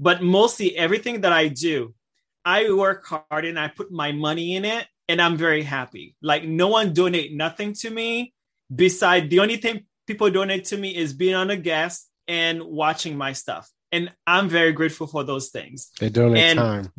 but 0.00 0.22
mostly 0.22 0.74
everything 0.76 1.20
that 1.20 1.32
I 1.32 1.48
do, 1.48 1.94
I 2.42 2.72
work 2.72 3.04
hard 3.04 3.44
and 3.44 3.58
I 3.58 3.68
put 3.68 3.92
my 3.92 4.12
money 4.12 4.56
in 4.56 4.64
it 4.64 4.86
and 5.06 5.20
I'm 5.20 5.36
very 5.36 5.62
happy. 5.62 6.16
Like 6.22 6.42
no 6.42 6.68
one 6.68 6.94
donate 6.94 7.34
nothing 7.34 7.74
to 7.80 7.90
me 7.90 8.32
beside 8.74 9.28
the 9.28 9.40
only 9.40 9.58
thing 9.58 9.84
people 10.10 10.28
donate 10.28 10.64
to 10.64 10.76
me 10.76 10.90
is 10.96 11.12
being 11.12 11.36
on 11.36 11.50
a 11.50 11.56
guest 11.56 12.10
and 12.26 12.60
watching 12.64 13.16
my 13.16 13.32
stuff. 13.32 13.70
And 13.92 14.10
I'm 14.26 14.48
very 14.48 14.72
grateful 14.72 15.06
for 15.06 15.22
those 15.22 15.50
things. 15.50 15.90
They 16.00 16.08
donate 16.08 16.42
and 16.42 16.58
time. 16.58 16.92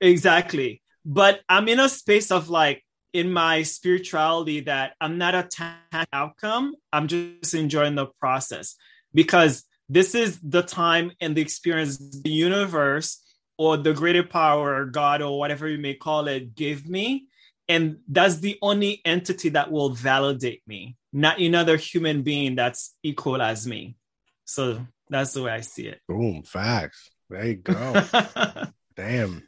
Exactly. 0.00 0.82
But 1.04 1.40
I'm 1.48 1.68
in 1.68 1.78
a 1.78 1.88
space 1.88 2.32
of 2.32 2.50
like 2.50 2.84
in 3.12 3.32
my 3.32 3.62
spirituality 3.62 4.62
that 4.62 4.94
I'm 5.00 5.18
not 5.18 5.36
attached 5.36 6.08
outcome. 6.12 6.74
I'm 6.92 7.06
just 7.06 7.54
enjoying 7.54 7.94
the 7.94 8.06
process 8.18 8.74
because 9.14 9.62
this 9.88 10.16
is 10.16 10.40
the 10.40 10.62
time 10.62 11.12
and 11.20 11.36
the 11.36 11.42
experience 11.42 11.96
the 11.98 12.30
universe 12.30 13.22
or 13.56 13.76
the 13.76 13.92
greater 13.92 14.22
power 14.22 14.84
god 14.84 15.20
or 15.22 15.38
whatever 15.38 15.68
you 15.68 15.78
may 15.78 15.94
call 15.94 16.28
it 16.28 16.54
gave 16.54 16.88
me 16.88 17.26
and 17.70 17.98
that's 18.08 18.38
the 18.38 18.58
only 18.60 19.00
entity 19.04 19.50
that 19.50 19.70
will 19.70 19.90
validate 19.90 20.60
me 20.66 20.96
not 21.12 21.38
another 21.38 21.76
human 21.76 22.22
being 22.22 22.56
that's 22.56 22.96
equal 23.02 23.40
as 23.40 23.66
me 23.66 23.96
so 24.44 24.84
that's 25.08 25.32
the 25.32 25.42
way 25.42 25.52
i 25.52 25.60
see 25.60 25.86
it 25.86 26.00
boom 26.08 26.42
facts 26.42 27.10
there 27.28 27.46
you 27.46 27.54
go 27.54 28.02
damn 28.96 29.42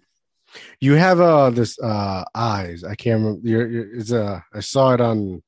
you 0.80 0.94
have 0.94 1.20
uh 1.20 1.50
this 1.50 1.78
uh 1.80 2.24
eyes 2.34 2.84
i 2.84 2.94
can't 2.94 3.20
remember 3.20 3.48
you're, 3.48 3.68
you're, 3.68 3.96
it's 3.96 4.12
uh 4.12 4.40
i 4.54 4.60
saw 4.60 4.92
it 4.92 5.00
on 5.00 5.42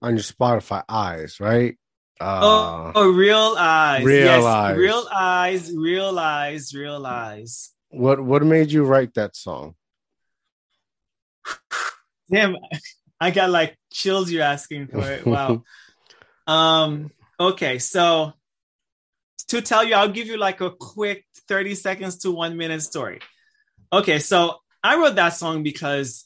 on 0.00 0.14
your 0.14 0.24
spotify 0.24 0.82
eyes 0.88 1.38
right 1.40 1.76
uh, 2.20 2.40
oh, 2.42 2.92
oh, 2.94 3.10
real 3.10 3.56
eyes. 3.58 4.04
Real 4.04 4.24
yes, 4.24 4.44
eyes. 4.44 4.76
Real 4.76 5.04
eyes. 5.12 5.72
Real 5.74 6.16
eyes. 6.16 6.72
Real 6.72 7.04
eyes. 7.04 7.72
What 7.88 8.20
What 8.20 8.44
made 8.44 8.70
you 8.70 8.84
write 8.84 9.14
that 9.14 9.34
song? 9.34 9.74
Damn, 12.30 12.56
I 13.20 13.30
got 13.30 13.50
like 13.50 13.76
chills. 13.92 14.30
You're 14.30 14.42
asking 14.42 14.88
for 14.88 15.10
it. 15.10 15.26
Wow. 15.26 15.62
um. 16.46 17.10
Okay, 17.38 17.78
so 17.78 18.32
to 19.48 19.60
tell 19.60 19.84
you, 19.84 19.94
I'll 19.94 20.08
give 20.08 20.28
you 20.28 20.36
like 20.36 20.60
a 20.60 20.70
quick 20.70 21.24
thirty 21.48 21.74
seconds 21.74 22.18
to 22.18 22.30
one 22.30 22.56
minute 22.56 22.82
story. 22.82 23.20
Okay, 23.92 24.18
so 24.18 24.58
I 24.82 24.96
wrote 24.96 25.16
that 25.16 25.30
song 25.30 25.62
because 25.62 26.24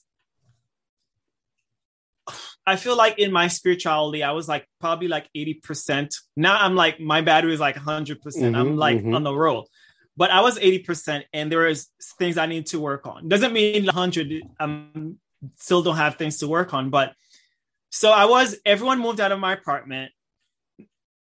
I 2.68 2.76
feel 2.76 2.96
like 2.96 3.18
in 3.18 3.32
my 3.32 3.48
spirituality, 3.48 4.22
I 4.22 4.32
was 4.32 4.46
like 4.46 4.66
probably 4.78 5.08
like 5.08 5.26
80%. 5.34 6.14
Now 6.36 6.54
I'm 6.58 6.74
like, 6.76 7.00
my 7.00 7.22
battery 7.22 7.54
is 7.54 7.60
like 7.60 7.76
100%. 7.76 8.20
percent 8.20 8.44
mm 8.44 8.50
hmm 8.50 8.56
I'm 8.56 8.76
like 8.76 8.98
mm-hmm. 8.98 9.14
on 9.14 9.22
the 9.22 9.34
roll. 9.34 9.70
But 10.18 10.30
I 10.30 10.42
was 10.42 10.58
80%, 10.58 11.22
and 11.32 11.50
there 11.50 11.66
is 11.66 11.86
things 12.18 12.36
I 12.36 12.46
need 12.46 12.66
to 12.66 12.80
work 12.80 13.06
on. 13.06 13.28
Doesn't 13.28 13.52
mean 13.52 13.86
100, 13.86 14.42
I 14.60 14.66
still 15.56 15.82
don't 15.82 15.96
have 15.96 16.16
things 16.16 16.38
to 16.38 16.48
work 16.48 16.74
on. 16.74 16.90
But 16.90 17.14
so 17.90 18.10
I 18.10 18.26
was, 18.26 18.56
everyone 18.64 19.00
moved 19.00 19.20
out 19.20 19.32
of 19.32 19.38
my 19.38 19.52
apartment, 19.52 20.12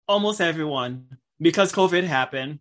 almost 0.09 0.41
everyone, 0.41 1.19
because 1.41 1.73
COVID 1.73 2.05
happened. 2.05 2.61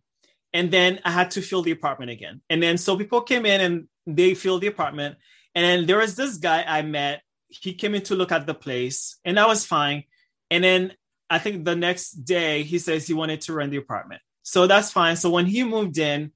And 0.53 0.71
then 0.71 0.99
I 1.03 1.11
had 1.11 1.31
to 1.31 1.41
fill 1.41 1.63
the 1.63 1.71
apartment 1.71 2.11
again. 2.11 2.41
And 2.49 2.63
then 2.63 2.77
so 2.77 2.97
people 2.97 3.21
came 3.21 3.45
in 3.45 3.61
and 3.61 3.87
they 4.05 4.35
filled 4.35 4.61
the 4.61 4.67
apartment. 4.67 5.17
And 5.53 5.65
then 5.65 5.85
there 5.85 5.97
was 5.97 6.15
this 6.15 6.37
guy 6.37 6.63
I 6.65 6.81
met 6.81 7.21
he 7.61 7.73
came 7.73 7.95
in 7.95 8.01
to 8.03 8.15
look 8.15 8.31
at 8.31 8.45
the 8.45 8.53
place, 8.53 9.17
and 9.23 9.37
that 9.37 9.47
was 9.47 9.65
fine. 9.65 10.03
And 10.49 10.63
then 10.63 10.93
I 11.29 11.39
think 11.39 11.65
the 11.65 11.75
next 11.75 12.11
day 12.11 12.63
he 12.63 12.79
says 12.79 13.07
he 13.07 13.13
wanted 13.13 13.41
to 13.41 13.53
rent 13.53 13.71
the 13.71 13.77
apartment. 13.77 14.21
So 14.43 14.67
that's 14.67 14.91
fine. 14.91 15.15
So 15.15 15.29
when 15.29 15.45
he 15.45 15.63
moved 15.63 15.97
in, 15.97 16.31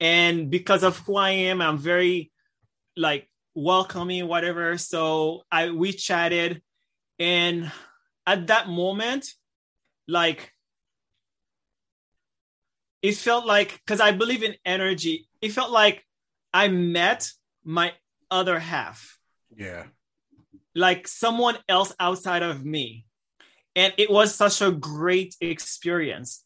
and 0.00 0.50
because 0.50 0.84
of 0.84 0.98
who 0.98 1.16
I 1.16 1.30
am, 1.30 1.60
I'm 1.60 1.78
very 1.78 2.30
like 2.96 3.27
welcoming, 3.62 4.26
whatever. 4.26 4.78
So 4.78 5.42
I 5.50 5.70
we 5.70 5.92
chatted, 5.92 6.62
and 7.18 7.70
at 8.26 8.46
that 8.48 8.68
moment, 8.68 9.26
like 10.06 10.52
it 13.02 13.12
felt 13.12 13.46
like 13.46 13.80
because 13.84 14.00
I 14.00 14.12
believe 14.12 14.42
in 14.42 14.54
energy, 14.64 15.28
it 15.40 15.52
felt 15.52 15.70
like 15.70 16.04
I 16.52 16.68
met 16.68 17.30
my 17.64 17.92
other 18.30 18.58
half. 18.58 19.18
Yeah 19.54 19.84
like 20.78 21.08
someone 21.08 21.58
else 21.68 21.92
outside 21.98 22.42
of 22.42 22.64
me 22.64 23.04
and 23.74 23.92
it 23.98 24.10
was 24.10 24.34
such 24.34 24.62
a 24.62 24.70
great 24.70 25.34
experience 25.40 26.44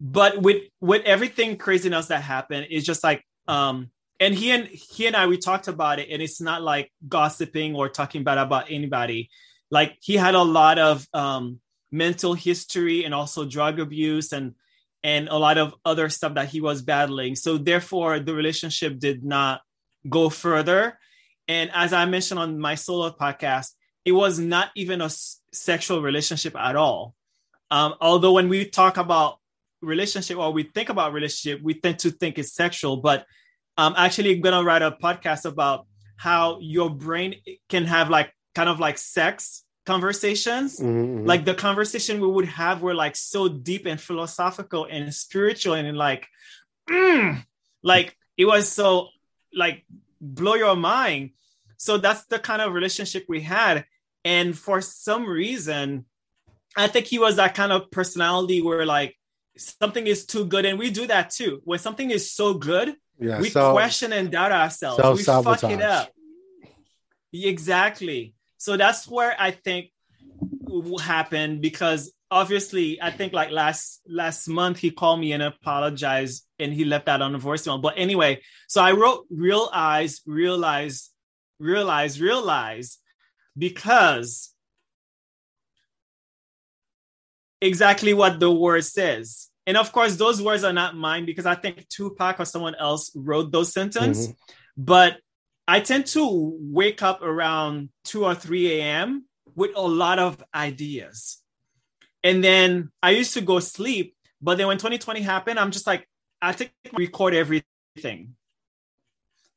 but 0.00 0.40
with 0.40 0.64
with 0.80 1.02
everything 1.04 1.56
craziness 1.56 2.06
that 2.06 2.22
happened 2.22 2.66
it's 2.70 2.86
just 2.86 3.02
like 3.02 3.24
um 3.48 3.90
and 4.22 4.34
he 4.34 4.50
and 4.50 4.66
he 4.66 5.06
and 5.06 5.16
i 5.16 5.26
we 5.26 5.36
talked 5.36 5.68
about 5.68 5.98
it 5.98 6.08
and 6.10 6.22
it's 6.22 6.40
not 6.40 6.62
like 6.62 6.90
gossiping 7.08 7.74
or 7.74 7.88
talking 7.88 8.24
bad 8.24 8.38
about 8.38 8.70
anybody 8.70 9.28
like 9.70 9.96
he 10.00 10.14
had 10.16 10.34
a 10.34 10.42
lot 10.42 10.78
of 10.78 11.06
um 11.12 11.60
mental 11.90 12.34
history 12.34 13.04
and 13.04 13.14
also 13.14 13.44
drug 13.44 13.78
abuse 13.78 14.32
and 14.32 14.54
and 15.04 15.28
a 15.28 15.36
lot 15.36 15.58
of 15.58 15.74
other 15.84 16.08
stuff 16.08 16.34
that 16.34 16.48
he 16.48 16.60
was 16.60 16.82
battling 16.82 17.34
so 17.34 17.58
therefore 17.58 18.20
the 18.20 18.34
relationship 18.34 18.98
did 18.98 19.24
not 19.24 19.60
go 20.08 20.28
further 20.28 20.98
and 21.48 21.70
as 21.74 21.92
I 21.92 22.04
mentioned 22.06 22.40
on 22.40 22.58
my 22.58 22.74
solo 22.76 23.10
podcast, 23.10 23.72
it 24.04 24.12
was 24.12 24.38
not 24.38 24.70
even 24.74 25.00
a 25.00 25.06
s- 25.06 25.40
sexual 25.52 26.02
relationship 26.02 26.56
at 26.56 26.76
all. 26.76 27.14
Um, 27.70 27.94
although 28.00 28.32
when 28.32 28.48
we 28.48 28.64
talk 28.66 28.96
about 28.96 29.38
relationship 29.80 30.38
or 30.38 30.52
we 30.52 30.64
think 30.64 30.88
about 30.88 31.12
relationship, 31.12 31.62
we 31.62 31.74
tend 31.74 31.98
to 32.00 32.10
think 32.10 32.38
it's 32.38 32.52
sexual. 32.52 32.98
But 32.98 33.26
I'm 33.76 33.94
actually 33.96 34.36
going 34.36 34.54
to 34.54 34.64
write 34.64 34.82
a 34.82 34.90
podcast 34.90 35.44
about 35.44 35.86
how 36.16 36.58
your 36.60 36.90
brain 36.90 37.36
can 37.68 37.84
have 37.84 38.10
like 38.10 38.32
kind 38.54 38.68
of 38.68 38.78
like 38.78 38.98
sex 38.98 39.64
conversations. 39.86 40.78
Mm-hmm. 40.78 41.26
Like 41.26 41.44
the 41.44 41.54
conversation 41.54 42.20
we 42.20 42.28
would 42.28 42.46
have 42.46 42.82
were 42.82 42.94
like 42.94 43.16
so 43.16 43.48
deep 43.48 43.86
and 43.86 44.00
philosophical 44.00 44.86
and 44.90 45.12
spiritual 45.14 45.74
and 45.74 45.96
like, 45.96 46.26
mm, 46.88 47.42
like 47.82 48.16
it 48.36 48.44
was 48.44 48.68
so 48.68 49.08
like 49.54 49.84
blow 50.20 50.54
your 50.54 50.76
mind. 50.76 51.30
So 51.76 51.98
that's 51.98 52.24
the 52.26 52.38
kind 52.38 52.62
of 52.62 52.72
relationship 52.72 53.24
we 53.28 53.40
had. 53.40 53.84
And 54.24 54.56
for 54.56 54.80
some 54.80 55.26
reason, 55.26 56.04
I 56.76 56.86
think 56.86 57.06
he 57.06 57.18
was 57.18 57.36
that 57.36 57.54
kind 57.54 57.72
of 57.72 57.90
personality 57.90 58.62
where 58.62 58.86
like 58.86 59.16
something 59.56 60.06
is 60.06 60.24
too 60.24 60.44
good. 60.44 60.64
And 60.64 60.78
we 60.78 60.90
do 60.90 61.06
that 61.08 61.30
too. 61.30 61.60
When 61.64 61.78
something 61.78 62.10
is 62.10 62.30
so 62.30 62.54
good, 62.54 62.94
yeah, 63.22 63.40
we 63.40 63.50
so, 63.50 63.72
question 63.72 64.12
and 64.12 64.30
doubt 64.30 64.52
ourselves. 64.52 65.02
We 65.02 65.22
fuck 65.22 65.64
it 65.64 65.82
up. 65.82 66.10
Exactly. 67.32 68.34
So 68.58 68.76
that's 68.76 69.08
where 69.08 69.34
I 69.38 69.50
think 69.52 69.90
it 70.68 71.00
happened 71.00 71.60
because 71.60 72.12
obviously 72.30 73.00
I 73.00 73.10
think 73.10 73.32
like 73.32 73.50
last 73.50 74.00
last 74.08 74.48
month 74.48 74.78
he 74.78 74.90
called 74.90 75.20
me 75.20 75.32
and 75.32 75.42
apologized 75.42 76.46
and 76.58 76.72
he 76.72 76.84
left 76.84 77.06
that 77.06 77.22
on 77.22 77.32
the 77.32 77.38
voicemail. 77.38 77.80
But 77.80 77.94
anyway, 77.96 78.40
so 78.68 78.82
I 78.82 78.92
wrote 78.92 79.26
realize, 79.30 80.22
realize, 80.26 81.10
realize, 81.58 82.20
realize 82.20 82.98
because 83.56 84.54
exactly 87.60 88.14
what 88.14 88.40
the 88.40 88.50
word 88.50 88.84
says. 88.84 89.48
And 89.66 89.76
of 89.76 89.92
course, 89.92 90.16
those 90.16 90.42
words 90.42 90.64
are 90.64 90.72
not 90.72 90.96
mine 90.96 91.24
because 91.24 91.46
I 91.46 91.54
think 91.54 91.88
Tupac 91.88 92.40
or 92.40 92.44
someone 92.44 92.74
else 92.74 93.12
wrote 93.14 93.52
those 93.52 93.72
sentences. 93.72 94.28
Mm-hmm. 94.28 94.36
But 94.76 95.18
I 95.68 95.80
tend 95.80 96.06
to 96.06 96.56
wake 96.60 97.02
up 97.02 97.22
around 97.22 97.90
2 98.04 98.24
or 98.24 98.34
3 98.34 98.80
a.m. 98.80 99.26
with 99.54 99.70
a 99.76 99.82
lot 99.82 100.18
of 100.18 100.42
ideas. 100.54 101.38
And 102.24 102.42
then 102.42 102.90
I 103.02 103.10
used 103.10 103.34
to 103.34 103.40
go 103.40 103.60
sleep. 103.60 104.16
But 104.40 104.58
then 104.58 104.66
when 104.66 104.78
2020 104.78 105.20
happened, 105.20 105.58
I'm 105.58 105.70
just 105.70 105.86
like, 105.86 106.08
I 106.40 106.52
think 106.52 106.72
record 106.92 107.34
everything. 107.34 108.34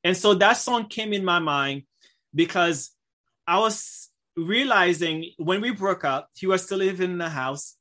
And 0.03 0.15
so 0.15 0.35
that 0.35 0.53
song 0.53 0.87
came 0.87 1.13
in 1.13 1.25
my 1.25 1.39
mind 1.39 1.83
because 2.33 2.91
I 3.47 3.57
was 3.57 4.11
realizing 4.37 5.31
when 5.37 5.61
we 5.61 5.71
broke 5.71 6.03
up, 6.03 6.29
he 6.35 6.45
was 6.45 6.63
still 6.63 6.77
living 6.77 7.11
in 7.11 7.17
the 7.17 7.29
house. 7.29 7.75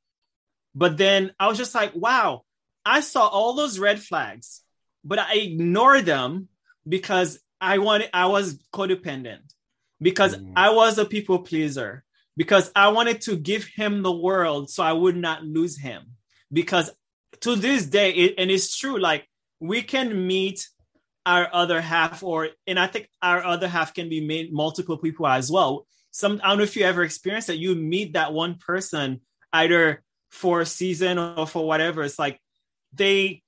But 0.75 0.97
then 0.97 1.33
I 1.39 1.49
was 1.49 1.59
just 1.59 1.75
like, 1.75 1.95
wow, 1.95 2.43
I 2.85 3.01
saw 3.01 3.27
all 3.27 3.55
those 3.55 3.79
red 3.79 4.01
flags, 4.01 4.63
but 5.05 5.19
I 5.19 5.35
ignored 5.35 6.07
them 6.07 6.49
because 6.87 7.39
I 7.61 7.79
wanted 7.79 8.11
I 8.13 8.27
was 8.27 8.59
codependent, 8.73 9.55
because 10.01 10.37
mm. 10.37 10.53
I 10.57 10.71
was 10.71 10.99
a 10.99 11.05
people 11.05 11.39
pleaser, 11.39 12.05
because 12.37 12.71
I 12.77 12.89
wanted 12.89 13.23
to 13.23 13.37
give 13.37 13.65
him 13.65 14.03
the 14.03 14.13
world 14.13 14.71
so 14.71 14.83
I 14.83 14.93
would 14.93 15.17
not 15.17 15.45
lose 15.45 15.79
him. 15.79 16.03
Because 16.53 16.91
to 17.41 17.57
this 17.57 17.87
day, 17.87 18.11
it, 18.11 18.35
and 18.39 18.51
it's 18.51 18.77
true, 18.77 18.99
like 19.01 19.27
we 19.61 19.83
can 19.83 20.27
meet 20.27 20.69
our 21.25 21.49
other 21.53 21.81
half, 21.81 22.23
or 22.23 22.51
and 22.67 22.79
I 22.79 22.87
think 22.87 23.09
our 23.23 23.43
other 23.43 23.69
half 23.69 23.95
can 23.95 24.11
be 24.11 24.21
made 24.27 24.53
multiple 24.53 24.99
people 24.99 25.27
as 25.27 25.51
well. 25.51 25.87
Some 26.11 26.41
I 26.45 26.49
don't 26.49 26.59
know 26.59 26.65
if 26.65 26.77
you 26.77 26.85
ever 26.85 27.03
experienced 27.03 27.47
that 27.47 27.57
you 27.59 27.75
meet 27.75 28.13
that 28.13 28.35
one 28.35 28.57
person 28.57 29.23
either 29.53 30.04
for 30.35 30.61
a 30.61 30.67
season 30.67 31.19
or 31.19 31.47
for 31.47 31.67
whatever. 31.67 32.03
It's 32.03 32.19
like 32.19 32.41
they 32.93 33.43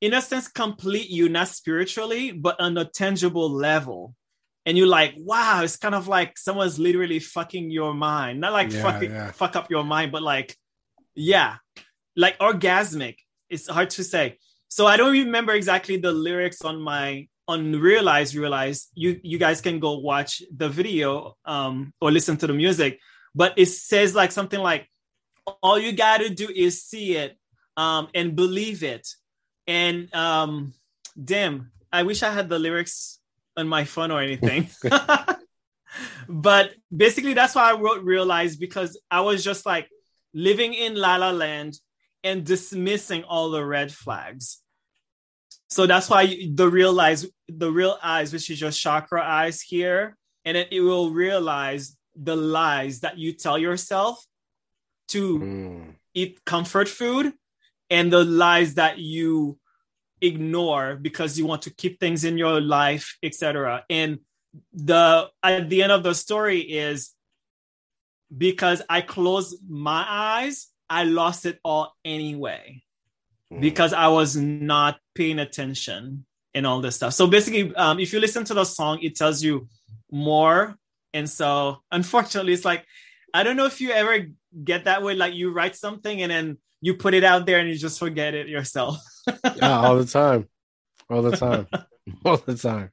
in 0.00 0.14
a 0.14 0.22
sense 0.22 0.48
complete 0.48 1.10
you 1.10 1.28
not 1.28 1.48
spiritually 1.48 2.30
but 2.30 2.60
on 2.60 2.78
a 2.78 2.84
tangible 2.84 3.50
level 3.50 4.14
and 4.68 4.76
you're 4.76 4.86
like, 4.86 5.14
wow, 5.16 5.62
it's 5.62 5.78
kind 5.78 5.94
of 5.94 6.08
like 6.08 6.36
someone's 6.36 6.78
literally 6.78 7.20
fucking 7.20 7.70
your 7.70 7.94
mind. 7.94 8.40
Not 8.40 8.52
like 8.52 8.70
yeah, 8.70 8.82
fuck, 8.82 9.02
yeah. 9.02 9.30
fuck 9.30 9.56
up 9.56 9.70
your 9.70 9.82
mind, 9.82 10.12
but 10.12 10.22
like, 10.22 10.54
yeah, 11.14 11.56
like 12.16 12.38
orgasmic. 12.38 13.16
It's 13.48 13.66
hard 13.66 13.88
to 13.96 14.04
say. 14.04 14.36
So 14.68 14.86
I 14.86 14.98
don't 14.98 15.12
remember 15.12 15.54
exactly 15.54 15.96
the 15.96 16.12
lyrics 16.12 16.60
on 16.60 16.82
my 16.82 17.28
on 17.48 17.72
realize 17.80 18.36
realize 18.36 18.88
you 18.92 19.18
you 19.22 19.38
guys 19.38 19.62
can 19.62 19.80
go 19.80 20.00
watch 20.00 20.42
the 20.54 20.68
video 20.68 21.34
um 21.46 21.94
or 21.98 22.12
listen 22.12 22.36
to 22.36 22.46
the 22.46 22.52
music 22.52 23.00
but 23.34 23.54
it 23.56 23.64
says 23.64 24.14
like 24.14 24.30
something 24.30 24.60
like 24.60 24.86
all 25.62 25.78
you 25.78 25.92
got 25.92 26.18
to 26.18 26.28
do 26.28 26.48
is 26.48 26.82
see 26.82 27.16
it 27.16 27.36
um 27.76 28.08
and 28.14 28.36
believe 28.36 28.82
it 28.82 29.06
and 29.66 30.12
um 30.14 30.72
damn 31.22 31.70
i 31.92 32.02
wish 32.02 32.22
i 32.22 32.30
had 32.32 32.48
the 32.48 32.58
lyrics 32.58 33.18
on 33.58 33.68
my 33.68 33.84
phone 33.84 34.10
or 34.10 34.20
anything. 34.22 34.70
but 36.28 36.72
basically, 36.94 37.34
that's 37.34 37.54
why 37.54 37.70
I 37.70 37.78
wrote 37.78 38.04
Realize 38.04 38.56
because 38.56 38.98
I 39.10 39.20
was 39.20 39.44
just 39.44 39.66
like 39.66 39.88
living 40.32 40.72
in 40.72 40.94
La 40.94 41.16
La 41.16 41.30
Land 41.30 41.74
and 42.24 42.44
dismissing 42.44 43.24
all 43.24 43.50
the 43.50 43.64
red 43.64 43.92
flags. 43.92 44.62
So 45.68 45.86
that's 45.86 46.08
why 46.08 46.48
the 46.54 46.68
realize 46.68 47.26
the 47.48 47.70
real 47.70 47.98
eyes, 48.02 48.32
which 48.32 48.48
is 48.48 48.60
your 48.60 48.70
chakra 48.70 49.22
eyes 49.22 49.60
here, 49.60 50.16
and 50.44 50.56
then 50.56 50.66
it 50.70 50.80
will 50.80 51.10
realize 51.10 51.96
the 52.16 52.36
lies 52.36 53.00
that 53.00 53.18
you 53.18 53.32
tell 53.32 53.58
yourself 53.58 54.24
to 55.08 55.38
mm. 55.38 55.94
eat 56.14 56.44
comfort 56.44 56.88
food 56.88 57.32
and 57.90 58.12
the 58.12 58.24
lies 58.24 58.74
that 58.74 58.98
you 58.98 59.58
ignore 60.20 60.96
because 60.96 61.38
you 61.38 61.46
want 61.46 61.62
to 61.62 61.70
keep 61.74 62.00
things 62.00 62.24
in 62.24 62.38
your 62.38 62.60
life, 62.60 63.16
etc. 63.22 63.84
And 63.88 64.18
the 64.72 65.28
at 65.42 65.68
the 65.68 65.82
end 65.82 65.92
of 65.92 66.02
the 66.02 66.14
story 66.14 66.60
is 66.60 67.14
because 68.36 68.82
I 68.88 69.00
closed 69.00 69.56
my 69.68 70.04
eyes, 70.08 70.68
I 70.90 71.04
lost 71.04 71.46
it 71.46 71.58
all 71.64 71.94
anyway. 72.04 72.82
Mm. 73.52 73.60
Because 73.60 73.92
I 73.92 74.08
was 74.08 74.36
not 74.36 74.98
paying 75.14 75.38
attention. 75.38 76.24
and 76.54 76.66
all 76.66 76.80
this 76.80 76.96
stuff. 76.96 77.12
So 77.12 77.26
basically, 77.26 77.74
um, 77.76 78.00
if 78.00 78.12
you 78.12 78.20
listen 78.20 78.42
to 78.44 78.54
the 78.54 78.64
song, 78.64 78.98
it 79.02 79.14
tells 79.14 79.42
you 79.42 79.68
more. 80.10 80.76
And 81.12 81.28
so 81.28 81.82
unfortunately, 81.92 82.52
it's 82.52 82.64
like, 82.64 82.84
I 83.32 83.42
don't 83.44 83.56
know 83.56 83.66
if 83.66 83.80
you 83.80 83.92
ever 83.92 84.26
get 84.64 84.84
that 84.84 85.02
way, 85.02 85.14
like 85.14 85.34
you 85.34 85.52
write 85.52 85.76
something 85.76 86.22
and 86.22 86.30
then 86.30 86.58
you 86.80 86.94
put 86.94 87.14
it 87.14 87.24
out 87.24 87.46
there 87.46 87.58
and 87.58 87.68
you 87.68 87.76
just 87.76 87.98
forget 87.98 88.34
it 88.34 88.48
yourself. 88.48 88.98
yeah, 89.56 89.80
all 89.80 89.96
the 89.96 90.06
time. 90.06 90.48
All 91.10 91.22
the 91.22 91.36
time. 91.36 91.66
all 92.24 92.36
the 92.36 92.54
time. 92.56 92.90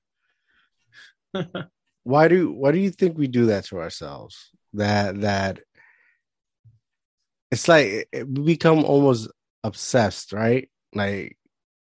why 2.04 2.28
do 2.28 2.52
why 2.52 2.72
do 2.72 2.80
you 2.80 2.92
think 2.92 3.18
we 3.18 3.28
do 3.28 3.48
that 3.48 3.66
to 3.66 3.80
ourselves? 3.80 4.52
That 4.74 5.22
that 5.22 5.60
it's 7.52 7.68
like 7.68 8.08
we 8.14 8.26
become 8.26 8.84
almost 8.84 9.30
obsessed, 9.64 10.34
right? 10.34 10.70
Like 10.94 11.38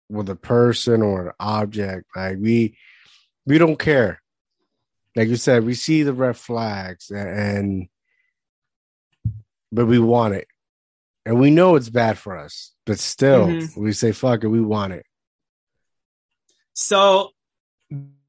with 0.08 0.28
a 0.28 0.36
person 0.36 1.02
or 1.02 1.28
an 1.28 1.32
object. 1.40 2.06
Like 2.14 2.38
we 2.38 2.76
we 3.46 3.58
don't 3.58 3.78
care. 3.78 4.20
Like 5.14 5.28
you 5.28 5.36
said, 5.36 5.64
we 5.64 5.74
see 5.74 6.02
the 6.02 6.12
red 6.12 6.36
flags 6.36 7.10
and, 7.10 7.28
and 7.28 7.88
but 9.76 9.86
we 9.86 9.98
want 9.98 10.34
it. 10.34 10.48
And 11.26 11.38
we 11.38 11.50
know 11.50 11.76
it's 11.76 11.90
bad 11.90 12.18
for 12.18 12.36
us, 12.36 12.72
but 12.86 12.98
still 12.98 13.46
mm-hmm. 13.46 13.80
we 13.80 13.92
say 13.92 14.12
fuck 14.12 14.42
it, 14.42 14.48
we 14.48 14.60
want 14.60 14.94
it. 14.94 15.04
So 16.72 17.30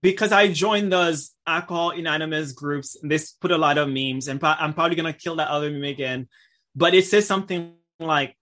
because 0.02 0.32
I 0.32 0.52
joined 0.52 0.91
those 0.91 1.32
alcohol 1.45 1.91
anonymous 1.91 2.52
groups, 2.52 2.98
this 3.02 3.32
put 3.32 3.52
a 3.52 3.58
lot 3.58 3.78
of 3.78 3.89
memes, 3.89 4.28
and 4.28 4.43
I'm 4.43 4.74
probably 4.74 4.95
gonna 4.95 5.14
kill 5.14 5.38
that 5.38 5.48
other 5.48 5.72
meme 5.72 5.84
again. 5.84 6.28
But 6.76 6.93
it 6.93 7.06
says 7.06 7.26
something 7.26 7.76
like 8.00 8.36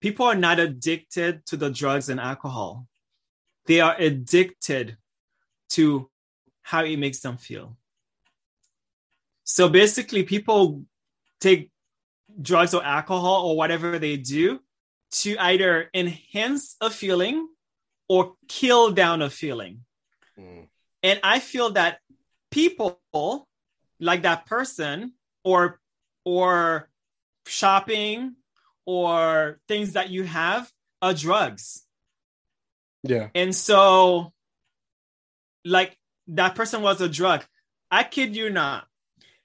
people 0.00 0.26
are 0.26 0.34
not 0.34 0.58
addicted 0.58 1.44
to 1.46 1.56
the 1.56 1.70
drugs 1.70 2.08
and 2.08 2.18
alcohol. 2.18 2.86
They 3.66 3.80
are 3.80 3.96
addicted 3.98 4.96
to 5.70 6.10
how 6.62 6.84
it 6.84 6.96
makes 6.96 7.20
them 7.20 7.36
feel. 7.36 7.76
So 9.44 9.68
basically, 9.68 10.22
people 10.22 10.84
take 11.40 11.70
drugs 12.40 12.74
or 12.74 12.84
alcohol 12.84 13.46
or 13.46 13.56
whatever 13.56 13.98
they 13.98 14.16
do 14.16 14.60
to 15.10 15.36
either 15.38 15.90
enhance 15.94 16.76
a 16.80 16.90
feeling 16.90 17.48
or 18.08 18.34
kill 18.48 18.90
down 18.90 19.22
a 19.22 19.30
feeling. 19.30 19.80
Mm. 20.38 20.68
And 21.02 21.20
I 21.22 21.38
feel 21.38 21.70
that 21.70 21.98
people 22.50 23.00
like 24.00 24.22
that 24.22 24.46
person 24.46 25.12
or 25.44 25.80
or 26.24 26.88
shopping 27.46 28.36
or 28.86 29.60
things 29.68 29.92
that 29.92 30.10
you 30.10 30.24
have 30.24 30.70
are 31.00 31.14
drugs. 31.14 31.84
Yeah. 33.02 33.28
And 33.34 33.54
so, 33.54 34.32
like, 35.64 35.98
that 36.28 36.54
person 36.54 36.82
was 36.82 37.00
a 37.00 37.08
drug. 37.08 37.44
I 37.90 38.02
kid 38.02 38.34
you 38.34 38.50
not. 38.50 38.86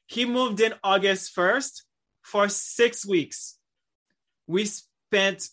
He 0.07 0.25
moved 0.25 0.59
in 0.61 0.73
August 0.83 1.35
1st 1.35 1.83
for 2.29 2.47
six 2.47 3.05
weeks. 3.05 3.57
We 4.47 4.65
spent 4.65 5.47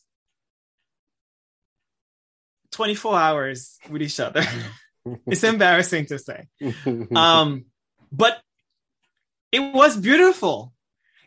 24 2.72 3.18
hours 3.18 3.78
with 3.90 4.02
each 4.02 4.20
other. 4.20 4.42
it's 5.26 5.44
embarrassing 5.44 6.06
to 6.06 6.18
say. 6.18 6.46
Um, 7.14 7.66
but 8.12 8.40
it 9.52 9.60
was 9.60 9.96
beautiful. 9.96 10.72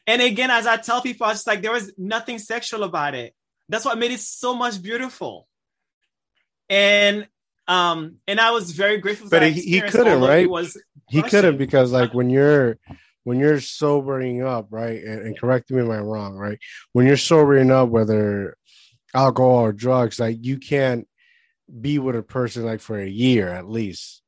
And 0.06 0.22
again, 0.22 0.52
as 0.52 0.68
I 0.68 0.78
tell 0.78 1.02
people, 1.02 1.26
I 1.26 1.34
just 1.34 1.48
like 1.48 1.62
there 1.62 1.72
was 1.72 1.92
nothing 1.98 2.40
sexual 2.40 2.84
about 2.84 3.16
it. 3.16 3.34
That's 3.68 3.86
what 3.86 3.98
made 3.98 4.12
it 4.12 4.20
so 4.20 4.56
much 4.56 4.82
beautiful. 4.82 5.48
And 6.70 7.28
um, 7.68 8.16
and 8.28 8.40
I 8.40 8.52
was 8.52 8.72
very 8.72 8.98
grateful. 8.98 9.30
But 9.30 9.44
he, 9.44 9.62
he 9.62 9.82
couldn't, 9.82 10.22
right? 10.22 10.50
Was 10.50 10.82
he 11.08 11.22
couldn't 11.22 11.58
because 11.58 11.92
like 11.92 12.14
when 12.14 12.32
you're 12.32 12.80
when 13.30 13.38
you're 13.38 13.62
sobering 13.62 14.42
up, 14.42 14.66
right? 14.72 15.04
And, 15.04 15.22
and 15.22 15.40
correct 15.40 15.70
me 15.70 15.84
if 15.84 15.88
I'm 15.88 16.02
wrong, 16.02 16.34
right? 16.34 16.58
When 16.94 17.06
you're 17.06 17.16
sobering 17.16 17.70
up, 17.70 17.90
whether 17.90 18.58
alcohol 19.14 19.60
or 19.60 19.72
drugs, 19.72 20.20
like 20.20 20.38
you 20.42 20.58
can't 20.58 21.08
be 21.80 22.00
with 22.00 22.16
a 22.16 22.24
person 22.24 22.66
like 22.66 22.82
for 22.82 23.00
a 23.00 23.08
year 23.08 23.50
at 23.50 23.70
least. 23.70 24.24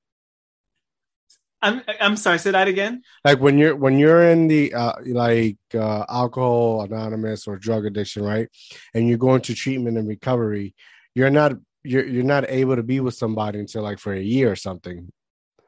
I'm 1.64 1.82
I'm 2.00 2.16
sorry. 2.16 2.38
Say 2.38 2.52
that 2.52 2.68
again. 2.68 3.02
Like 3.26 3.40
when 3.40 3.58
you're 3.58 3.76
when 3.76 3.98
you're 3.98 4.22
in 4.22 4.48
the 4.48 4.72
uh, 4.72 4.94
like 5.04 5.58
uh, 5.74 6.06
alcohol 6.08 6.84
anonymous 6.84 7.48
or 7.48 7.58
drug 7.58 7.88
addiction, 7.88 8.24
right? 8.24 8.50
And 8.94 9.10
you're 9.10 9.18
going 9.18 9.42
to 9.42 9.56
treatment 9.56 9.98
and 9.98 10.08
recovery, 10.08 10.76
you're 11.16 11.32
not 11.32 11.54
you're 11.84 12.06
you're 12.06 12.24
not 12.24 12.46
able 12.48 12.76
to 12.76 12.84
be 12.84 13.00
with 13.00 13.16
somebody 13.16 13.58
until 13.58 13.82
like 13.82 13.98
for 13.98 14.14
a 14.14 14.22
year 14.22 14.52
or 14.52 14.56
something. 14.56 15.12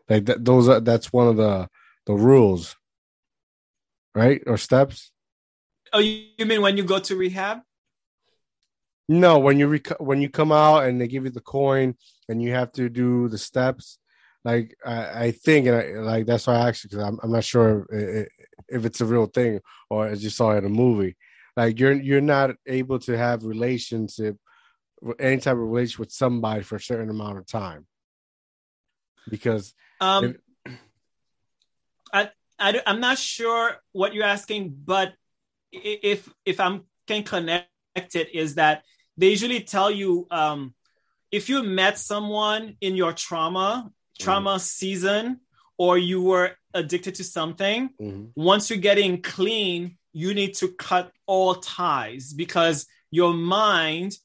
Like 0.07 0.25
that, 0.25 0.45
those 0.45 0.69
are 0.69 0.79
that's 0.79 1.11
one 1.11 1.27
of 1.27 1.37
the 1.37 1.67
the 2.05 2.13
rules, 2.13 2.75
right? 4.15 4.41
Or 4.47 4.57
steps. 4.57 5.11
Oh, 5.91 5.99
you 5.99 6.45
mean 6.45 6.61
when 6.61 6.77
you 6.77 6.83
go 6.83 6.99
to 6.99 7.15
rehab? 7.15 7.59
No, 9.09 9.37
when 9.39 9.59
you 9.59 9.67
rec- 9.67 9.99
when 9.99 10.21
you 10.21 10.29
come 10.29 10.51
out 10.51 10.85
and 10.85 10.99
they 10.99 11.07
give 11.07 11.25
you 11.25 11.29
the 11.29 11.41
coin 11.41 11.95
and 12.29 12.41
you 12.41 12.51
have 12.51 12.71
to 12.73 12.89
do 12.89 13.27
the 13.27 13.37
steps 13.37 13.99
like 14.45 14.75
I, 14.85 15.25
I 15.25 15.31
think, 15.31 15.67
and 15.67 15.75
I, 15.75 15.83
like 16.01 16.25
that's 16.25 16.47
why 16.47 16.55
I 16.55 16.69
asked 16.69 16.83
because 16.83 16.99
I'm, 16.99 17.19
I'm 17.23 17.31
not 17.31 17.43
sure 17.43 17.87
if, 17.89 18.27
if 18.67 18.85
it's 18.85 19.01
a 19.01 19.05
real 19.05 19.25
thing 19.25 19.61
or 19.89 20.07
as 20.07 20.23
you 20.23 20.29
saw 20.29 20.55
in 20.57 20.65
a 20.65 20.69
movie. 20.69 21.15
Like 21.55 21.79
you're 21.79 21.93
you're 21.93 22.21
not 22.21 22.51
able 22.65 22.99
to 22.99 23.17
have 23.17 23.45
relationship, 23.45 24.37
any 25.19 25.37
type 25.37 25.53
of 25.53 25.59
relationship 25.59 25.99
with 25.99 26.11
somebody 26.11 26.63
for 26.63 26.75
a 26.75 26.81
certain 26.81 27.09
amount 27.09 27.37
of 27.37 27.45
time 27.45 27.85
because 29.29 29.73
um, 30.01 30.35
if, 30.65 30.73
I, 32.11 32.31
I 32.59 32.81
I'm 32.85 32.99
not 32.99 33.17
sure 33.17 33.77
what 33.91 34.13
you're 34.13 34.25
asking, 34.25 34.75
but 34.85 35.13
if 35.71 36.29
if 36.45 36.59
I'm 36.59 36.83
can 37.07 37.23
connect 37.23 37.67
it 37.95 38.33
is 38.33 38.55
that 38.55 38.83
they 39.17 39.29
usually 39.29 39.61
tell 39.61 39.91
you 39.91 40.27
um, 40.31 40.73
if 41.31 41.49
you 41.49 41.63
met 41.63 41.97
someone 41.97 42.77
in 42.81 42.95
your 42.95 43.13
trauma 43.13 43.91
trauma 44.19 44.55
mm. 44.55 44.61
season 44.61 45.39
or 45.77 45.97
you 45.97 46.21
were 46.21 46.51
addicted 46.73 47.15
to 47.15 47.23
something, 47.23 47.89
mm-hmm. 47.99 48.25
once 48.35 48.69
you're 48.69 48.79
getting 48.79 49.21
clean, 49.21 49.97
you 50.13 50.33
need 50.33 50.53
to 50.55 50.69
cut 50.69 51.11
all 51.25 51.55
ties 51.55 52.33
because 52.33 52.85
your 53.11 53.33
mind 53.33 54.15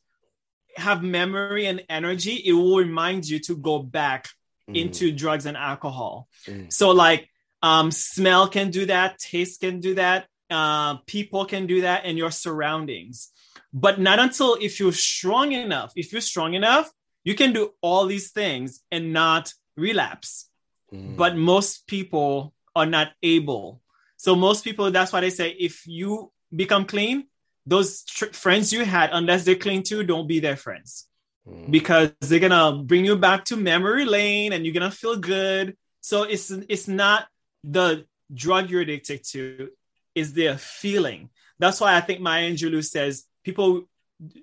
have 0.76 1.02
memory 1.02 1.66
and 1.66 1.82
energy. 1.88 2.34
It 2.44 2.52
will 2.52 2.76
remind 2.76 3.28
you 3.28 3.38
to 3.40 3.56
go 3.56 3.80
back 3.80 4.28
mm. 4.68 4.76
into 4.76 5.12
drugs 5.12 5.46
and 5.46 5.56
alcohol. 5.56 6.28
Mm. 6.46 6.72
So 6.72 6.90
like 6.90 7.28
um, 7.62 7.90
smell 7.90 8.48
can 8.48 8.70
do 8.70 8.86
that, 8.86 9.18
taste 9.18 9.60
can 9.60 9.80
do 9.80 9.94
that, 9.94 10.26
uh, 10.50 10.96
people 11.06 11.44
can 11.44 11.66
do 11.66 11.82
that, 11.82 12.04
and 12.04 12.16
your 12.16 12.30
surroundings. 12.30 13.30
But 13.72 14.00
not 14.00 14.18
until 14.18 14.56
if 14.60 14.80
you're 14.80 14.92
strong 14.92 15.52
enough. 15.52 15.92
If 15.94 16.12
you're 16.12 16.20
strong 16.20 16.54
enough, 16.54 16.90
you 17.24 17.34
can 17.34 17.52
do 17.52 17.74
all 17.82 18.06
these 18.06 18.30
things 18.30 18.82
and 18.90 19.12
not 19.12 19.52
relapse. 19.76 20.48
Mm. 20.92 21.16
But 21.16 21.36
most 21.36 21.86
people 21.86 22.54
are 22.74 22.86
not 22.86 23.12
able. 23.22 23.82
So 24.16 24.34
most 24.34 24.64
people, 24.64 24.90
that's 24.90 25.12
why 25.12 25.20
they 25.20 25.30
say 25.30 25.50
if 25.50 25.86
you 25.86 26.32
become 26.54 26.86
clean, 26.86 27.26
those 27.66 28.04
tr- 28.04 28.32
friends 28.32 28.72
you 28.72 28.84
had, 28.84 29.10
unless 29.12 29.44
they're 29.44 29.54
clean 29.54 29.82
too, 29.82 30.02
don't 30.02 30.26
be 30.26 30.40
their 30.40 30.56
friends 30.56 31.06
mm. 31.46 31.70
because 31.70 32.12
they're 32.20 32.40
gonna 32.40 32.82
bring 32.82 33.04
you 33.04 33.16
back 33.16 33.44
to 33.46 33.56
memory 33.56 34.04
lane 34.04 34.52
and 34.52 34.64
you're 34.64 34.74
gonna 34.74 34.90
feel 34.90 35.16
good. 35.16 35.76
So 36.00 36.22
it's 36.22 36.50
it's 36.50 36.88
not 36.88 37.28
the 37.64 38.06
drug 38.32 38.70
you're 38.70 38.82
addicted 38.82 39.24
to, 39.30 39.70
is 40.14 40.32
the 40.32 40.56
feeling. 40.58 41.30
That's 41.58 41.80
why 41.80 41.96
I 41.96 42.00
think 42.00 42.20
Maya 42.20 42.50
Angelou 42.50 42.84
says 42.84 43.24
people 43.44 43.88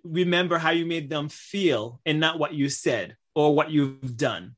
remember 0.03 0.57
how 0.57 0.71
you 0.71 0.85
made 0.85 1.09
them 1.09 1.29
feel 1.29 1.99
and 2.05 2.19
not 2.19 2.39
what 2.39 2.53
you 2.53 2.69
said 2.69 3.17
or 3.33 3.53
what 3.53 3.71
you've 3.71 4.17
done. 4.17 4.55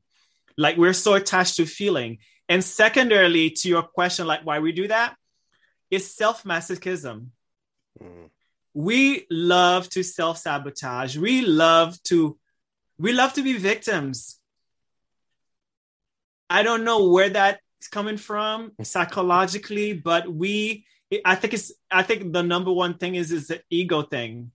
Like 0.56 0.76
we're 0.76 0.92
so 0.92 1.14
attached 1.14 1.56
to 1.56 1.66
feeling. 1.66 2.18
And 2.48 2.64
secondarily, 2.64 3.50
to 3.50 3.68
your 3.68 3.82
question, 3.82 4.26
like 4.26 4.44
why 4.44 4.60
we 4.60 4.72
do 4.72 4.88
that, 4.88 5.16
is 5.90 6.14
self 6.14 6.44
masochism. 6.44 7.28
Mm. 8.02 8.30
We 8.74 9.26
love 9.30 9.88
to 9.90 10.02
self 10.02 10.38
sabotage. 10.38 11.16
We 11.16 11.42
love 11.42 12.00
to, 12.04 12.38
we 12.98 13.12
love 13.12 13.34
to 13.34 13.42
be 13.42 13.54
victims. 13.54 14.38
I 16.48 16.62
don't 16.62 16.84
know 16.84 17.08
where 17.08 17.28
that's 17.78 17.88
coming 17.88 18.16
from 18.16 18.72
psychologically, 18.82 19.92
but 19.92 20.32
we, 20.32 20.84
I 21.24 21.36
think 21.36 21.54
it's, 21.54 21.72
I 21.90 22.02
think 22.02 22.32
the 22.32 22.42
number 22.42 22.72
one 22.72 22.98
thing 22.98 23.14
is 23.14 23.30
is 23.30 23.48
the 23.48 23.60
ego 23.70 24.02
thing. 24.02 24.50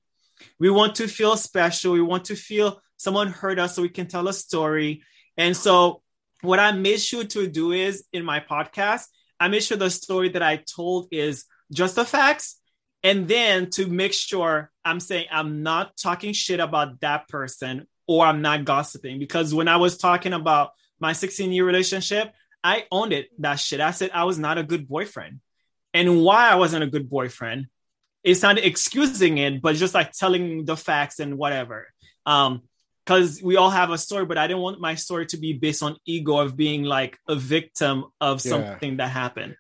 We 0.59 0.69
want 0.69 0.95
to 0.95 1.07
feel 1.07 1.37
special. 1.37 1.93
We 1.93 2.01
want 2.01 2.25
to 2.25 2.35
feel 2.35 2.81
someone 2.97 3.27
heard 3.27 3.59
us 3.59 3.75
so 3.75 3.81
we 3.81 3.89
can 3.89 4.07
tell 4.07 4.27
a 4.27 4.33
story. 4.33 5.03
And 5.37 5.55
so, 5.55 6.01
what 6.41 6.59
I 6.59 6.73
made 6.73 6.99
sure 6.99 7.23
to 7.23 7.47
do 7.47 7.71
is 7.71 8.03
in 8.11 8.25
my 8.25 8.41
podcast, 8.41 9.05
I 9.39 9.47
made 9.47 9.63
sure 9.63 9.77
the 9.77 9.89
story 9.89 10.29
that 10.29 10.43
I 10.43 10.57
told 10.57 11.07
is 11.11 11.45
just 11.71 11.95
the 11.95 12.03
facts. 12.03 12.59
And 13.01 13.27
then 13.27 13.69
to 13.71 13.87
make 13.87 14.13
sure 14.13 14.69
I'm 14.83 14.99
saying 14.99 15.27
I'm 15.31 15.63
not 15.63 15.95
talking 15.95 16.33
shit 16.33 16.59
about 16.59 16.99
that 16.99 17.29
person 17.29 17.87
or 18.07 18.25
I'm 18.25 18.41
not 18.41 18.65
gossiping. 18.65 19.19
Because 19.19 19.53
when 19.53 19.69
I 19.69 19.77
was 19.77 19.97
talking 19.97 20.33
about 20.33 20.71
my 20.99 21.13
16 21.13 21.53
year 21.53 21.65
relationship, 21.65 22.33
I 22.63 22.85
owned 22.91 23.13
it, 23.13 23.29
that 23.39 23.59
shit. 23.59 23.81
I 23.81 23.91
said 23.91 24.11
I 24.13 24.23
was 24.23 24.39
not 24.39 24.57
a 24.57 24.63
good 24.63 24.87
boyfriend. 24.87 25.39
And 25.93 26.21
why 26.23 26.49
I 26.49 26.55
wasn't 26.55 26.83
a 26.83 26.87
good 26.87 27.09
boyfriend, 27.09 27.67
it's 28.23 28.41
not 28.41 28.57
excusing 28.57 29.37
it, 29.37 29.61
but 29.61 29.75
just 29.75 29.93
like 29.93 30.11
telling 30.11 30.65
the 30.65 30.77
facts 30.77 31.19
and 31.19 31.37
whatever. 31.37 31.87
Um, 32.25 32.63
because 33.05 33.41
we 33.43 33.57
all 33.57 33.69
have 33.69 33.91
a 33.91 33.97
story, 33.97 34.25
but 34.25 34.37
I 34.37 34.47
didn't 34.47 34.61
want 34.61 34.79
my 34.79 34.95
story 34.95 35.25
to 35.27 35.37
be 35.37 35.51
based 35.51 35.83
on 35.83 35.97
ego 36.05 36.37
of 36.37 36.55
being 36.55 36.83
like 36.83 37.19
a 37.27 37.35
victim 37.35 38.05
of 38.21 38.39
something 38.39 38.91
yeah. 38.91 38.97
that 38.97 39.09
happened. 39.09 39.57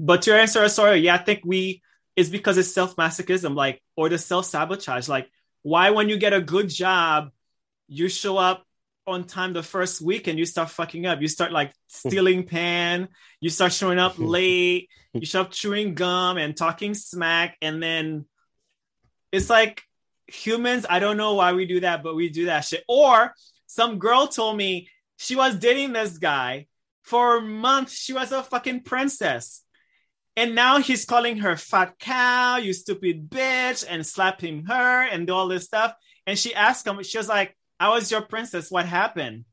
But 0.00 0.22
to 0.22 0.34
answer 0.34 0.62
a 0.62 0.70
story, 0.70 1.00
yeah, 1.00 1.16
I 1.16 1.18
think 1.18 1.42
we 1.44 1.82
it's 2.16 2.30
because 2.30 2.56
it's 2.56 2.72
self 2.72 2.96
masochism, 2.96 3.54
like 3.54 3.82
or 3.94 4.08
the 4.08 4.18
self 4.18 4.46
sabotage. 4.46 5.06
Like, 5.06 5.30
why 5.62 5.90
when 5.90 6.08
you 6.08 6.16
get 6.16 6.32
a 6.32 6.40
good 6.40 6.68
job, 6.68 7.30
you 7.88 8.08
show 8.08 8.38
up 8.38 8.64
on 9.08 9.24
time 9.24 9.52
the 9.52 9.62
first 9.62 10.00
week 10.00 10.26
and 10.26 10.38
you 10.38 10.44
start 10.44 10.70
fucking 10.70 11.06
up. 11.06 11.20
You 11.20 11.28
start 11.28 11.52
like 11.52 11.72
stealing 11.88 12.44
pan, 12.44 13.08
you 13.40 13.50
start 13.50 13.72
showing 13.72 13.98
up 13.98 14.14
late, 14.18 14.88
you 15.12 15.26
start 15.26 15.50
chewing 15.50 15.94
gum 15.94 16.36
and 16.38 16.56
talking 16.56 16.94
smack, 16.94 17.56
and 17.62 17.82
then 17.82 18.26
it's 19.32 19.50
like 19.50 19.82
humans, 20.26 20.86
I 20.88 20.98
don't 20.98 21.16
know 21.16 21.34
why 21.34 21.52
we 21.52 21.66
do 21.66 21.80
that, 21.80 22.02
but 22.02 22.14
we 22.14 22.28
do 22.28 22.46
that 22.46 22.64
shit. 22.64 22.84
Or 22.88 23.34
some 23.66 23.98
girl 23.98 24.26
told 24.26 24.56
me 24.56 24.88
she 25.16 25.36
was 25.36 25.56
dating 25.56 25.92
this 25.92 26.18
guy 26.18 26.66
for 27.02 27.38
a 27.38 27.42
month. 27.42 27.90
She 27.90 28.12
was 28.12 28.32
a 28.32 28.42
fucking 28.42 28.82
princess. 28.82 29.64
And 30.36 30.54
now 30.54 30.78
he's 30.78 31.04
calling 31.04 31.38
her 31.38 31.56
fat 31.56 31.98
cow, 31.98 32.58
you 32.58 32.72
stupid 32.72 33.28
bitch, 33.28 33.84
and 33.88 34.06
slapping 34.06 34.66
her 34.66 35.02
and 35.02 35.28
all 35.30 35.48
this 35.48 35.64
stuff. 35.64 35.94
And 36.26 36.38
she 36.38 36.54
asked 36.54 36.86
him, 36.86 37.02
she 37.02 37.18
was 37.18 37.28
like, 37.28 37.56
I 37.80 37.90
was 37.90 38.10
your 38.10 38.22
princess. 38.22 38.70
What 38.70 38.86
happened? 38.86 39.44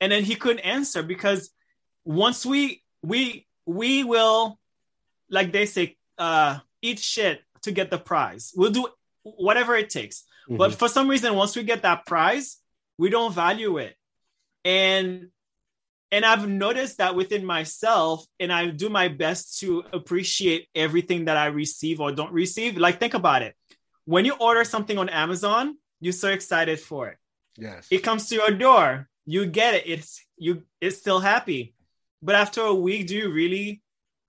And 0.00 0.12
then 0.12 0.24
he 0.24 0.34
couldn't 0.34 0.60
answer 0.60 1.02
because 1.02 1.50
once 2.04 2.44
we 2.44 2.82
we 3.02 3.46
we 3.66 4.04
will, 4.04 4.58
like 5.30 5.52
they 5.52 5.66
say, 5.66 5.96
uh, 6.18 6.58
eat 6.82 6.98
shit 6.98 7.42
to 7.62 7.72
get 7.72 7.90
the 7.90 7.98
prize. 7.98 8.52
We'll 8.54 8.70
do 8.70 8.88
whatever 9.22 9.74
it 9.74 9.88
takes. 9.90 10.24
Mm-hmm. 10.48 10.58
But 10.58 10.74
for 10.74 10.88
some 10.88 11.08
reason, 11.08 11.34
once 11.34 11.56
we 11.56 11.62
get 11.62 11.82
that 11.82 12.04
prize, 12.04 12.58
we 12.98 13.08
don't 13.08 13.34
value 13.34 13.78
it. 13.78 13.94
And 14.64 15.28
and 16.10 16.24
I've 16.24 16.48
noticed 16.48 16.98
that 16.98 17.16
within 17.16 17.44
myself, 17.44 18.24
and 18.38 18.52
I 18.52 18.68
do 18.68 18.88
my 18.88 19.08
best 19.08 19.58
to 19.60 19.82
appreciate 19.92 20.68
everything 20.74 21.24
that 21.24 21.36
I 21.36 21.46
receive 21.46 22.00
or 22.00 22.12
don't 22.12 22.32
receive. 22.32 22.76
Like, 22.76 23.00
think 23.00 23.14
about 23.14 23.42
it. 23.42 23.56
When 24.04 24.24
you 24.24 24.34
order 24.34 24.62
something 24.64 24.96
on 24.96 25.08
Amazon, 25.08 25.76
you're 26.04 26.12
so 26.12 26.28
excited 26.28 26.78
for 26.78 27.08
it. 27.08 27.16
Yes. 27.56 27.88
It 27.90 27.98
comes 27.98 28.28
to 28.28 28.34
your 28.34 28.50
door. 28.50 29.08
You 29.24 29.46
get 29.46 29.74
it. 29.74 29.86
It's 29.86 30.22
you 30.36 30.64
it's 30.78 30.98
still 30.98 31.18
happy. 31.18 31.74
But 32.22 32.34
after 32.34 32.60
a 32.60 32.74
week, 32.74 33.06
do 33.06 33.16
you 33.16 33.32
really 33.32 33.82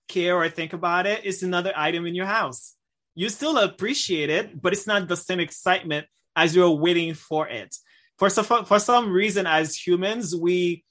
care 0.07 0.37
or 0.37 0.47
think 0.47 0.71
about 0.71 1.05
it? 1.05 1.21
It's 1.25 1.43
another 1.43 1.73
item 1.75 2.05
in 2.05 2.15
your 2.15 2.27
house. 2.27 2.75
You 3.13 3.27
still 3.27 3.57
appreciate 3.57 4.29
it, 4.29 4.61
but 4.61 4.71
it's 4.71 4.87
not 4.87 5.09
the 5.09 5.17
same 5.17 5.41
excitement 5.41 6.07
as 6.33 6.55
you're 6.55 6.71
waiting 6.71 7.13
for 7.13 7.47
it. 7.49 7.75
For 8.17 8.29
some 8.29 8.63
for 8.63 8.79
some 8.79 9.11
reason, 9.11 9.45
as 9.45 9.75
humans, 9.75 10.33
we 10.33 10.85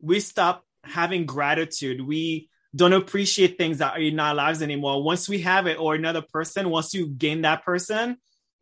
we 0.00 0.18
stop 0.18 0.64
having 0.82 1.26
gratitude. 1.26 2.04
We 2.04 2.50
don't 2.74 2.92
appreciate 2.92 3.56
things 3.56 3.78
that 3.78 3.92
are 3.92 4.00
in 4.00 4.18
our 4.18 4.34
lives 4.34 4.62
anymore. 4.62 5.04
Once 5.04 5.28
we 5.28 5.42
have 5.42 5.68
it, 5.68 5.78
or 5.78 5.94
another 5.94 6.22
person, 6.22 6.70
once 6.70 6.92
you 6.92 7.06
gain 7.06 7.42
that 7.42 7.64
person, 7.64 8.16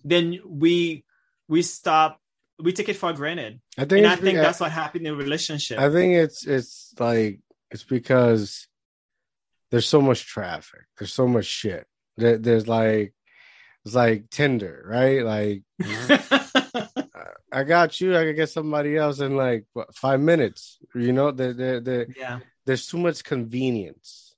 then 0.04 0.38
we 0.44 1.04
we 1.48 1.62
stop 1.62 2.20
we 2.58 2.72
take 2.72 2.88
it 2.88 2.96
for 2.96 3.12
granted. 3.12 3.60
I 3.76 3.84
think 3.84 4.04
and 4.04 4.06
I 4.06 4.16
think 4.16 4.38
that's 4.38 4.60
what 4.60 4.70
happened 4.70 5.06
in 5.06 5.16
relationship. 5.16 5.78
I 5.78 5.90
think 5.90 6.14
it's 6.14 6.46
it's 6.46 6.94
like 6.98 7.40
it's 7.70 7.84
because 7.84 8.68
there's 9.70 9.88
so 9.88 10.00
much 10.00 10.26
traffic. 10.26 10.82
There's 10.98 11.12
so 11.12 11.26
much 11.26 11.46
shit. 11.46 11.86
There, 12.16 12.38
there's 12.38 12.68
like 12.68 13.14
it's 13.84 13.94
like 13.94 14.30
Tinder, 14.30 14.84
right? 14.86 15.24
Like 15.24 15.62
I 17.52 17.64
got 17.64 18.00
you. 18.00 18.16
I 18.16 18.24
can 18.24 18.36
get 18.36 18.50
somebody 18.50 18.96
else 18.96 19.20
in 19.20 19.36
like 19.36 19.66
what, 19.72 19.94
five 19.94 20.20
minutes. 20.20 20.78
You 20.94 21.12
know, 21.12 21.30
there, 21.32 21.52
there, 21.52 21.80
there, 21.80 22.06
yeah. 22.16 22.40
There's 22.64 22.86
too 22.86 22.98
much 22.98 23.24
convenience 23.24 24.31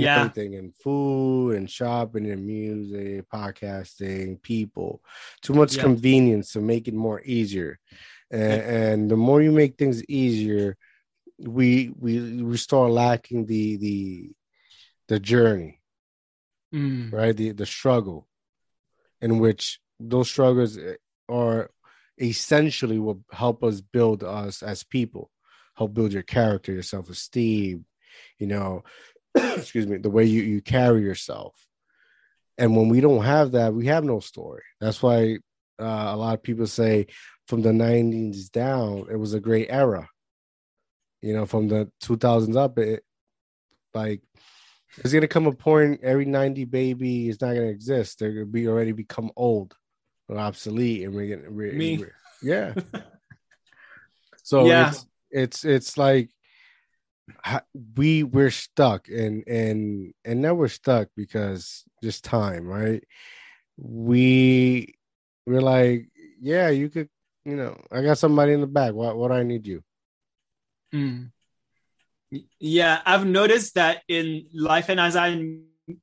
yeah. 0.00 0.20
everything 0.20 0.54
in 0.54 0.72
food 0.72 1.56
and 1.56 1.70
shopping 1.70 2.30
and 2.30 2.46
music, 2.46 3.28
podcasting, 3.30 4.40
people. 4.42 5.00
Too 5.42 5.54
much 5.54 5.76
yeah. 5.76 5.82
convenience 5.82 6.52
to 6.52 6.60
make 6.60 6.88
it 6.88 6.94
more 6.94 7.20
easier. 7.24 7.78
And, 8.30 8.62
and, 8.62 9.10
the 9.10 9.16
more 9.16 9.40
you 9.40 9.52
make 9.52 9.78
things 9.78 10.04
easier, 10.06 10.76
we 11.38 11.92
we 11.96 12.42
we 12.42 12.56
start 12.56 12.90
lacking 12.90 13.46
the 13.46 13.76
the 13.76 14.30
the 15.06 15.20
journey, 15.20 15.80
mm. 16.74 17.12
right? 17.12 17.36
The 17.36 17.52
the 17.52 17.66
struggle, 17.66 18.26
in 19.20 19.38
which 19.38 19.78
those 20.00 20.28
struggles 20.28 20.76
are 21.28 21.70
essentially 22.18 22.98
will 22.98 23.22
help 23.30 23.62
us 23.62 23.80
build 23.80 24.24
us 24.24 24.62
as 24.62 24.82
people, 24.82 25.30
help 25.76 25.94
build 25.94 26.12
your 26.12 26.22
character, 26.22 26.72
your 26.72 26.82
self 26.82 27.08
esteem, 27.10 27.84
you 28.38 28.46
know, 28.46 28.82
excuse 29.36 29.86
me, 29.86 29.98
the 29.98 30.10
way 30.10 30.24
you, 30.24 30.42
you 30.42 30.60
carry 30.60 31.02
yourself. 31.02 31.54
And 32.58 32.76
when 32.76 32.88
we 32.88 33.00
don't 33.00 33.24
have 33.24 33.52
that, 33.52 33.74
we 33.74 33.86
have 33.86 34.04
no 34.04 34.20
story. 34.20 34.62
That's 34.80 35.02
why 35.02 35.38
uh, 35.78 35.84
a 35.84 36.16
lot 36.16 36.34
of 36.34 36.42
people 36.42 36.66
say 36.66 37.06
from 37.48 37.62
the 37.62 37.70
90s 37.70 38.50
down, 38.50 39.06
it 39.10 39.16
was 39.16 39.34
a 39.34 39.40
great 39.40 39.68
era. 39.70 40.08
You 41.20 41.34
know, 41.34 41.46
from 41.46 41.68
the 41.68 41.90
2000s 42.02 42.56
up, 42.56 42.78
it 42.78 43.02
like 43.94 44.22
there's 44.96 45.12
gonna 45.12 45.26
come 45.26 45.46
a 45.46 45.52
point 45.52 46.00
every 46.02 46.24
90 46.24 46.64
baby 46.66 47.28
is 47.28 47.40
not 47.40 47.54
gonna 47.54 47.66
exist. 47.66 48.18
They're 48.18 48.32
gonna 48.32 48.46
be 48.46 48.68
already 48.68 48.92
become 48.92 49.30
old 49.36 49.74
or 50.28 50.38
obsolete, 50.38 51.04
and 51.04 51.14
we're 51.14 51.36
gonna 51.36 51.50
we're, 51.50 51.72
me, 51.72 51.98
we're, 51.98 52.14
yeah. 52.42 52.74
so 54.42 54.66
yeah. 54.66 54.90
It's, 54.90 55.06
it's 55.30 55.64
it's 55.64 55.98
like 55.98 56.30
we 57.96 58.22
we're 58.22 58.50
stuck 58.50 59.08
and 59.08 59.46
and 59.46 60.14
and 60.24 60.40
now 60.40 60.54
we're 60.54 60.68
stuck 60.68 61.08
because 61.16 61.84
just 62.02 62.24
time 62.24 62.66
right? 62.66 63.02
We 63.76 64.94
we're 65.46 65.60
like 65.60 66.08
yeah 66.40 66.70
you 66.70 66.88
could 66.88 67.08
you 67.44 67.56
know 67.56 67.76
i 67.92 68.02
got 68.02 68.18
somebody 68.18 68.52
in 68.52 68.60
the 68.60 68.66
back. 68.66 68.94
What 68.94 69.16
what 69.16 69.32
i 69.32 69.42
need 69.42 69.66
you? 69.66 69.82
Mm. 70.94 71.32
yeah 72.60 73.00
i've 73.04 73.26
noticed 73.26 73.74
that 73.74 74.02
in 74.06 74.46
life 74.54 74.88
and 74.88 75.00
as 75.00 75.16
i 75.16 75.58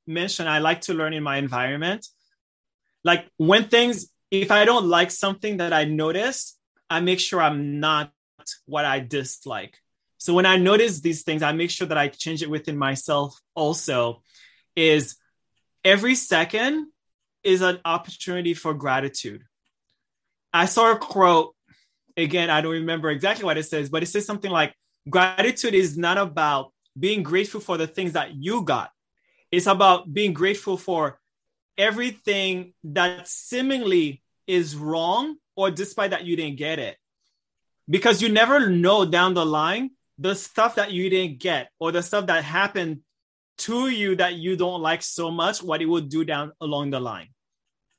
mentioned 0.06 0.50
i 0.50 0.60
like 0.60 0.82
to 0.82 0.94
learn 0.94 1.14
in 1.14 1.24
my 1.24 1.38
environment. 1.38 2.06
Like 3.04 3.28
when 3.38 3.70
things 3.70 4.08
if 4.30 4.52
i 4.52 4.66
don't 4.66 4.86
like 4.86 5.12
something 5.12 5.58
that 5.58 5.74
i 5.74 5.86
notice 5.86 6.58
i 6.90 7.00
make 7.00 7.20
sure 7.20 7.42
i'm 7.42 7.80
not 7.80 8.12
what 8.66 8.84
i 8.86 9.00
dislike 9.00 9.78
so 10.24 10.34
when 10.34 10.46
I 10.46 10.56
notice 10.56 11.02
these 11.02 11.24
things, 11.24 11.44
I 11.44 11.52
make 11.52 11.70
sure 11.70 11.86
that 11.86 11.98
I 11.98 12.08
change 12.08 12.42
it 12.42 12.50
within 12.50 12.78
myself 12.78 13.38
also 13.56 14.22
is 14.74 15.18
every 15.84 16.16
second 16.16 16.88
is 17.44 17.62
an 17.62 17.82
opportunity 17.84 18.54
for 18.54 18.74
gratitude. 18.74 19.44
I 20.54 20.64
saw 20.68 20.94
a 20.94 20.98
quote 20.98 21.54
again, 22.16 22.50
I 22.50 22.62
don't 22.62 22.72
remember 22.72 23.10
exactly 23.10 23.44
what 23.44 23.58
it 23.58 23.64
says, 23.64 23.90
but 23.90 24.02
it 24.02 24.06
says 24.06 24.26
something 24.26 24.50
like 24.50 24.74
gratitude 25.10 25.74
is 25.74 25.98
not 25.98 26.18
about 26.18 26.72
being 26.98 27.22
grateful 27.22 27.60
for 27.60 27.76
the 27.76 27.86
things 27.86 28.14
that 28.14 28.34
you 28.34 28.64
got. 28.64 28.92
It's 29.52 29.68
about 29.68 30.14
being 30.14 30.32
grateful 30.32 30.78
for 30.78 31.20
everything 31.78 32.72
that 32.86 33.28
seemingly 33.28 34.24
is 34.48 34.74
wrong 34.74 35.36
or 35.58 35.70
despite 35.70 36.12
that 36.12 36.24
you 36.24 36.38
didn't 36.38 36.60
get 36.60 36.80
it. 36.80 36.96
Because 37.90 38.22
you 38.22 38.30
never 38.30 38.70
know 38.70 39.04
down 39.04 39.34
the 39.34 39.46
line 39.46 39.90
the 40.24 40.34
stuff 40.34 40.76
that 40.76 40.94
you 40.94 41.10
didn't 41.10 41.40
get 41.40 41.70
or 41.80 41.92
the 41.92 42.02
stuff 42.02 42.28
that 42.28 42.46
happened 42.46 43.02
to 43.58 43.90
you 43.90 44.16
that 44.16 44.36
you 44.36 44.56
don't 44.56 44.82
like 44.82 45.04
so 45.04 45.30
much, 45.30 45.62
what 45.62 45.82
it 45.82 45.86
would 45.86 46.08
do 46.08 46.24
down 46.24 46.54
along 46.62 46.92
the 46.92 47.00
line. 47.00 47.28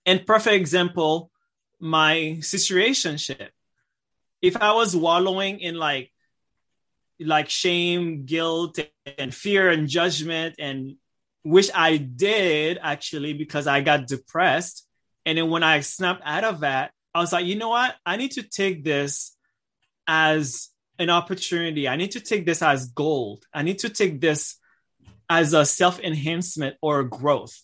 And 0.07 0.27
perfect 0.27 0.55
example, 0.55 1.31
my 1.79 2.39
situationship. 2.41 3.51
If 4.41 4.57
I 4.57 4.73
was 4.73 4.97
wallowing 4.97 5.61
in 5.61 5.75
like 5.75 6.11
like 7.21 7.51
shame, 7.51 8.25
guilt, 8.25 8.79
and 9.19 9.33
fear 9.33 9.69
and 9.69 9.87
judgment, 9.87 10.57
and 10.59 10.97
which 11.43 11.71
I 11.75 11.99
did 11.99 12.79
actually 12.83 13.35
because 13.35 13.67
I 13.67 13.83
got 13.83 14.07
depressed. 14.07 14.87
And 15.27 15.37
then 15.37 15.51
when 15.51 15.63
I 15.63 15.81
snapped 15.81 16.23
out 16.25 16.45
of 16.45 16.61
that, 16.61 16.91
I 17.15 17.21
was 17.21 17.33
like, 17.33 17.45
you 17.45 17.57
know 17.57 17.69
what? 17.69 17.95
I 18.05 18.17
need 18.17 18.33
to 18.33 18.43
take 18.43 18.83
this 18.83 19.37
as 20.07 20.71
an 20.99 21.11
opportunity. 21.11 21.89
I 21.89 21.97
need 21.97 22.13
to 22.13 22.21
take 22.21 22.47
this 22.47 22.63
as 22.63 22.87
gold. 22.87 23.45
I 23.53 23.63
need 23.63 23.81
to 23.81 23.89
take 23.89 24.21
this 24.21 24.57
as 25.29 25.53
a 25.53 25.65
self 25.65 26.01
enhancement 26.01 26.77
or 26.81 27.05
growth. 27.05 27.55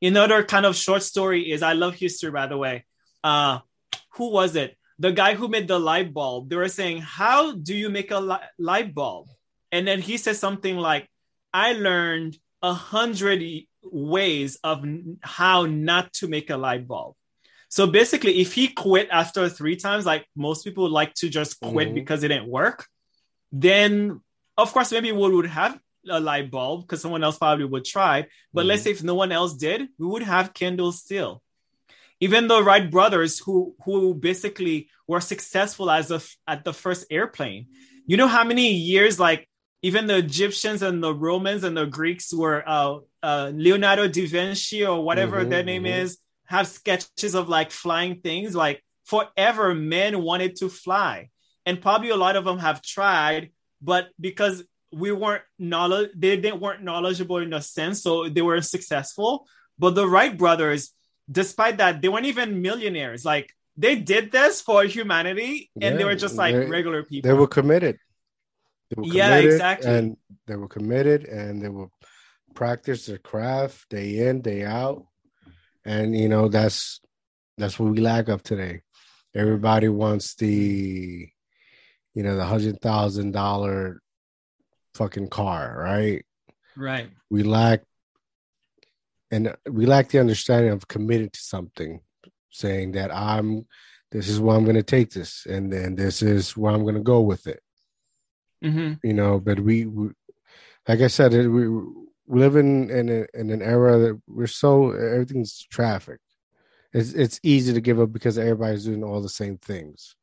Another 0.00 0.42
kind 0.44 0.66
of 0.66 0.76
short 0.76 1.02
story 1.02 1.52
is 1.52 1.62
I 1.62 1.74
love 1.74 1.94
history, 1.94 2.30
by 2.30 2.46
the 2.46 2.56
way. 2.56 2.84
Uh, 3.22 3.60
who 4.14 4.30
was 4.30 4.56
it? 4.56 4.76
the 5.02 5.10
guy 5.10 5.34
who 5.34 5.48
made 5.48 5.66
the 5.66 5.80
light 5.80 6.14
bulb, 6.14 6.48
they 6.48 6.54
were 6.54 6.68
saying, 6.68 6.98
How 6.98 7.56
do 7.56 7.74
you 7.74 7.90
make 7.90 8.12
a 8.12 8.20
li- 8.20 8.48
light 8.56 8.94
bulb? 8.94 9.28
And 9.72 9.86
then 9.86 10.00
he 10.00 10.16
said 10.16 10.36
something 10.36 10.76
like, 10.76 11.08
I 11.52 11.72
learned 11.72 12.36
a 12.62 12.72
hundred 12.72 13.42
ways 13.82 14.58
of 14.62 14.84
how 15.20 15.66
not 15.66 16.12
to 16.14 16.28
make 16.28 16.50
a 16.50 16.56
light 16.56 16.86
bulb. 16.86 17.16
So 17.72 17.86
basically, 17.86 18.38
if 18.42 18.52
he 18.52 18.68
quit 18.68 19.08
after 19.10 19.48
three 19.48 19.76
times, 19.76 20.04
like 20.04 20.26
most 20.36 20.62
people 20.62 20.90
like 20.90 21.14
to 21.14 21.30
just 21.30 21.58
quit 21.58 21.88
mm-hmm. 21.88 21.94
because 21.94 22.22
it 22.22 22.28
didn't 22.28 22.50
work, 22.50 22.86
then 23.50 24.20
of 24.58 24.70
course 24.74 24.92
maybe 24.92 25.10
we 25.10 25.34
would 25.34 25.46
have 25.46 25.80
a 26.06 26.20
light 26.20 26.50
bulb 26.50 26.82
because 26.82 27.00
someone 27.00 27.24
else 27.24 27.38
probably 27.38 27.64
would 27.64 27.86
try. 27.86 28.26
But 28.52 28.60
mm-hmm. 28.60 28.68
let's 28.68 28.82
say 28.82 28.90
if 28.90 29.02
no 29.02 29.14
one 29.14 29.32
else 29.32 29.54
did, 29.54 29.88
we 29.98 30.06
would 30.06 30.22
have 30.22 30.52
candles 30.52 31.00
still. 31.00 31.42
Even 32.20 32.46
the 32.46 32.62
Wright 32.62 32.90
brothers, 32.90 33.38
who 33.38 33.74
who 33.86 34.12
basically 34.12 34.90
were 35.08 35.22
successful 35.22 35.90
as 35.90 36.10
a, 36.10 36.20
at 36.46 36.64
the 36.64 36.74
first 36.74 37.06
airplane, 37.10 37.68
you 38.06 38.18
know 38.18 38.28
how 38.28 38.44
many 38.44 38.74
years 38.74 39.18
like 39.18 39.48
even 39.80 40.08
the 40.08 40.18
Egyptians 40.18 40.82
and 40.82 41.02
the 41.02 41.14
Romans 41.14 41.64
and 41.64 41.74
the 41.74 41.86
Greeks 41.86 42.34
were 42.34 42.62
uh, 42.66 42.98
uh, 43.22 43.50
Leonardo 43.54 44.08
da 44.08 44.26
Vinci 44.26 44.84
or 44.84 45.02
whatever 45.02 45.40
mm-hmm, 45.40 45.48
their 45.48 45.64
name 45.64 45.84
mm-hmm. 45.84 46.02
is 46.04 46.18
have 46.52 46.68
sketches 46.68 47.34
of 47.34 47.48
like 47.48 47.70
flying 47.70 48.20
things. 48.20 48.54
Like 48.54 48.84
forever, 49.04 49.74
men 49.74 50.22
wanted 50.22 50.56
to 50.56 50.68
fly, 50.68 51.30
and 51.66 51.80
probably 51.80 52.10
a 52.10 52.16
lot 52.16 52.36
of 52.36 52.44
them 52.44 52.58
have 52.58 52.82
tried, 52.82 53.50
but 53.80 54.10
because 54.20 54.62
we 54.92 55.10
weren't 55.10 55.42
knowledge, 55.58 56.10
they, 56.14 56.36
they 56.36 56.52
weren't 56.52 56.82
knowledgeable 56.82 57.38
in 57.38 57.54
a 57.54 57.62
sense, 57.62 58.02
so 58.02 58.28
they 58.28 58.42
weren't 58.42 58.66
successful. 58.66 59.46
But 59.78 59.94
the 59.94 60.06
Wright 60.06 60.36
brothers, 60.36 60.92
despite 61.30 61.78
that, 61.78 62.02
they 62.02 62.10
weren't 62.10 62.26
even 62.26 62.60
millionaires. 62.60 63.24
Like 63.24 63.50
they 63.78 63.96
did 63.96 64.30
this 64.30 64.60
for 64.60 64.84
humanity, 64.84 65.70
and 65.80 65.94
yeah, 65.94 65.96
they 65.96 66.04
were 66.04 66.16
just 66.16 66.36
like 66.36 66.54
regular 66.68 67.02
people. 67.02 67.28
They 67.28 67.34
were 67.34 67.48
committed. 67.48 67.96
They 68.90 69.00
were 69.00 69.08
yeah, 69.08 69.36
exactly. 69.36 69.90
And 69.90 70.16
they 70.46 70.56
were 70.56 70.68
committed, 70.68 71.24
and 71.24 71.62
they 71.62 71.70
will 71.70 71.90
practice 72.54 73.06
their 73.06 73.16
craft 73.16 73.88
day 73.88 74.28
in, 74.28 74.42
day 74.42 74.64
out 74.66 75.06
and 75.84 76.16
you 76.16 76.28
know 76.28 76.48
that's 76.48 77.00
that's 77.58 77.78
what 77.78 77.90
we 77.90 78.00
lack 78.00 78.28
of 78.28 78.42
today. 78.42 78.82
Everybody 79.34 79.88
wants 79.88 80.34
the, 80.34 81.28
you 82.14 82.22
know, 82.22 82.36
the 82.36 82.44
hundred 82.44 82.80
thousand 82.80 83.32
dollar 83.32 84.00
fucking 84.94 85.28
car, 85.28 85.74
right? 85.78 86.24
Right. 86.76 87.10
We 87.30 87.42
lack, 87.42 87.82
and 89.30 89.54
we 89.70 89.86
lack 89.86 90.08
the 90.08 90.20
understanding 90.20 90.72
of 90.72 90.88
committed 90.88 91.32
to 91.32 91.40
something, 91.40 92.00
saying 92.50 92.92
that 92.92 93.14
I'm, 93.14 93.66
this 94.10 94.28
is 94.28 94.40
where 94.40 94.56
I'm 94.56 94.64
going 94.64 94.76
to 94.76 94.82
take 94.82 95.10
this, 95.10 95.46
and 95.46 95.72
then 95.72 95.94
this 95.94 96.20
is 96.20 96.56
where 96.56 96.72
I'm 96.72 96.82
going 96.82 96.96
to 96.96 97.00
go 97.00 97.20
with 97.20 97.46
it. 97.46 97.60
Mm-hmm. 98.62 99.06
You 99.06 99.14
know, 99.14 99.40
but 99.40 99.60
we, 99.60 99.86
we, 99.86 100.10
like 100.86 101.00
I 101.00 101.06
said, 101.06 101.32
we 101.32 101.68
we 102.26 102.40
live 102.40 102.56
in 102.56 102.90
in, 102.90 103.08
a, 103.08 103.26
in 103.38 103.50
an 103.50 103.62
era 103.62 103.98
that 103.98 104.22
we're 104.26 104.46
so 104.46 104.90
everything's 104.90 105.66
traffic. 105.70 106.20
It's 106.92 107.12
it's 107.12 107.40
easy 107.42 107.72
to 107.72 107.80
give 107.80 108.00
up 108.00 108.12
because 108.12 108.38
everybody's 108.38 108.84
doing 108.84 109.02
all 109.02 109.20
the 109.20 109.28
same 109.28 109.58
things. 109.58 110.14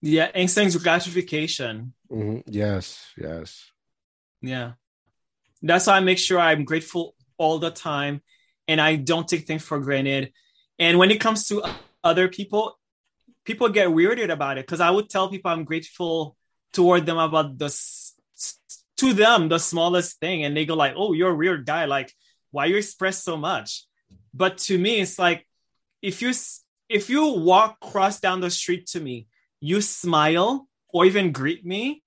Yeah, 0.00 0.30
instant 0.34 0.80
gratification. 0.82 1.94
Mm-hmm. 2.10 2.40
Yes, 2.46 3.04
yes. 3.16 3.70
Yeah, 4.40 4.72
that's 5.62 5.86
why 5.86 5.96
I 5.96 6.00
make 6.00 6.18
sure 6.18 6.38
I'm 6.38 6.64
grateful 6.64 7.14
all 7.36 7.58
the 7.58 7.70
time, 7.70 8.22
and 8.66 8.80
I 8.80 8.96
don't 8.96 9.26
take 9.26 9.46
things 9.46 9.62
for 9.62 9.78
granted. 9.80 10.32
And 10.78 10.98
when 10.98 11.10
it 11.10 11.20
comes 11.20 11.46
to 11.48 11.62
other 12.04 12.28
people, 12.28 12.78
people 13.44 13.68
get 13.68 13.88
weirded 13.88 14.30
about 14.30 14.58
it 14.58 14.66
because 14.66 14.80
I 14.80 14.90
would 14.90 15.08
tell 15.08 15.28
people 15.28 15.50
I'm 15.50 15.64
grateful 15.64 16.36
toward 16.72 17.06
them 17.06 17.18
about 17.18 17.58
the 17.58 17.70
to 18.98 19.12
them 19.12 19.48
the 19.48 19.58
smallest 19.58 20.18
thing 20.20 20.44
and 20.44 20.56
they 20.56 20.66
go 20.66 20.74
like 20.74 20.94
oh 20.96 21.12
you're 21.12 21.32
a 21.32 21.36
weird 21.36 21.66
guy. 21.66 21.84
Like 21.86 22.12
why 22.50 22.66
you 22.66 22.76
express 22.76 23.22
so 23.22 23.36
much? 23.36 23.84
But 24.34 24.58
to 24.68 24.78
me 24.78 25.00
it's 25.00 25.18
like 25.18 25.46
if 26.02 26.22
you 26.22 26.32
if 26.88 27.10
you 27.10 27.26
walk 27.26 27.80
cross 27.80 28.20
down 28.20 28.40
the 28.40 28.50
street 28.50 28.86
to 28.88 29.00
me 29.00 29.26
you 29.60 29.80
smile 29.80 30.68
or 30.90 31.04
even 31.04 31.32
greet 31.32 31.64
me 31.64 32.02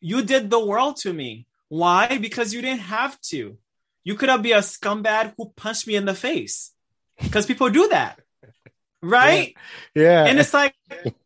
you 0.00 0.22
did 0.22 0.50
the 0.50 0.64
world 0.64 0.96
to 0.96 1.12
me. 1.12 1.46
Why? 1.68 2.18
Because 2.18 2.52
you 2.52 2.60
didn't 2.60 2.80
have 2.80 3.18
to. 3.30 3.56
You 4.04 4.16
could 4.16 4.28
have 4.28 4.42
been 4.42 4.58
a 4.58 4.60
scumbag 4.60 5.34
who 5.36 5.52
punched 5.56 5.86
me 5.86 5.94
in 5.94 6.04
the 6.04 6.14
face 6.14 6.72
because 7.20 7.46
people 7.46 7.70
do 7.70 7.88
that 7.88 8.18
right? 9.02 9.54
Yeah. 9.94 10.02
yeah. 10.02 10.24
And 10.26 10.38
it's 10.38 10.54
like 10.54 10.74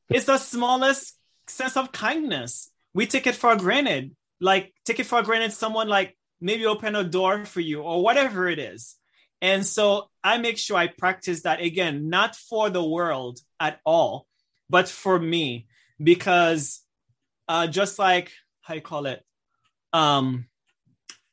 it's 0.09 0.26
the 0.26 0.39
smallest 0.39 1.16
sense 1.47 1.76
of 1.76 1.93
kindness. 1.93 2.70
We 2.95 3.07
take 3.07 3.26
it 3.26 3.34
for 3.34 3.57
granted. 3.57 4.16
Like 4.41 4.72
take 4.87 5.01
it 5.01 5.07
for 5.07 5.22
granted 5.22 5.53
someone 5.53 5.89
like 5.89 6.16
maybe 6.41 6.64
open 6.64 6.95
a 6.95 7.05
door 7.05 7.45
for 7.45 7.61
you 7.61 7.82
or 7.82 8.03
whatever 8.03 8.49
it 8.49 8.59
is. 8.59 8.97
And 9.43 9.66
so 9.66 10.09
I 10.24 10.39
make 10.39 10.57
sure 10.57 10.76
I 10.76 10.87
practice 10.87 11.43
that 11.43 11.61
again, 11.61 12.09
not 12.09 12.37
for 12.37 12.70
the 12.70 12.82
world 12.82 13.41
at 13.61 13.80
all, 13.84 14.26
but 14.70 14.89
for 14.89 15.18
me, 15.18 15.66
because 16.03 16.80
uh, 17.49 17.66
just 17.66 17.99
like 17.99 18.32
how 18.62 18.74
you 18.74 18.80
call 18.80 19.07
it, 19.07 19.22
um, 19.93 20.47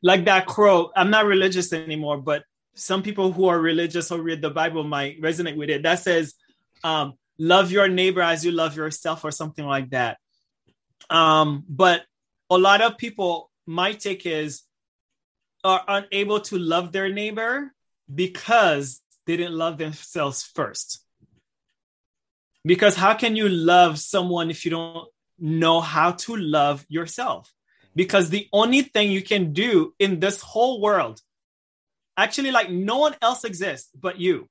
like 0.02 0.26
that 0.26 0.46
crow. 0.46 0.92
I'm 0.96 1.10
not 1.10 1.26
religious 1.26 1.72
anymore, 1.72 2.18
but 2.18 2.44
some 2.76 3.04
people 3.04 3.32
who 3.32 3.48
are 3.48 3.60
religious 3.60 4.12
or 4.12 4.22
read 4.22 4.42
the 4.42 4.50
Bible 4.50 4.84
might 4.84 5.22
resonate 5.22 5.56
with 5.56 5.70
it. 5.70 5.84
That 5.84 6.00
says, 6.00 6.34
um, 6.84 7.14
"Love 7.40 7.72
your 7.72 7.88
neighbor 7.88 8.22
as 8.22 8.44
you 8.44 8.52
love 8.52 8.76
yourself," 8.76 9.24
or 9.24 9.32
something 9.32 9.66
like 9.66 9.92
that. 9.92 10.18
Um, 11.10 11.64
but 11.70 12.04
a 12.56 12.60
lot 12.60 12.82
of 12.82 12.98
people 12.98 13.52
my 13.66 13.94
take 13.94 14.26
is 14.26 14.64
are 15.64 15.84
unable 15.88 16.40
to 16.42 16.58
love 16.58 16.92
their 16.92 17.10
neighbor 17.10 17.74
because 18.14 19.02
they 19.26 19.38
didn't 19.38 19.58
love 19.58 19.78
themselves 19.78 20.44
first. 20.44 21.00
Because 22.66 22.96
how 22.96 23.14
can 23.14 23.36
you 23.36 23.50
love 23.50 24.00
someone 24.00 24.50
if 24.50 24.66
you 24.66 24.72
don't 24.72 25.08
know 25.40 25.82
how 25.82 26.12
to 26.12 26.36
love 26.36 26.86
yourself? 26.90 27.52
Because 27.96 28.30
the 28.30 28.48
only 28.52 28.82
thing 28.82 29.12
you 29.12 29.22
can 29.22 29.54
do 29.54 29.94
in 30.00 30.20
this 30.20 30.42
whole 30.42 30.82
world, 30.82 31.22
actually, 32.18 32.52
like 32.52 32.70
no 32.70 32.98
one 32.98 33.16
else 33.22 33.44
exists 33.44 33.90
but 34.00 34.20
you. 34.20 34.50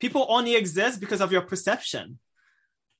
People 0.00 0.26
only 0.28 0.56
exist 0.56 1.00
because 1.00 1.20
of 1.20 1.32
your 1.32 1.42
perception. 1.42 2.18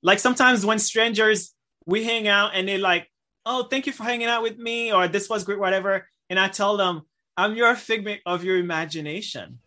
Like 0.03 0.19
sometimes 0.19 0.65
when 0.65 0.79
strangers, 0.79 1.53
we 1.85 2.05
hang 2.05 2.29
out 2.29 2.53
and 2.55 2.69
they 2.69 2.79
like, 2.79 3.09
oh, 3.45 3.65
thank 3.65 3.87
you 3.87 3.93
for 3.93 4.05
hanging 4.05 4.29
out 4.29 4.43
with 4.43 4.59
me, 4.59 4.93
or 4.93 5.09
this 5.09 5.29
was 5.29 5.45
great, 5.45 5.59
whatever. 5.59 6.09
And 6.31 6.39
I 6.39 6.49
tell 6.49 6.77
them, 6.77 7.03
I'm 7.37 7.55
your 7.55 7.75
figment 7.75 8.21
of 8.27 8.45
your 8.45 8.59
imagination. 8.59 9.59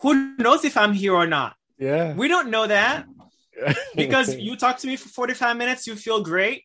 Who 0.00 0.36
knows 0.36 0.64
if 0.64 0.76
I'm 0.76 0.92
here 0.92 1.14
or 1.14 1.26
not? 1.26 1.54
Yeah. 1.78 2.14
We 2.14 2.28
don't 2.28 2.50
know 2.50 2.66
that 2.66 3.06
because 3.96 4.34
you 4.36 4.56
talk 4.56 4.78
to 4.78 4.86
me 4.86 4.96
for 4.96 5.08
45 5.08 5.56
minutes, 5.56 5.86
you 5.86 5.96
feel 5.96 6.22
great. 6.22 6.64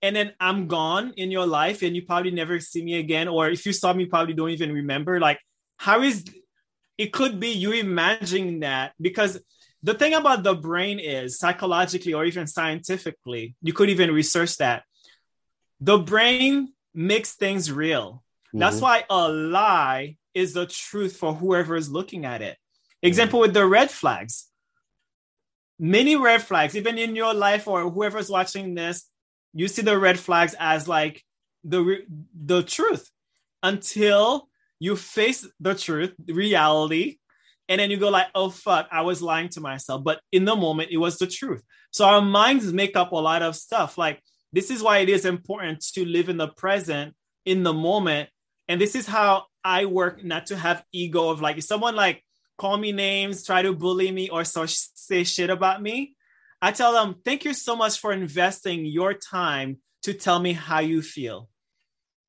And 0.00 0.16
then 0.16 0.32
I'm 0.40 0.66
gone 0.66 1.12
in 1.16 1.30
your 1.30 1.46
life 1.46 1.82
and 1.82 1.94
you 1.94 2.02
probably 2.02 2.32
never 2.32 2.58
see 2.58 2.82
me 2.82 2.98
again. 2.98 3.28
Or 3.28 3.48
if 3.48 3.64
you 3.64 3.72
saw 3.72 3.92
me, 3.92 4.06
probably 4.06 4.34
don't 4.34 4.50
even 4.50 4.72
remember. 4.72 5.20
Like, 5.20 5.38
how 5.76 6.02
is 6.02 6.24
it 6.98 7.12
could 7.12 7.38
be 7.38 7.50
you 7.50 7.72
imagining 7.72 8.60
that 8.60 8.92
because 9.00 9.40
the 9.82 9.94
thing 9.94 10.14
about 10.14 10.42
the 10.42 10.54
brain 10.54 10.98
is 10.98 11.38
psychologically 11.38 12.14
or 12.14 12.24
even 12.24 12.46
scientifically, 12.46 13.54
you 13.62 13.72
could 13.72 13.90
even 13.90 14.12
research 14.12 14.56
that 14.58 14.82
the 15.82 15.98
brain 15.98 16.72
makes 16.94 17.32
things 17.32 17.72
real. 17.72 18.22
Mm-hmm. 18.48 18.60
That's 18.60 18.80
why 18.80 19.04
a 19.10 19.28
lie 19.28 20.16
is 20.32 20.52
the 20.52 20.66
truth 20.66 21.16
for 21.16 21.34
whoever 21.34 21.74
is 21.74 21.90
looking 21.90 22.24
at 22.24 22.40
it. 22.40 22.56
Example 23.02 23.38
mm-hmm. 23.38 23.48
with 23.48 23.54
the 23.54 23.66
red 23.66 23.90
flags. 23.90 24.46
Many 25.80 26.14
red 26.14 26.42
flags, 26.42 26.76
even 26.76 26.98
in 26.98 27.16
your 27.16 27.34
life 27.34 27.66
or 27.66 27.90
whoever's 27.90 28.30
watching 28.30 28.74
this, 28.74 29.08
you 29.52 29.66
see 29.66 29.82
the 29.82 29.98
red 29.98 30.18
flags 30.18 30.54
as 30.58 30.86
like 30.86 31.24
the 31.64 32.04
the 32.32 32.62
truth 32.62 33.10
until 33.62 34.48
you 34.78 34.94
face 34.94 35.46
the 35.58 35.74
truth, 35.74 36.14
reality, 36.28 37.18
and 37.68 37.80
then 37.80 37.90
you 37.90 37.96
go 37.96 38.10
like, 38.10 38.28
"Oh 38.34 38.50
fuck, 38.50 38.88
I 38.92 39.02
was 39.02 39.20
lying 39.20 39.48
to 39.50 39.60
myself." 39.60 40.04
But 40.04 40.20
in 40.30 40.44
the 40.44 40.54
moment, 40.54 40.90
it 40.92 40.98
was 40.98 41.18
the 41.18 41.26
truth. 41.26 41.62
So 41.90 42.04
our 42.04 42.22
minds 42.22 42.72
make 42.72 42.96
up 42.96 43.10
a 43.10 43.16
lot 43.16 43.42
of 43.42 43.56
stuff. 43.56 43.98
Like 43.98 44.22
this 44.52 44.70
is 44.70 44.82
why 44.82 44.98
it 44.98 45.08
is 45.08 45.24
important 45.24 45.82
to 45.94 46.04
live 46.04 46.28
in 46.28 46.36
the 46.36 46.48
present, 46.48 47.14
in 47.44 47.62
the 47.62 47.72
moment. 47.72 48.28
And 48.68 48.80
this 48.80 48.94
is 48.94 49.06
how 49.06 49.46
I 49.64 49.86
work 49.86 50.22
not 50.24 50.46
to 50.46 50.56
have 50.56 50.84
ego 50.92 51.30
of 51.30 51.40
like, 51.40 51.58
if 51.58 51.64
someone 51.64 51.96
like 51.96 52.22
call 52.58 52.76
me 52.76 52.92
names, 52.92 53.44
try 53.44 53.62
to 53.62 53.72
bully 53.72 54.10
me, 54.10 54.28
or 54.28 54.44
so 54.44 54.66
say 54.66 55.24
shit 55.24 55.50
about 55.50 55.82
me, 55.82 56.14
I 56.60 56.70
tell 56.72 56.92
them, 56.92 57.16
thank 57.24 57.44
you 57.44 57.54
so 57.54 57.74
much 57.74 57.98
for 57.98 58.12
investing 58.12 58.84
your 58.84 59.14
time 59.14 59.78
to 60.02 60.12
tell 60.12 60.38
me 60.38 60.52
how 60.52 60.80
you 60.80 61.02
feel. 61.02 61.48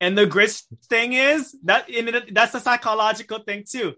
And 0.00 0.18
the 0.18 0.26
great 0.26 0.60
thing 0.88 1.12
is 1.12 1.56
that 1.64 1.88
that's 2.32 2.54
a 2.54 2.60
psychological 2.60 3.38
thing 3.38 3.64
too. 3.68 3.94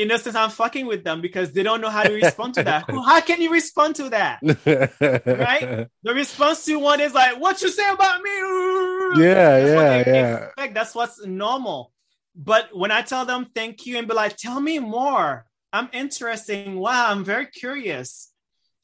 In 0.00 0.08
the 0.08 0.18
sense 0.18 0.34
I'm 0.34 0.50
fucking 0.50 0.86
with 0.86 1.04
them 1.04 1.20
because 1.20 1.52
they 1.52 1.62
don't 1.62 1.80
know 1.80 1.90
how 1.90 2.04
to 2.04 2.12
respond 2.12 2.54
to 2.54 2.62
that. 2.64 2.84
how 2.88 3.20
can 3.20 3.40
you 3.40 3.52
respond 3.52 3.96
to 3.96 4.08
that? 4.10 4.40
right? 4.42 5.88
The 6.02 6.14
response 6.14 6.64
to 6.64 6.78
one 6.78 7.00
is 7.00 7.12
like, 7.12 7.38
"What 7.40 7.60
you 7.60 7.68
say 7.68 7.88
about 7.90 8.22
me?" 8.22 8.30
Yeah, 9.22 9.60
That's 9.60 10.06
yeah, 10.06 10.14
yeah. 10.14 10.36
Expect. 10.36 10.74
That's 10.74 10.94
what's 10.94 11.24
normal. 11.26 11.92
But 12.34 12.74
when 12.74 12.90
I 12.90 13.02
tell 13.02 13.26
them 13.26 13.48
thank 13.54 13.86
you 13.86 13.98
and 13.98 14.08
be 14.08 14.14
like, 14.14 14.36
"Tell 14.36 14.60
me 14.60 14.78
more," 14.78 15.46
I'm 15.72 15.88
interesting. 15.92 16.78
Wow, 16.78 17.10
I'm 17.10 17.24
very 17.24 17.46
curious. 17.46 18.32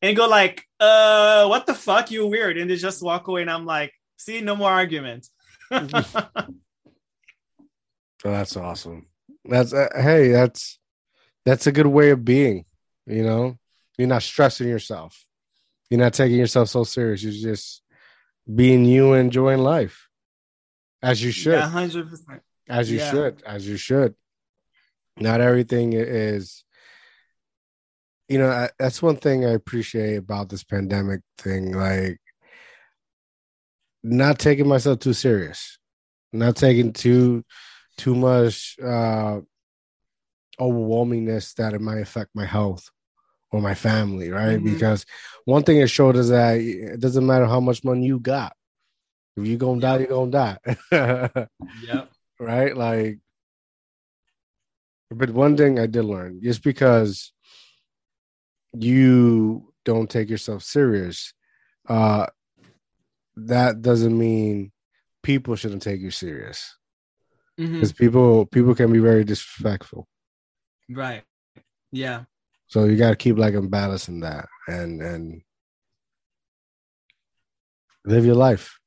And 0.03 0.17
go 0.17 0.29
like, 0.29 0.65
"Uh, 0.79 1.47
what 1.47 1.67
the 1.67 1.75
fuck? 1.75 2.11
You 2.11 2.27
weird," 2.27 2.59
and 2.59 2.71
they 2.71 2.77
just 2.77 3.03
walk 3.03 3.29
away. 3.29 3.41
And 3.43 3.51
I'm 3.51 3.65
like, 3.65 3.93
"See, 4.17 4.41
no 4.41 4.57
more 4.57 4.71
argument." 4.71 5.27
Oh, 8.25 8.31
that's 8.31 8.57
awesome. 8.57 9.07
That's 9.45 9.73
uh, 9.73 9.89
hey, 9.95 10.33
that's 10.33 10.81
that's 11.47 11.67
a 11.67 11.73
good 11.73 11.87
way 11.87 12.11
of 12.11 12.25
being. 12.25 12.67
You 13.07 13.23
know, 13.23 13.57
you're 13.97 14.09
not 14.09 14.25
stressing 14.25 14.69
yourself. 14.69 15.25
You're 15.89 16.01
not 16.01 16.13
taking 16.13 16.37
yourself 16.37 16.69
so 16.69 16.83
serious. 16.85 17.23
You're 17.23 17.53
just 17.53 17.83
being 18.53 18.85
you, 18.85 19.13
and 19.13 19.27
enjoying 19.27 19.61
life, 19.61 20.09
as 21.03 21.23
you 21.23 21.31
should. 21.31 21.59
hundred 21.61 22.11
percent. 22.11 22.43
As 22.69 22.91
you 22.91 22.99
yeah. 22.99 23.11
should. 23.11 23.43
As 23.47 23.67
you 23.67 23.77
should. 23.77 24.15
Not 25.19 25.41
everything 25.41 25.93
is. 25.95 26.65
You 28.29 28.39
know, 28.39 28.51
I, 28.51 28.71
that's 28.77 29.01
one 29.01 29.17
thing 29.17 29.47
I 29.47 29.51
appreciate 29.51 30.17
about 30.17 30.49
this 30.49 30.65
pandemic 30.65 31.21
thing. 31.39 31.73
Like, 31.73 32.19
not 34.03 34.41
taking 34.41 34.67
myself 34.67 34.99
too 34.99 35.13
serious, 35.13 35.79
not 36.33 36.57
taking 36.57 36.93
too 36.93 37.45
too 37.97 38.15
much 38.15 38.77
uh 38.85 39.41
overwhelmingness 40.61 41.55
that 41.55 41.75
it 41.75 41.81
might 41.81 41.99
affect 41.99 42.31
my 42.35 42.45
health 42.45 42.91
or 43.53 43.61
my 43.61 43.75
family, 43.75 44.31
right? 44.31 44.59
Mm-hmm. 44.59 44.73
Because 44.73 45.07
one 45.45 45.63
thing 45.63 45.79
it 45.79 45.89
showed 45.89 46.17
is 46.17 46.29
that 46.29 46.59
it 46.59 47.01
doesn't 47.01 47.27
matter 47.27 47.47
how 47.47 47.61
much 47.61 47.85
money 47.85 48.07
you 48.07 48.19
got. 48.19 48.55
If 49.37 49.47
you're 49.47 49.59
gonna 49.59 49.81
die, 49.81 49.99
you're 49.99 50.09
gonna 50.09 50.31
die. 50.31 50.59
yeah. 51.83 52.05
Right? 52.41 52.77
Like 52.77 53.19
but 55.11 55.31
one 55.31 55.57
thing 55.57 55.79
I 55.79 55.87
did 55.87 56.05
learn, 56.05 56.41
just 56.43 56.63
because 56.65 57.33
you 58.73 59.73
don't 59.85 60.11
take 60.11 60.29
yourself 60.29 60.63
serious, 60.63 61.33
uh 61.89 62.27
that 63.37 63.83
doesn't 63.83 64.17
mean 64.17 64.73
people 65.23 65.55
shouldn't 65.57 65.83
take 65.83 66.01
you 66.01 66.11
serious 66.11 66.77
because 67.57 67.93
mm-hmm. 67.93 68.05
people 68.05 68.47
people 68.47 68.75
can 68.75 68.93
be 68.93 68.99
very 68.99 69.25
disrespectful. 69.25 70.09
Right. 70.89 71.23
Yeah. 71.93 72.25
So 72.69 72.85
you 72.85 72.97
got 72.97 73.11
to 73.11 73.17
keep 73.17 73.39
like 73.39 73.55
balancing 73.71 74.21
that 74.21 74.49
and 74.67 75.01
and 75.01 75.43
live 78.05 78.25
your 78.25 78.35
life. 78.35 78.79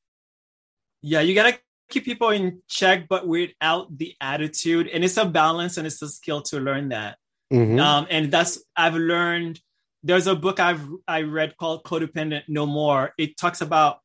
Yeah, 1.01 1.21
you 1.21 1.33
got 1.33 1.51
to 1.51 1.59
keep 1.89 2.05
people 2.05 2.29
in 2.29 2.61
check, 2.67 3.07
but 3.07 3.27
without 3.27 3.97
the 3.97 4.15
attitude. 4.19 4.87
And 4.87 5.03
it's 5.03 5.17
a 5.17 5.25
balance 5.25 5.77
and 5.77 5.87
it's 5.87 6.01
a 6.01 6.09
skill 6.09 6.41
to 6.43 6.59
learn 6.59 6.89
that. 6.89 7.17
Mm-hmm. 7.51 7.79
Um, 7.79 8.07
and 8.09 8.31
that's 8.31 8.63
I've 8.75 8.95
learned. 8.95 9.59
There's 10.01 10.27
a 10.27 10.35
book 10.35 10.59
I've 10.59 10.87
I 11.07 11.23
read 11.23 11.57
called 11.57 11.83
Codependent 11.83 12.43
No 12.47 12.65
More. 12.65 13.13
It 13.17 13.37
talks 13.37 13.61
about 13.61 13.99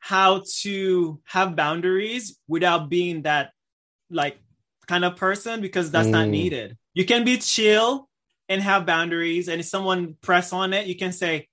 how 0.00 0.42
to 0.60 1.20
have 1.24 1.56
boundaries 1.56 2.38
without 2.46 2.90
being 2.90 3.22
that 3.22 3.52
like 4.10 4.38
kind 4.86 5.04
of 5.04 5.16
person 5.16 5.62
because 5.62 5.90
that's 5.90 6.08
mm. 6.08 6.12
not 6.12 6.28
needed. 6.28 6.76
You 6.94 7.04
can 7.04 7.24
be 7.24 7.38
chill 7.38 8.08
and 8.48 8.62
have 8.62 8.86
boundaries. 8.86 9.48
And 9.48 9.60
if 9.60 9.66
someone 9.66 10.16
press 10.20 10.52
on 10.52 10.72
it, 10.72 10.86
you 10.86 10.96
can 10.96 11.12
say, 11.12 11.48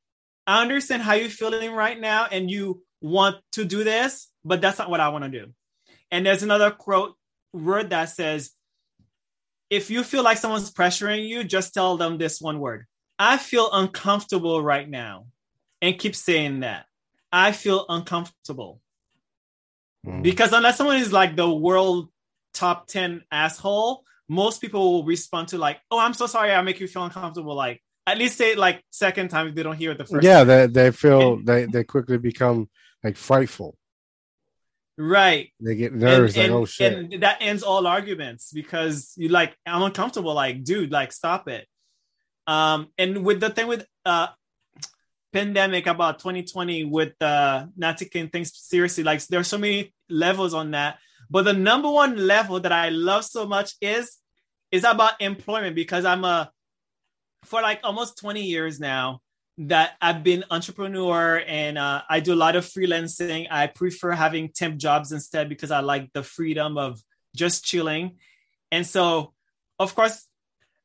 I 0.47 0.61
understand 0.61 1.01
how 1.01 1.13
you're 1.13 1.29
feeling 1.29 1.71
right 1.71 1.99
now 1.99 2.27
and 2.31 2.49
you 2.49 2.83
want 3.01 3.37
to 3.53 3.65
do 3.65 3.83
this, 3.83 4.29
but 4.45 4.61
that's 4.61 4.79
not 4.79 4.89
what 4.89 4.99
I 4.99 5.09
want 5.09 5.23
to 5.25 5.29
do. 5.29 5.51
And 6.11 6.25
there's 6.25 6.43
another 6.43 6.71
quote 6.71 7.15
word 7.53 7.89
that 7.89 8.05
says, 8.05 8.51
if 9.69 9.89
you 9.89 10.03
feel 10.03 10.23
like 10.23 10.37
someone's 10.37 10.71
pressuring 10.71 11.27
you, 11.27 11.43
just 11.43 11.73
tell 11.73 11.97
them 11.97 12.17
this 12.17 12.41
one 12.41 12.59
word. 12.59 12.85
I 13.17 13.37
feel 13.37 13.69
uncomfortable 13.71 14.61
right 14.61 14.87
now. 14.87 15.27
And 15.81 15.97
keep 15.97 16.15
saying 16.15 16.59
that. 16.59 16.85
I 17.31 17.53
feel 17.53 17.85
uncomfortable. 17.89 18.81
Mm. 20.05 20.21
Because 20.21 20.53
unless 20.53 20.77
someone 20.77 20.97
is 20.97 21.11
like 21.11 21.35
the 21.35 21.49
world 21.49 22.09
top 22.53 22.87
10 22.87 23.23
asshole, 23.31 24.03
most 24.31 24.61
people 24.61 24.93
will 24.93 25.03
respond 25.03 25.49
to 25.49 25.57
like, 25.57 25.79
"Oh, 25.91 25.99
I'm 25.99 26.13
so 26.13 26.25
sorry, 26.25 26.51
I 26.53 26.61
make 26.61 26.79
you 26.79 26.87
feel 26.87 27.03
uncomfortable." 27.03 27.53
Like 27.53 27.83
at 28.07 28.17
least 28.17 28.37
say 28.37 28.53
it 28.53 28.57
like 28.57 28.81
second 28.89 29.27
time 29.27 29.47
if 29.47 29.55
they 29.55 29.63
don't 29.63 29.75
hear 29.75 29.91
it 29.91 29.97
the 29.97 30.05
first. 30.05 30.23
Yeah, 30.23 30.39
time. 30.39 30.47
they 30.47 30.67
they 30.67 30.91
feel 30.91 31.33
and, 31.33 31.45
they 31.45 31.65
they 31.65 31.83
quickly 31.83 32.17
become 32.17 32.69
like 33.03 33.17
frightful. 33.17 33.77
Right. 34.97 35.51
They 35.59 35.75
get 35.75 35.93
nervous. 35.93 36.35
And, 36.35 36.43
like, 36.43 36.45
and, 36.45 36.53
oh 36.53 36.65
shit. 36.65 36.93
And 36.93 37.23
that 37.23 37.37
ends 37.41 37.63
all 37.63 37.87
arguments 37.87 38.51
because 38.53 39.13
you 39.17 39.29
like, 39.29 39.55
I'm 39.65 39.81
uncomfortable. 39.81 40.33
Like, 40.33 40.63
dude, 40.63 40.91
like, 40.91 41.11
stop 41.11 41.47
it. 41.47 41.67
Um, 42.45 42.89
and 42.97 43.25
with 43.25 43.39
the 43.39 43.49
thing 43.49 43.67
with 43.67 43.85
uh 44.05 44.27
pandemic 45.33 45.87
about 45.87 46.19
2020 46.19 46.83
with 46.85 47.13
uh 47.21 47.65
not 47.75 47.97
taking 47.97 48.29
things 48.29 48.55
seriously, 48.55 49.03
like 49.03 49.25
there's 49.27 49.47
so 49.47 49.57
many 49.57 49.93
levels 50.09 50.53
on 50.53 50.71
that. 50.71 50.99
But 51.29 51.43
the 51.45 51.53
number 51.53 51.89
one 51.89 52.27
level 52.27 52.59
that 52.59 52.71
I 52.71 52.89
love 52.89 53.25
so 53.25 53.45
much 53.45 53.73
is 53.81 54.20
is 54.71 54.83
about 54.83 55.21
employment 55.21 55.75
because 55.75 56.05
I'm 56.05 56.23
a 56.23 56.51
for 57.45 57.61
like 57.61 57.79
almost 57.83 58.17
20 58.19 58.43
years 58.43 58.79
now 58.79 59.21
that 59.57 59.93
I've 60.01 60.23
been 60.23 60.43
entrepreneur 60.49 61.43
and 61.45 61.77
uh, 61.77 62.01
I 62.09 62.19
do 62.19 62.33
a 62.33 62.35
lot 62.35 62.55
of 62.55 62.65
freelancing. 62.65 63.47
I 63.51 63.67
prefer 63.67 64.11
having 64.11 64.49
temp 64.49 64.77
jobs 64.77 65.11
instead 65.11 65.49
because 65.49 65.71
I 65.71 65.81
like 65.81 66.11
the 66.13 66.23
freedom 66.23 66.77
of 66.77 67.01
just 67.35 67.65
chilling. 67.65 68.17
And 68.71 68.85
so, 68.85 69.33
of 69.77 69.93
course, 69.95 70.27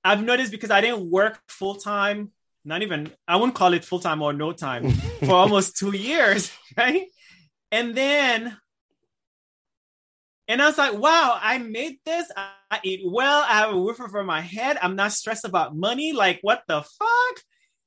I've 0.05 0.23
noticed 0.23 0.51
because 0.51 0.71
I 0.71 0.81
didn't 0.81 1.11
work 1.11 1.39
full 1.49 1.77
time, 1.77 2.33
not 2.65 2.83
even 2.83 3.11
I 3.27 3.37
wouldn't 3.37 3.55
call 3.55 3.73
it 3.75 3.85
full 3.85 4.01
time 4.01 4.23
or 4.23 4.33
no 4.33 4.53
time 4.53 4.91
for 4.91 5.33
almost 5.35 5.77
two 5.77 5.97
years, 5.97 6.53
right? 6.77 7.07
And 7.71 7.95
then 7.95 8.57
and 10.49 10.63
I 10.63 10.67
was 10.67 10.79
like, 10.79 10.95
wow, 10.95 11.39
I 11.41 11.59
made 11.59 11.99
this. 12.05 12.31
I 12.37 12.79
eat 12.85 13.03
well. 13.05 13.45
I 13.49 13.55
have 13.55 13.71
a 13.71 13.79
roof 13.79 14.01
over 14.01 14.23
my 14.23 14.41
head. 14.41 14.79
I'm 14.81 14.95
not 14.95 15.13
stressed 15.13 15.45
about 15.45 15.77
money. 15.77 16.13
Like, 16.13 16.39
what 16.43 16.63
the 16.69 16.83
fuck? 16.83 17.43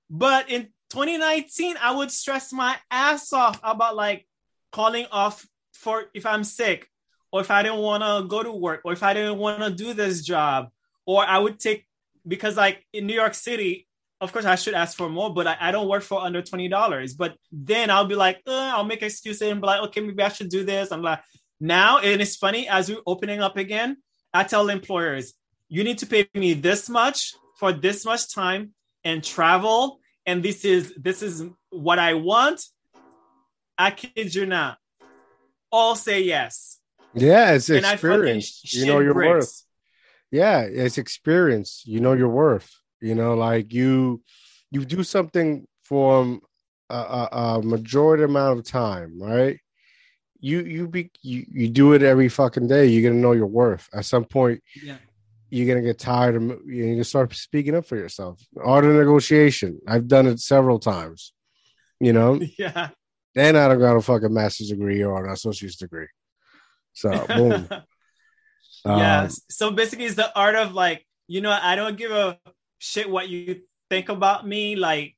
But 0.09 0.49
in 0.49 0.63
2019, 0.89 1.77
I 1.81 1.95
would 1.95 2.11
stress 2.11 2.51
my 2.51 2.75
ass 2.91 3.31
off 3.31 3.59
about 3.63 3.95
like 3.95 4.27
calling 4.71 5.05
off 5.11 5.45
for 5.73 6.05
if 6.13 6.25
I'm 6.25 6.43
sick 6.43 6.87
or 7.31 7.41
if 7.41 7.49
I 7.49 7.63
didn't 7.63 7.79
want 7.79 8.03
to 8.03 8.27
go 8.27 8.43
to 8.43 8.51
work 8.51 8.81
or 8.83 8.91
if 8.91 9.03
I 9.03 9.13
didn't 9.13 9.37
want 9.37 9.61
to 9.63 9.69
do 9.69 9.93
this 9.93 10.23
job. 10.23 10.69
Or 11.05 11.23
I 11.25 11.37
would 11.37 11.59
take, 11.59 11.87
because 12.27 12.57
like 12.57 12.85
in 12.91 13.07
New 13.07 13.15
York 13.15 13.35
City, 13.35 13.87
of 14.19 14.33
course 14.33 14.43
I 14.45 14.55
should 14.55 14.73
ask 14.73 14.97
for 14.97 15.07
more, 15.07 15.33
but 15.33 15.47
I, 15.47 15.57
I 15.61 15.71
don't 15.71 15.87
work 15.87 16.03
for 16.03 16.19
under 16.19 16.41
$20. 16.41 17.17
But 17.17 17.37
then 17.53 17.89
I'll 17.89 18.05
be 18.05 18.15
like, 18.15 18.41
I'll 18.45 18.83
make 18.83 19.01
excuses 19.01 19.43
and 19.43 19.61
be 19.61 19.67
like, 19.67 19.81
okay, 19.83 20.01
maybe 20.01 20.21
I 20.21 20.29
should 20.29 20.49
do 20.49 20.65
this. 20.65 20.91
I'm 20.91 21.01
like, 21.01 21.21
now, 21.59 21.99
and 21.99 22.21
it's 22.21 22.35
funny 22.35 22.67
as 22.67 22.89
we're 22.89 23.01
opening 23.05 23.41
up 23.41 23.57
again, 23.57 23.97
I 24.33 24.43
tell 24.43 24.69
employers, 24.69 25.33
you 25.67 25.83
need 25.83 25.97
to 25.99 26.05
pay 26.05 26.27
me 26.33 26.53
this 26.53 26.89
much 26.89 27.33
for 27.57 27.71
this 27.73 28.05
much 28.05 28.33
time 28.33 28.73
and 29.03 29.23
travel. 29.23 29.99
And 30.25 30.43
this 30.43 30.63
is 30.63 30.93
this 30.95 31.21
is 31.21 31.43
what 31.69 31.99
I 31.99 32.13
want. 32.13 32.61
I 33.77 33.91
kid 33.91 34.33
you 34.33 34.45
not. 34.45 34.77
All 35.71 35.95
say 35.95 36.21
yes. 36.21 36.79
Yeah, 37.13 37.53
it's 37.53 37.69
and 37.69 37.85
experience. 37.85 38.61
You 38.73 38.85
know 38.85 38.99
your 38.99 39.13
bricks. 39.13 39.29
worth. 39.29 39.63
Yeah, 40.31 40.61
it's 40.61 40.97
experience. 40.97 41.83
You 41.85 41.99
know 41.99 42.13
your 42.13 42.29
worth. 42.29 42.69
You 43.01 43.15
know, 43.15 43.33
like 43.35 43.73
you 43.73 44.21
you 44.71 44.85
do 44.85 45.03
something 45.03 45.65
for 45.83 46.21
um, 46.21 46.41
a, 46.89 46.95
a, 46.95 47.29
a 47.31 47.61
majority 47.63 48.23
amount 48.23 48.59
of 48.59 48.65
time, 48.65 49.19
right? 49.19 49.59
You 50.39 50.61
you 50.61 50.87
be 50.87 51.11
you, 51.21 51.45
you 51.51 51.67
do 51.69 51.93
it 51.93 52.01
every 52.01 52.29
fucking 52.29 52.67
day. 52.67 52.85
You're 52.85 53.09
gonna 53.09 53.21
know 53.21 53.33
your 53.33 53.47
worth. 53.47 53.89
At 53.93 54.05
some 54.05 54.25
point, 54.25 54.63
yeah, 54.81 54.97
you're 55.49 55.67
gonna 55.67 55.85
get 55.85 55.99
tired 55.99 56.35
of 56.35 56.43
you 56.65 56.85
are 56.85 56.91
gonna 56.91 57.03
start 57.03 57.33
speaking 57.35 57.75
up 57.75 57.85
for 57.85 57.97
yourself. 57.97 58.41
Art 58.61 58.85
of 58.85 58.95
negotiation. 58.95 59.79
I've 59.87 60.07
done 60.07 60.27
it 60.27 60.39
several 60.39 60.79
times. 60.79 61.33
You 61.99 62.13
know. 62.13 62.39
Yeah. 62.57 62.89
And 63.35 63.55
I 63.55 63.67
don't 63.67 63.79
got 63.79 63.95
a 63.95 64.01
fucking 64.01 64.33
master's 64.33 64.69
degree 64.69 65.03
or 65.03 65.23
an 65.23 65.31
associate's 65.31 65.75
degree. 65.75 66.07
So 66.93 67.11
boom. 67.27 67.69
yeah. 68.85 69.21
Um, 69.21 69.29
so 69.49 69.71
basically, 69.71 70.05
it's 70.05 70.15
the 70.15 70.35
art 70.35 70.55
of 70.55 70.73
like 70.73 71.05
you 71.27 71.39
know 71.41 71.51
I 71.51 71.75
don't 71.75 71.95
give 71.95 72.11
a 72.11 72.39
shit 72.79 73.09
what 73.09 73.29
you 73.29 73.61
think 73.89 74.09
about 74.09 74.47
me. 74.47 74.75
Like, 74.75 75.15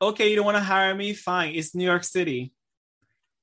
okay, 0.00 0.30
you 0.30 0.36
don't 0.36 0.46
want 0.46 0.56
to 0.56 0.62
hire 0.62 0.94
me, 0.94 1.12
fine. 1.12 1.54
It's 1.54 1.74
New 1.74 1.84
York 1.84 2.04
City 2.04 2.52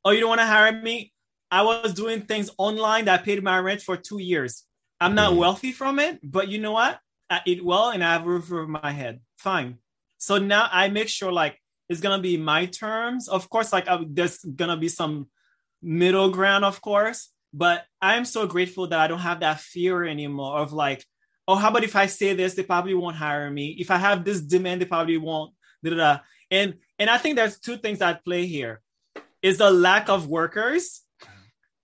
oh, 0.10 0.12
you 0.12 0.22
don't 0.22 0.30
want 0.30 0.41
to 0.41 0.47
hire 0.47 0.72
me? 0.72 1.14
I 1.51 1.62
was 1.62 1.93
doing 1.93 2.22
things 2.22 2.49
online 2.57 3.05
that 3.05 3.24
paid 3.24 3.43
my 3.43 3.60
rent 3.60 3.82
for 3.82 3.95
two 3.95 4.20
years. 4.20 4.64
I'm 4.99 5.14
not 5.14 5.34
mm. 5.34 5.38
wealthy 5.38 5.72
from 5.72 5.99
it, 5.99 6.20
but 6.24 6.47
you 6.47 6.60
know 6.60 6.72
what? 6.72 6.99
I 7.30 7.41
eat 7.45 7.64
well, 7.64 7.91
and 7.91 8.03
I 8.03 8.14
have 8.14 8.26
a 8.26 8.30
roof 8.30 8.51
over 8.51 8.68
my 8.68 8.91
head. 8.91 9.20
Fine. 9.38 9.78
So 10.18 10.39
now 10.39 10.68
I 10.72 10.89
make 10.89 11.10
sure 11.10 11.32
like 11.32 11.62
it's 11.89 12.01
gonna 12.01 12.22
be 12.22 12.38
my 12.38 12.66
terms. 12.66 13.28
Of 13.28 13.49
course, 13.49 13.72
like 13.72 13.88
I, 13.88 14.03
there's 14.07 14.39
gonna 14.39 14.78
be 14.78 14.89
some 14.89 15.30
middle 15.82 16.32
ground, 16.32 16.66
of 16.66 16.82
course. 16.82 17.30
But 17.53 17.86
I'm 18.01 18.26
so 18.26 18.47
grateful 18.47 18.88
that 18.88 18.99
I 18.99 19.07
don't 19.07 19.20
have 19.20 19.41
that 19.41 19.60
fear 19.60 20.05
anymore 20.05 20.57
of 20.57 20.74
like, 20.74 21.05
oh, 21.47 21.55
how 21.55 21.70
about 21.70 21.84
if 21.84 21.95
I 21.95 22.07
say 22.07 22.34
this, 22.34 22.55
they 22.55 22.64
probably 22.64 22.95
won't 22.95 23.16
hire 23.16 23.49
me. 23.49 23.76
If 23.80 23.91
I 23.91 23.97
have 23.97 24.26
this 24.26 24.41
demand, 24.41 24.82
they 24.82 24.86
probably 24.86 25.18
won't. 25.18 25.53
Da, 25.84 25.91
da, 25.91 25.97
da. 25.97 26.20
And 26.49 26.76
and 26.97 27.10
I 27.12 27.20
think 27.20 27.36
there's 27.36 27.60
two 27.60 27.78
things 27.78 28.01
at 28.01 28.26
play 28.26 28.47
here: 28.47 28.82
is 29.42 29.58
the 29.58 29.72
lack 29.72 30.10
of 30.10 30.28
workers. 30.28 31.02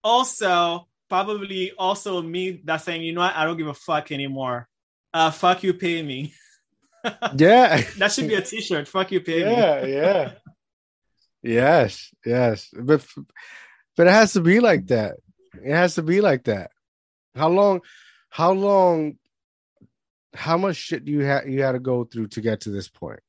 Also, 0.03 0.87
probably 1.09 1.71
also 1.71 2.21
me 2.21 2.61
that's 2.63 2.83
saying, 2.83 3.03
you 3.03 3.13
know 3.13 3.21
what, 3.21 3.35
I 3.35 3.45
don't 3.45 3.57
give 3.57 3.67
a 3.67 3.73
fuck 3.73 4.11
anymore. 4.11 4.67
Uh, 5.13 5.31
fuck 5.31 5.63
you, 5.63 5.73
pay 5.73 6.01
me. 6.01 6.33
yeah, 7.35 7.81
that 7.97 8.11
should 8.11 8.27
be 8.27 8.35
a 8.35 8.41
T-shirt. 8.41 8.87
Fuck 8.87 9.11
you, 9.11 9.21
pay 9.21 9.41
yeah, 9.41 9.81
me. 9.83 9.93
Yeah, 9.93 10.01
yeah. 10.01 10.31
Yes, 11.41 12.13
yes, 12.25 12.69
but 12.73 13.05
but 13.95 14.07
it 14.07 14.11
has 14.11 14.33
to 14.33 14.41
be 14.41 14.59
like 14.59 14.87
that. 14.87 15.17
It 15.63 15.73
has 15.73 15.95
to 15.95 16.03
be 16.03 16.19
like 16.19 16.45
that. 16.45 16.71
How 17.35 17.49
long? 17.49 17.81
How 18.29 18.51
long? 18.51 19.17
How 20.33 20.57
much 20.57 20.75
shit 20.75 21.05
do 21.05 21.11
you 21.11 21.23
had 21.23 21.47
you 21.47 21.61
had 21.61 21.73
to 21.73 21.79
go 21.79 22.03
through 22.03 22.27
to 22.29 22.41
get 22.41 22.61
to 22.61 22.71
this 22.71 22.89
point? 22.89 23.21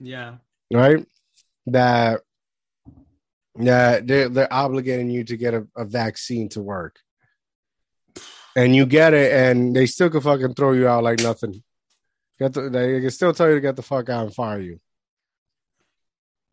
Yeah. 0.00 0.36
Right. 0.72 1.06
That. 1.66 2.22
Yeah, 3.58 4.00
they're 4.02 4.28
they're 4.28 4.48
obligating 4.48 5.10
you 5.10 5.24
to 5.24 5.36
get 5.36 5.54
a, 5.54 5.66
a 5.76 5.84
vaccine 5.84 6.48
to 6.50 6.62
work, 6.62 7.00
and 8.54 8.74
you 8.76 8.86
get 8.86 9.14
it, 9.14 9.32
and 9.32 9.74
they 9.74 9.86
still 9.86 10.10
can 10.10 10.20
fucking 10.20 10.54
throw 10.54 10.72
you 10.72 10.88
out 10.88 11.04
like 11.04 11.20
nothing. 11.20 11.62
Get 12.38 12.52
the, 12.52 12.68
they 12.68 13.00
can 13.00 13.10
still 13.10 13.32
tell 13.32 13.48
you 13.48 13.54
to 13.54 13.60
get 13.60 13.76
the 13.76 13.82
fuck 13.82 14.08
out 14.10 14.26
and 14.26 14.34
fire 14.34 14.60
you. 14.60 14.78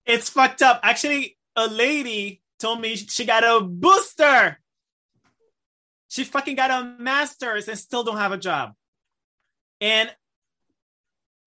It's 0.06 0.30
fucked 0.30 0.62
up. 0.62 0.80
Actually, 0.84 1.38
a 1.56 1.68
lady 1.68 2.42
told 2.60 2.80
me 2.80 2.96
she 2.96 3.26
got 3.26 3.44
a 3.44 3.64
booster. 3.64 4.58
She 6.08 6.24
fucking 6.24 6.56
got 6.56 6.72
a 6.72 6.96
master's 7.00 7.68
and 7.68 7.78
still 7.78 8.04
don't 8.04 8.18
have 8.18 8.32
a 8.32 8.38
job. 8.38 8.74
And 9.82 10.14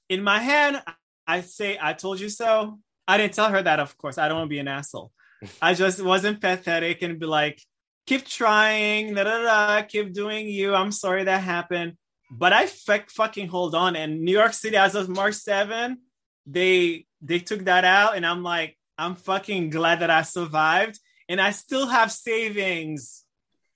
in 0.09 0.23
my 0.23 0.39
head, 0.39 0.83
I 1.27 1.41
say, 1.41 1.79
I 1.81 1.93
told 1.93 2.21
you 2.21 2.29
so. 2.29 2.79
I 3.09 3.17
didn't 3.17 3.35
tell 3.35 3.49
her 3.49 3.63
that, 3.63 3.81
of 3.81 3.97
course. 3.97 4.19
I 4.19 4.29
don't 4.29 4.39
want 4.39 4.49
to 4.49 4.55
be 4.55 4.59
an 4.59 4.69
asshole. 4.69 5.13
I 5.61 5.75
just 5.75 6.03
wasn't 6.03 6.41
pathetic 6.41 7.03
and 7.03 7.19
be 7.19 7.27
like, 7.27 7.61
keep 8.07 8.25
trying, 8.25 9.15
da, 9.15 9.25
da, 9.25 9.43
da, 9.43 9.83
keep 9.83 10.13
doing 10.13 10.49
you. 10.49 10.75
I'm 10.75 10.93
sorry 10.93 11.25
that 11.25 11.43
happened. 11.43 11.97
But 12.31 12.53
I 12.53 12.65
f- 12.65 13.11
fucking 13.11 13.49
hold 13.49 13.75
on. 13.75 13.97
And 13.97 14.23
New 14.23 14.33
York 14.33 14.53
City, 14.53 14.77
as 14.77 14.95
of 14.95 15.09
March 15.09 15.35
7, 15.35 15.99
they 16.47 17.07
they 17.23 17.39
took 17.39 17.65
that 17.65 17.85
out. 17.85 18.17
And 18.17 18.27
I'm 18.27 18.43
like, 18.43 18.77
I'm 18.99 19.15
fucking 19.15 19.71
glad 19.71 20.01
that 20.01 20.11
I 20.11 20.23
survived. 20.23 20.99
And 21.29 21.41
I 21.41 21.51
still 21.51 21.87
have 21.87 22.13
savings. 22.13 23.25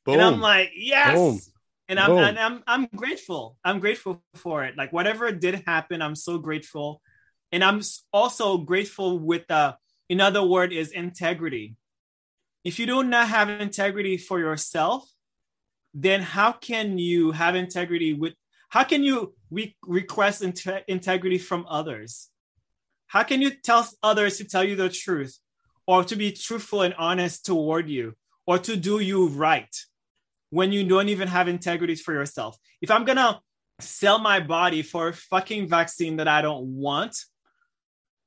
Boom. 0.04 0.14
And 0.14 0.22
I'm 0.22 0.40
like, 0.40 0.70
yes. 0.74 1.14
Boom. 1.14 1.40
And 1.88 1.98
I'm, 1.98 2.10
and 2.12 2.38
I'm 2.38 2.62
I'm 2.68 2.88
grateful. 2.94 3.56
I'm 3.64 3.80
grateful 3.80 4.22
for 4.36 4.64
it. 4.64 4.76
Like 4.76 4.92
whatever 4.92 5.32
did 5.32 5.64
happen, 5.66 6.02
I'm 6.02 6.14
so 6.14 6.38
grateful. 6.38 7.02
And 7.50 7.64
I'm 7.64 7.80
also 8.12 8.58
grateful 8.58 9.18
with 9.18 9.46
the 9.48 9.76
another 10.10 10.42
word 10.42 10.72
is 10.72 10.90
integrity. 10.90 11.76
If 12.64 12.78
you 12.78 12.86
do 12.86 13.02
not 13.02 13.28
have 13.28 13.48
integrity 13.48 14.18
for 14.18 14.38
yourself, 14.38 15.08
then 15.94 16.20
how 16.20 16.52
can 16.52 16.98
you 16.98 17.30
have 17.30 17.54
integrity 17.54 18.12
with 18.12 18.34
how 18.68 18.84
can 18.84 19.02
you 19.02 19.34
re- 19.50 19.74
request 19.82 20.42
inte- 20.42 20.84
integrity 20.86 21.38
from 21.38 21.66
others? 21.68 22.28
How 23.06 23.24
can 23.24 23.42
you 23.42 23.50
tell 23.50 23.88
others 24.02 24.38
to 24.38 24.44
tell 24.44 24.62
you 24.62 24.76
the 24.76 24.88
truth 24.88 25.38
or 25.86 26.04
to 26.04 26.14
be 26.14 26.30
truthful 26.30 26.82
and 26.82 26.94
honest 26.94 27.46
toward 27.46 27.88
you 27.88 28.14
or 28.46 28.58
to 28.58 28.76
do 28.76 29.00
you 29.00 29.26
right 29.28 29.74
when 30.50 30.70
you 30.70 30.84
don't 30.84 31.08
even 31.08 31.26
have 31.26 31.48
integrity 31.48 31.96
for 31.96 32.12
yourself? 32.12 32.56
If 32.80 32.90
I'm 32.92 33.04
gonna 33.04 33.40
sell 33.80 34.18
my 34.18 34.38
body 34.38 34.82
for 34.82 35.08
a 35.08 35.12
fucking 35.12 35.68
vaccine 35.68 36.16
that 36.18 36.28
I 36.28 36.42
don't 36.42 36.66
want 36.76 37.16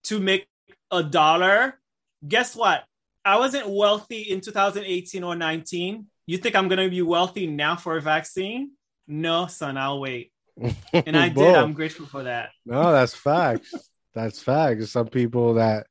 to 0.06 0.20
make 0.20 0.48
a 0.94 1.04
dollar, 1.04 1.80
guess 2.26 2.56
what? 2.56 2.84
I 3.26 3.38
wasn't 3.38 3.70
wealthy 3.70 4.22
in 4.22 4.42
2018 4.42 5.24
or 5.24 5.36
19. 5.36 6.06
You 6.28 6.38
think 6.38 6.56
I'm 6.56 6.68
gonna 6.68 6.90
be 6.90 7.02
wealthy 7.02 7.48
now 7.48 7.76
for 7.76 7.98
a 7.98 8.02
vaccine? 8.02 8.72
No, 9.08 9.48
son, 9.48 9.78
I'll 9.78 10.00
wait. 10.00 10.32
And 10.94 11.18
I 11.18 11.30
did. 11.30 11.56
I'm 11.56 11.74
grateful 11.74 12.06
for 12.06 12.24
that. 12.24 12.52
No, 12.66 12.92
that's 12.92 13.16
facts. 13.16 13.74
that's 14.14 14.42
facts. 14.42 14.92
Some 14.92 15.08
people 15.08 15.56
that 15.56 15.88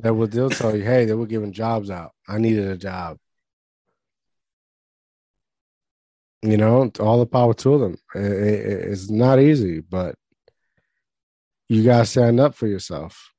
that 0.00 0.12
will 0.14 0.26
they'll 0.26 0.50
tell 0.50 0.76
you, 0.76 0.82
hey, 0.82 1.04
they 1.04 1.14
were 1.14 1.26
giving 1.26 1.52
jobs 1.52 1.90
out. 1.90 2.12
I 2.28 2.38
needed 2.38 2.66
a 2.66 2.76
job. 2.76 3.18
You 6.42 6.56
know, 6.56 6.90
all 7.00 7.20
the 7.20 7.26
power 7.26 7.54
to 7.54 7.78
them. 7.78 7.96
It, 8.14 8.20
it, 8.20 8.88
it's 8.90 9.08
not 9.08 9.38
easy, 9.38 9.80
but 9.80 10.16
you 11.68 11.84
gotta 11.84 12.04
stand 12.04 12.40
up 12.40 12.54
for 12.54 12.66
yourself. 12.66 13.33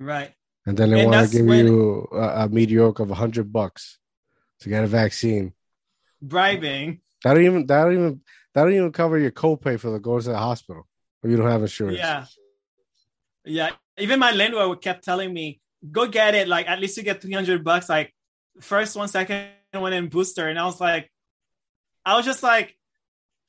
Right. 0.00 0.32
And 0.66 0.76
then 0.76 0.90
they 0.90 1.04
want 1.04 1.30
to 1.30 1.36
give 1.36 1.46
you 1.46 2.08
a, 2.12 2.44
a 2.44 2.48
mediocre 2.48 3.02
of 3.02 3.10
a 3.10 3.14
hundred 3.14 3.52
bucks 3.52 3.98
to 4.60 4.68
get 4.68 4.82
a 4.82 4.86
vaccine. 4.86 5.52
Bribing. 6.22 7.00
That 7.22 7.34
don't 7.34 7.44
even 7.44 7.66
that 7.66 7.84
don't 7.84 7.92
even 7.92 8.20
that 8.54 8.64
don't 8.64 8.74
even 8.74 8.92
cover 8.92 9.18
your 9.18 9.30
copay 9.30 9.78
for 9.78 9.90
the 9.90 10.00
going 10.00 10.22
to 10.22 10.30
the 10.30 10.38
hospital 10.38 10.86
if 11.22 11.30
you 11.30 11.36
don't 11.36 11.50
have 11.50 11.62
insurance. 11.62 11.98
Yeah. 11.98 12.24
Yeah. 13.44 13.70
Even 13.98 14.18
my 14.18 14.32
landlord 14.32 14.80
kept 14.80 15.04
telling 15.04 15.32
me, 15.32 15.60
go 15.90 16.06
get 16.06 16.34
it. 16.34 16.48
Like 16.48 16.68
at 16.68 16.80
least 16.80 16.96
you 16.96 17.02
get 17.02 17.20
300 17.20 17.62
bucks. 17.62 17.88
Like 17.88 18.14
first 18.60 18.96
one, 18.96 19.08
second 19.08 19.48
one, 19.72 19.92
and 19.92 20.10
booster. 20.10 20.48
And 20.48 20.58
I 20.58 20.64
was 20.64 20.80
like, 20.80 21.10
I 22.04 22.16
was 22.16 22.24
just 22.24 22.42
like, 22.42 22.76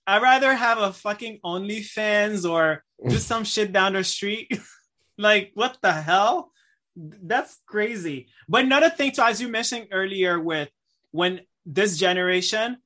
I'd 0.06 0.22
rather 0.22 0.54
have 0.54 0.80
a 0.80 0.92
fucking 0.92 1.40
OnlyFans 1.46 2.50
or 2.50 2.84
do 3.08 3.18
some 3.18 3.44
shit 3.44 3.72
down 3.72 3.94
the 3.94 4.04
street. 4.04 4.52
like, 5.22 5.52
what 5.54 5.78
the 5.82 5.92
hell? 5.92 6.52
That's 6.96 7.60
crazy. 7.66 8.28
But 8.50 8.66
another 8.66 8.90
thing, 8.90 9.12
too, 9.12 9.22
as 9.22 9.42
you 9.42 9.48
mentioned 9.48 9.88
earlier, 9.92 10.40
with 10.40 10.70
when 11.12 11.42
this 11.66 11.98
generation, 11.98 12.78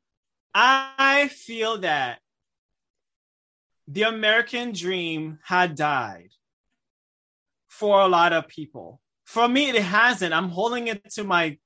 I 0.54 1.30
feel 1.30 1.80
that 1.80 2.20
the 3.88 4.04
American 4.04 4.72
dream 4.72 5.40
had 5.44 5.76
died 5.76 6.30
for 7.68 8.02
a 8.02 8.08
lot 8.08 8.34
of 8.34 8.48
people. 8.48 9.02
For 9.26 9.48
me, 9.48 9.70
it 9.70 9.82
hasn't. 9.82 10.34
I'm 10.34 10.50
holding 10.50 10.88
it 10.88 11.10
to 11.12 11.24
my 11.24 11.58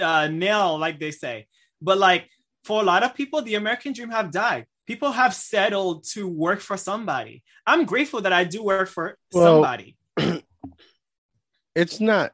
uh, 0.00 0.28
nail, 0.28 0.78
like 0.78 0.98
they 0.98 1.10
say. 1.10 1.46
But 1.80 1.98
like 1.98 2.28
for 2.64 2.80
a 2.80 2.84
lot 2.84 3.02
of 3.02 3.14
people, 3.14 3.42
the 3.42 3.54
American 3.54 3.92
dream 3.92 4.10
have 4.10 4.30
died. 4.30 4.66
People 4.86 5.12
have 5.12 5.34
settled 5.34 6.04
to 6.12 6.28
work 6.28 6.60
for 6.60 6.76
somebody. 6.76 7.42
I'm 7.66 7.84
grateful 7.84 8.20
that 8.22 8.32
I 8.32 8.44
do 8.44 8.62
work 8.62 8.88
for 8.88 9.18
well, 9.32 9.54
somebody. 9.54 9.96
It's 11.76 12.00
not. 12.00 12.32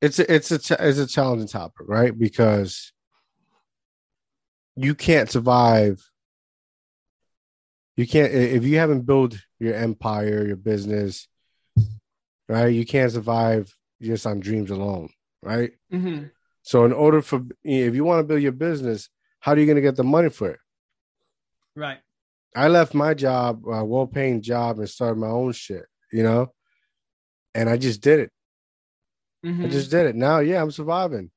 It's 0.00 0.20
a, 0.20 0.32
it's 0.32 0.52
a 0.52 0.60
it's 0.78 0.98
a 0.98 1.08
challenging 1.08 1.48
topic, 1.48 1.86
right? 1.88 2.16
Because 2.16 2.92
you 4.76 4.94
can't 4.94 5.28
survive. 5.28 6.00
You 7.96 8.06
can't 8.06 8.32
if 8.32 8.62
you 8.62 8.78
haven't 8.78 9.06
built 9.06 9.34
your 9.58 9.74
empire, 9.74 10.46
your 10.46 10.56
business, 10.56 11.26
right? 12.48 12.68
You 12.68 12.86
can't 12.86 13.10
survive 13.10 13.76
just 14.00 14.24
on 14.24 14.38
dreams 14.38 14.70
alone, 14.70 15.08
right? 15.42 15.72
Mm-hmm. 15.92 16.26
So, 16.62 16.84
in 16.84 16.92
order 16.92 17.22
for 17.22 17.42
if 17.64 17.94
you 17.96 18.04
want 18.04 18.20
to 18.20 18.24
build 18.24 18.42
your 18.42 18.52
business, 18.52 19.08
how 19.44 19.52
are 19.52 19.58
you 19.58 19.66
going 19.66 19.76
to 19.76 19.82
get 19.82 19.94
the 19.94 20.04
money 20.04 20.30
for 20.30 20.48
it? 20.48 20.60
Right. 21.76 21.98
I 22.56 22.68
left 22.68 22.94
my 22.94 23.12
job, 23.12 23.66
a 23.66 23.84
well-paying 23.84 24.40
job, 24.40 24.78
and 24.78 24.88
started 24.88 25.18
my 25.18 25.26
own 25.26 25.52
shit. 25.52 25.84
You 26.10 26.22
know, 26.22 26.54
and 27.54 27.68
I 27.68 27.76
just 27.76 28.00
did 28.00 28.20
it. 28.20 28.30
Mm-hmm. 29.44 29.66
I 29.66 29.68
just 29.68 29.90
did 29.90 30.06
it. 30.06 30.16
Now, 30.16 30.38
yeah, 30.38 30.62
I'm 30.62 30.70
surviving. 30.70 31.30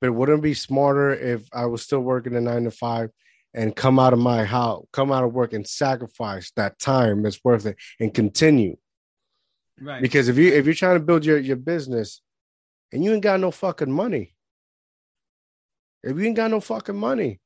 But 0.00 0.12
wouldn't 0.12 0.42
be 0.42 0.54
smarter 0.54 1.12
if 1.12 1.48
I 1.52 1.66
was 1.66 1.82
still 1.82 2.00
working 2.00 2.36
a 2.36 2.40
nine 2.40 2.62
to 2.62 2.70
five 2.70 3.10
and 3.54 3.74
come 3.74 3.98
out 3.98 4.12
of 4.12 4.20
my 4.20 4.44
house, 4.44 4.86
come 4.92 5.10
out 5.10 5.24
of 5.24 5.32
work 5.32 5.52
and 5.52 5.66
sacrifice 5.66 6.52
that 6.52 6.78
time 6.78 7.22
that's 7.22 7.42
worth 7.42 7.66
it 7.66 7.76
and 7.98 8.14
continue? 8.14 8.76
Right. 9.80 10.00
Because 10.00 10.28
if 10.28 10.36
you 10.38 10.52
if 10.52 10.66
you're 10.66 10.74
trying 10.74 10.98
to 10.98 11.04
build 11.04 11.24
your, 11.24 11.38
your 11.38 11.56
business 11.56 12.20
and 12.92 13.02
you 13.02 13.12
ain't 13.12 13.22
got 13.22 13.40
no 13.40 13.50
fucking 13.50 13.90
money, 13.90 14.33
if 16.04 16.16
you 16.16 16.24
ain't 16.24 16.36
got 16.36 16.50
no 16.50 16.60
fucking 16.60 16.96
money, 16.96 17.40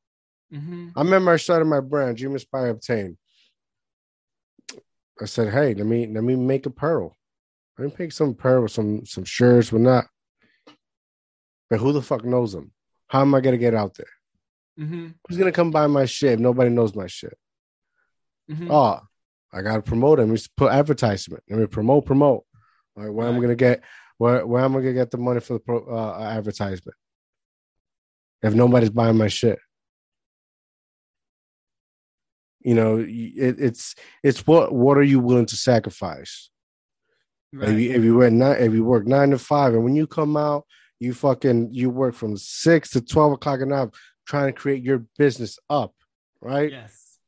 mm-hmm. 0.53 0.89
I 0.97 1.01
remember 1.01 1.33
I 1.33 1.37
started 1.37 1.67
my 1.67 1.81
brand, 1.81 2.17
Dream 2.17 2.33
Inspire 2.33 2.69
Obtain. 2.69 3.17
I 5.21 5.25
said, 5.25 5.53
hey, 5.53 5.75
let 5.75 5.87
me 5.87 6.07
let 6.07 6.23
me 6.23 6.37
make 6.37 6.67
apparel. 6.67 7.17
Let 7.79 7.89
me 7.89 7.95
make 7.99 8.13
some 8.13 8.31
apparel, 8.31 8.69
some 8.69 9.05
some 9.05 9.25
shirts, 9.25 9.71
but 9.71 9.81
not 9.81 10.07
but 11.71 11.81
who 11.81 11.93
the 11.93 12.03
fuck 12.03 12.25
knows 12.25 12.53
them? 12.53 12.73
How 13.09 13.23
am 13.23 13.35
I 13.35 13.41
gonna 13.41 13.59
get 13.59 13.75
out 13.75 13.95
there? 13.95 14.87
Mm-hmm. 14.87 15.09
Who's 15.27 15.39
gonna 15.39 15.53
come 15.53 15.71
buy 15.71 15.87
my 15.87 16.05
shit 16.05 16.35
if 16.35 16.41
nobody 16.41 16.71
knows 16.71 16.95
my 16.95 17.07
shit? 17.07 17.37
Mm-hmm. 18.51 18.71
Oh, 18.71 19.01
I 19.53 19.63
gotta 19.63 19.83
promote 19.83 20.19
them. 20.19 20.31
We 20.31 20.39
put 20.57 20.73
advertisement. 20.73 21.43
Let 21.49 21.59
me 21.59 21.67
promote, 21.67 22.07
promote. 22.07 22.45
Right, 22.97 23.13
where 23.13 23.27
right. 23.27 23.33
am 23.33 23.39
I 23.39 23.43
gonna 23.43 23.55
get 23.55 23.83
where 24.19 24.47
where 24.47 24.65
am 24.65 24.77
I 24.77 24.81
gonna 24.81 24.93
get 24.95 25.11
the 25.11 25.19
money 25.19 25.41
for 25.41 25.55
the 25.55 25.61
pro, 25.61 25.85
uh, 25.85 26.31
advertisement? 26.33 26.97
If 28.43 28.55
nobody's 28.55 28.91
buying 28.91 29.17
my 29.17 29.29
shit, 29.29 29.59
you 32.61 32.75
know, 32.75 32.99
it, 32.99 33.57
it's 33.59 33.95
it's 34.23 34.47
what 34.47 34.73
what 34.73 34.97
are 34.97 35.03
you 35.03 35.21
willing 35.21 35.47
to 35.47 35.57
sacrifice? 35.57 36.51
Right. 37.53 37.71
If 37.71 37.79
you 37.79 37.91
if 37.93 38.05
you 38.05 38.17
work 38.17 38.33
nine 38.33 38.57
if 38.61 38.73
you 38.73 38.85
work 38.85 39.07
nine 39.07 39.31
to 39.31 39.39
five, 39.39 39.75
and 39.75 39.85
when 39.85 39.97
you 39.97 40.07
come 40.07 40.37
out, 40.37 40.67
you 41.01 41.15
fucking 41.15 41.71
you 41.73 41.91
work 41.91 42.15
from 42.15 42.37
six 42.37 42.91
to 42.91 43.01
twelve 43.01 43.33
o'clock 43.33 43.61
at 43.61 43.69
night 43.69 43.89
trying 44.27 44.53
to 44.53 44.53
create 44.53 44.83
your 44.83 45.05
business 45.17 45.59
up, 45.71 45.95
right? 46.41 46.71
Yes. 46.71 47.19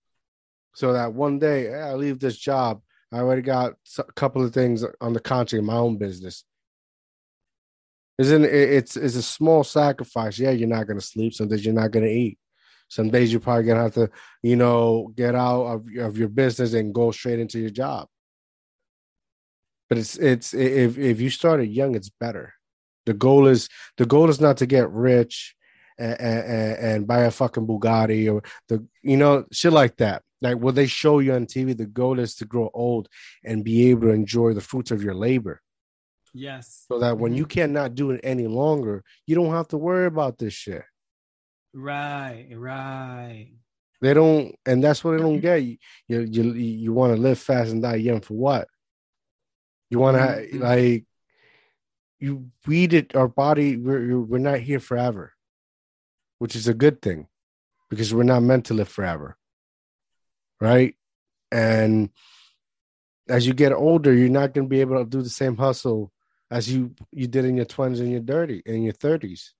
So 0.75 0.93
that 0.93 1.15
one 1.15 1.39
day 1.39 1.65
hey, 1.65 1.81
I 1.81 1.95
leave 1.95 2.19
this 2.19 2.37
job, 2.37 2.83
I 3.13 3.19
already 3.19 3.43
got 3.43 3.75
a 3.99 4.05
couple 4.13 4.45
of 4.45 4.53
things 4.53 4.85
on 5.01 5.13
the 5.13 5.21
contract 5.21 5.61
in 5.61 5.65
my 5.65 5.77
own 5.77 5.97
business. 5.97 6.45
Isn't 8.21 8.45
it's 8.45 8.99
it's 8.99 9.16
a 9.16 9.23
small 9.23 9.64
sacrifice. 9.64 10.39
Yeah, 10.39 10.51
you're 10.51 10.68
not 10.68 10.87
gonna 10.87 11.01
sleep. 11.01 11.33
Some 11.33 11.49
days 11.49 11.64
you're 11.64 11.73
not 11.73 11.91
gonna 11.91 12.07
eat. 12.07 12.39
Some 12.89 13.09
days 13.09 13.33
you're 13.33 13.41
probably 13.41 13.64
gonna 13.64 13.81
have 13.81 13.95
to, 13.95 14.11
you 14.43 14.57
know, 14.57 15.11
get 15.16 15.35
out 15.35 15.64
of, 15.64 15.87
of 15.99 16.18
your 16.18 16.29
business 16.29 16.75
and 16.75 16.93
go 16.93 17.12
straight 17.12 17.39
into 17.39 17.59
your 17.59 17.71
job. 17.71 18.09
But 19.89 19.97
it's 19.97 20.18
it's 20.18 20.53
if 20.53 20.99
if 20.99 21.18
you 21.18 21.31
started 21.31 21.71
young, 21.71 21.95
it's 21.95 22.11
better. 22.11 22.53
The 23.07 23.14
goal 23.14 23.47
is 23.47 23.71
the 23.97 24.05
goal 24.05 24.29
is 24.29 24.39
not 24.39 24.59
to 24.59 24.66
get 24.66 24.91
rich 24.91 25.57
and, 25.99 26.21
and, 26.21 26.79
and 26.79 27.07
buy 27.07 27.21
a 27.21 27.31
fucking 27.31 27.66
Bugatti 27.66 28.31
or 28.31 28.43
the 28.68 28.87
you 29.03 29.16
know 29.16 29.47
shit 29.51 29.73
like 29.73 29.97
that. 29.97 30.21
Like 30.43 30.59
what 30.59 30.75
they 30.75 30.89
show 30.89 31.21
you 31.21 31.33
on 31.33 31.47
TV, 31.47 31.75
the 31.75 31.87
goal 31.87 32.18
is 32.18 32.35
to 32.35 32.45
grow 32.45 32.71
old 32.75 33.09
and 33.47 33.64
be 33.64 33.89
able 33.89 34.09
to 34.09 34.11
enjoy 34.11 34.53
the 34.53 34.61
fruits 34.61 34.91
of 34.91 35.03
your 35.03 35.14
labor. 35.14 35.62
Yes. 36.33 36.85
So 36.89 36.99
that 37.01 37.18
when 37.18 37.35
you 37.35 37.45
mm-hmm. 37.45 37.61
cannot 37.61 37.95
do 37.95 38.12
it 38.12 38.20
any 38.22 38.47
longer, 38.47 39.03
you 39.26 39.35
don't 39.35 39.53
have 39.53 39.68
to 39.68 39.76
worry 39.76 40.07
about 40.07 40.39
this 40.39 40.55
shit. 40.55 40.83
Right, 41.72 42.49
right. 42.55 43.53
They 44.01 44.14
don't, 44.14 44.55
and 44.64 44.83
that's 44.83 45.05
what 45.05 45.12
they 45.12 45.18
don't 45.18 45.41
get. 45.41 45.62
You 45.62 45.76
you 46.09 46.20
you, 46.20 46.53
you 46.53 46.93
want 46.93 47.14
to 47.14 47.20
live 47.20 47.39
fast 47.39 47.70
and 47.70 47.83
die 47.83 47.97
young 47.97 48.20
for 48.20 48.35
what? 48.35 48.68
You 49.91 49.99
want 49.99 50.16
to 50.16 50.22
mm-hmm. 50.22 50.62
like 50.62 51.05
you 52.18 52.51
weed 52.66 52.95
it 52.95 53.14
our 53.14 53.28
body. 53.28 53.76
We're 53.76 54.18
we're 54.20 54.39
not 54.39 54.61
here 54.61 54.81
forever, 54.81 55.33
which 56.39 56.57
is 56.57 56.66
a 56.66 56.74
good 56.74 57.03
thing 57.03 57.26
because 57.91 58.14
we're 58.14 58.22
not 58.22 58.43
meant 58.43 58.66
to 58.66 58.74
live 58.74 58.89
forever, 58.89 59.37
right? 60.61 60.95
And 61.53 62.11
as 63.28 63.47
you 63.47 63.53
get 63.53 63.72
older, 63.72 64.14
you're 64.14 64.28
not 64.28 64.55
going 64.55 64.66
to 64.66 64.70
be 64.70 64.81
able 64.81 64.99
to 64.99 65.05
do 65.05 65.22
the 65.22 65.28
same 65.28 65.57
hustle 65.57 66.12
as 66.51 66.70
you 66.70 66.94
you 67.12 67.26
did 67.26 67.44
in 67.44 67.57
your 67.57 67.64
twenties 67.64 68.01
and 68.01 68.11
your 68.11 68.20
dirty 68.20 68.62
in 68.66 68.82
your 68.82 68.92
thirties. 68.92 69.55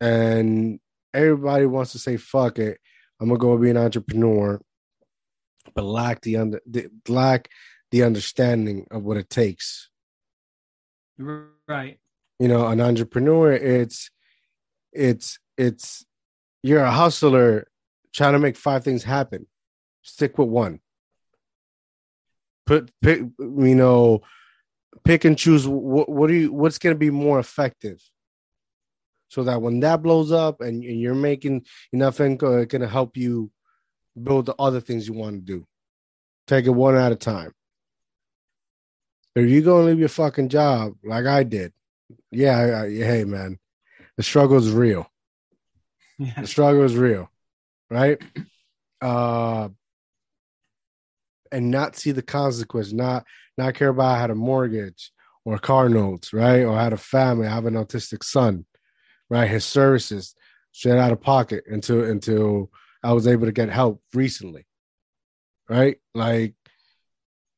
And 0.00 0.80
everybody 1.14 1.66
wants 1.66 1.92
to 1.92 1.98
say 1.98 2.16
fuck 2.16 2.58
it, 2.58 2.78
I'm 3.20 3.28
gonna 3.28 3.38
go 3.38 3.56
be 3.56 3.70
an 3.70 3.76
entrepreneur, 3.76 4.60
but 5.74 5.84
lack 5.84 6.22
the 6.22 6.36
under 6.38 6.60
the, 6.66 6.88
lack 7.08 7.48
the 7.92 8.02
understanding 8.02 8.86
of 8.90 9.04
what 9.04 9.16
it 9.16 9.30
takes. 9.30 9.88
Right. 11.18 11.98
You 12.40 12.48
know, 12.48 12.66
an 12.66 12.80
entrepreneur, 12.80 13.52
it's 13.52 14.10
it's 14.92 15.38
it's 15.56 16.04
you're 16.62 16.82
a 16.82 16.90
hustler 16.90 17.68
trying 18.12 18.32
to 18.32 18.38
make 18.38 18.56
five 18.56 18.82
things 18.82 19.04
happen. 19.04 19.46
Stick 20.02 20.36
with 20.36 20.48
one 20.48 20.80
put 22.66 22.90
pick 23.00 23.20
you 23.20 23.74
know 23.74 24.20
pick 25.04 25.24
and 25.24 25.38
choose 25.38 25.66
what 25.66 26.08
what 26.08 26.28
do 26.28 26.34
you 26.34 26.52
what's 26.52 26.78
going 26.78 26.94
to 26.94 26.98
be 26.98 27.10
more 27.10 27.38
effective? 27.38 28.00
So 29.28 29.44
that 29.44 29.62
when 29.62 29.80
that 29.80 30.02
blows 30.02 30.30
up 30.30 30.60
and, 30.60 30.84
and 30.84 31.00
you're 31.00 31.14
making 31.14 31.64
enough 31.92 32.20
income 32.20 32.58
it 32.58 32.66
can 32.66 32.82
help 32.82 33.16
you 33.16 33.50
build 34.20 34.46
the 34.46 34.54
other 34.58 34.80
things 34.80 35.08
you 35.08 35.14
want 35.14 35.36
to 35.36 35.40
do. 35.40 35.66
Take 36.46 36.66
it 36.66 36.70
one 36.70 36.96
at 36.96 37.12
a 37.12 37.16
time. 37.16 37.52
If 39.34 39.48
you 39.48 39.62
go 39.62 39.78
and 39.78 39.86
leave 39.86 39.98
your 39.98 40.10
fucking 40.10 40.50
job 40.50 40.92
like 41.02 41.24
i 41.24 41.42
did 41.42 41.72
yeah 42.30 42.58
I, 42.58 42.82
I, 42.82 42.90
hey 42.90 43.24
man 43.24 43.58
the 44.16 44.22
struggle 44.22 44.58
is 44.58 44.70
real. 44.70 45.08
Yeah. 46.18 46.42
the 46.42 46.46
struggle 46.46 46.82
is 46.84 46.94
real 46.94 47.30
right? 47.90 48.20
Uh 49.00 49.68
and 51.52 51.70
not 51.70 51.96
see 51.96 52.12
the 52.12 52.22
consequence, 52.22 52.92
not 52.92 53.24
not 53.58 53.74
care 53.74 53.88
about 53.88 54.16
I 54.16 54.20
had 54.20 54.30
a 54.30 54.34
mortgage 54.34 55.12
or 55.44 55.58
car 55.58 55.88
notes, 55.88 56.32
right? 56.32 56.62
Or 56.62 56.72
I 56.76 56.84
had 56.84 56.92
a 56.92 56.98
family, 56.98 57.46
I 57.46 57.54
have 57.54 57.66
an 57.66 57.74
autistic 57.74 58.24
son, 58.24 58.64
right? 59.28 59.48
His 59.48 59.64
services 59.64 60.34
straight 60.72 60.98
out 60.98 61.12
of 61.12 61.20
pocket 61.20 61.64
until 61.66 62.04
until 62.04 62.70
I 63.02 63.12
was 63.12 63.26
able 63.26 63.46
to 63.46 63.52
get 63.52 63.68
help 63.68 64.02
recently. 64.14 64.66
Right? 65.68 65.98
Like 66.14 66.54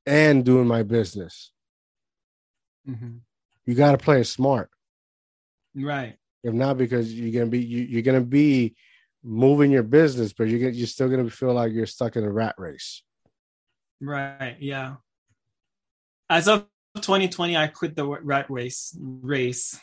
and 0.07 0.45
doing 0.45 0.67
my 0.67 0.83
business. 0.83 1.53
Mm-hmm. 2.89 3.19
You 3.67 3.75
gotta 3.75 3.99
play 3.99 4.21
it 4.21 4.27
smart. 4.27 4.71
Right. 5.75 6.17
If 6.43 6.53
not, 6.53 6.77
because 6.77 7.13
you're 7.13 7.33
gonna 7.33 7.51
be 7.51 7.61
you, 7.61 7.83
you're 7.83 8.03
gonna 8.03 8.21
be 8.21 8.77
moving 9.23 9.71
your 9.71 9.83
business, 9.83 10.33
but 10.33 10.49
you're 10.49 10.61
gonna, 10.61 10.73
you're 10.73 10.87
still 10.87 11.09
gonna 11.09 11.31
feel 11.31 11.55
like 11.55 11.73
you're 11.73 11.87
stuck 11.87 12.17
in 12.17 12.25
a 12.25 12.31
rat 12.31 12.55
race. 12.59 13.03
Right. 14.05 14.57
Yeah. 14.61 14.97
As 16.29 16.49
of 16.49 16.67
2020, 16.97 17.57
I 17.57 17.69
quit 17.69 17.97
the 17.97 18.07
rat 18.07 18.51
race. 18.51 18.97
Race. 19.01 19.79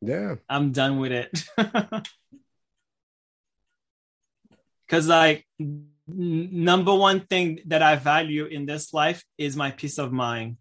Yeah. 0.00 0.36
I'm 0.48 0.72
done 0.72 0.98
with 0.98 1.12
it. 1.12 1.44
Cause 4.88 5.08
like 5.08 5.44
n- 5.60 5.88
number 6.06 6.94
one 6.94 7.20
thing 7.20 7.60
that 7.66 7.82
I 7.82 7.96
value 7.96 8.44
in 8.44 8.66
this 8.66 8.94
life 8.94 9.24
is 9.36 9.56
my 9.56 9.72
peace 9.72 9.98
of 9.98 10.12
mind. 10.12 10.58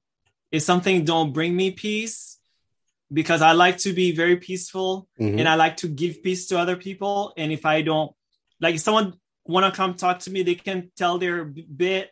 If 0.52 0.64
something 0.64 1.06
don't 1.06 1.32
bring 1.32 1.56
me 1.56 1.72
peace, 1.72 2.36
because 3.14 3.42
I 3.42 3.52
like 3.52 3.78
to 3.80 3.94
be 3.94 4.12
very 4.12 4.38
peaceful 4.38 5.08
mm-hmm. 5.20 5.40
and 5.40 5.48
I 5.48 5.56
like 5.56 5.78
to 5.78 5.88
give 5.88 6.24
peace 6.24 6.48
to 6.48 6.58
other 6.58 6.76
people. 6.76 7.34
And 7.38 7.52
if 7.52 7.66
I 7.66 7.82
don't 7.82 8.12
like 8.60 8.76
if 8.76 8.82
someone 8.82 9.14
want 9.46 9.72
to 9.72 9.76
come 9.76 9.94
talk 9.94 10.20
to 10.20 10.32
me, 10.32 10.44
they 10.44 10.56
can 10.56 10.92
tell 10.98 11.18
their 11.18 11.46
bit 11.46 12.10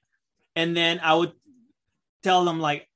and 0.55 0.75
then 0.75 0.99
I 1.01 1.15
would 1.15 1.33
tell 2.23 2.45
them 2.45 2.59
like, 2.59 2.87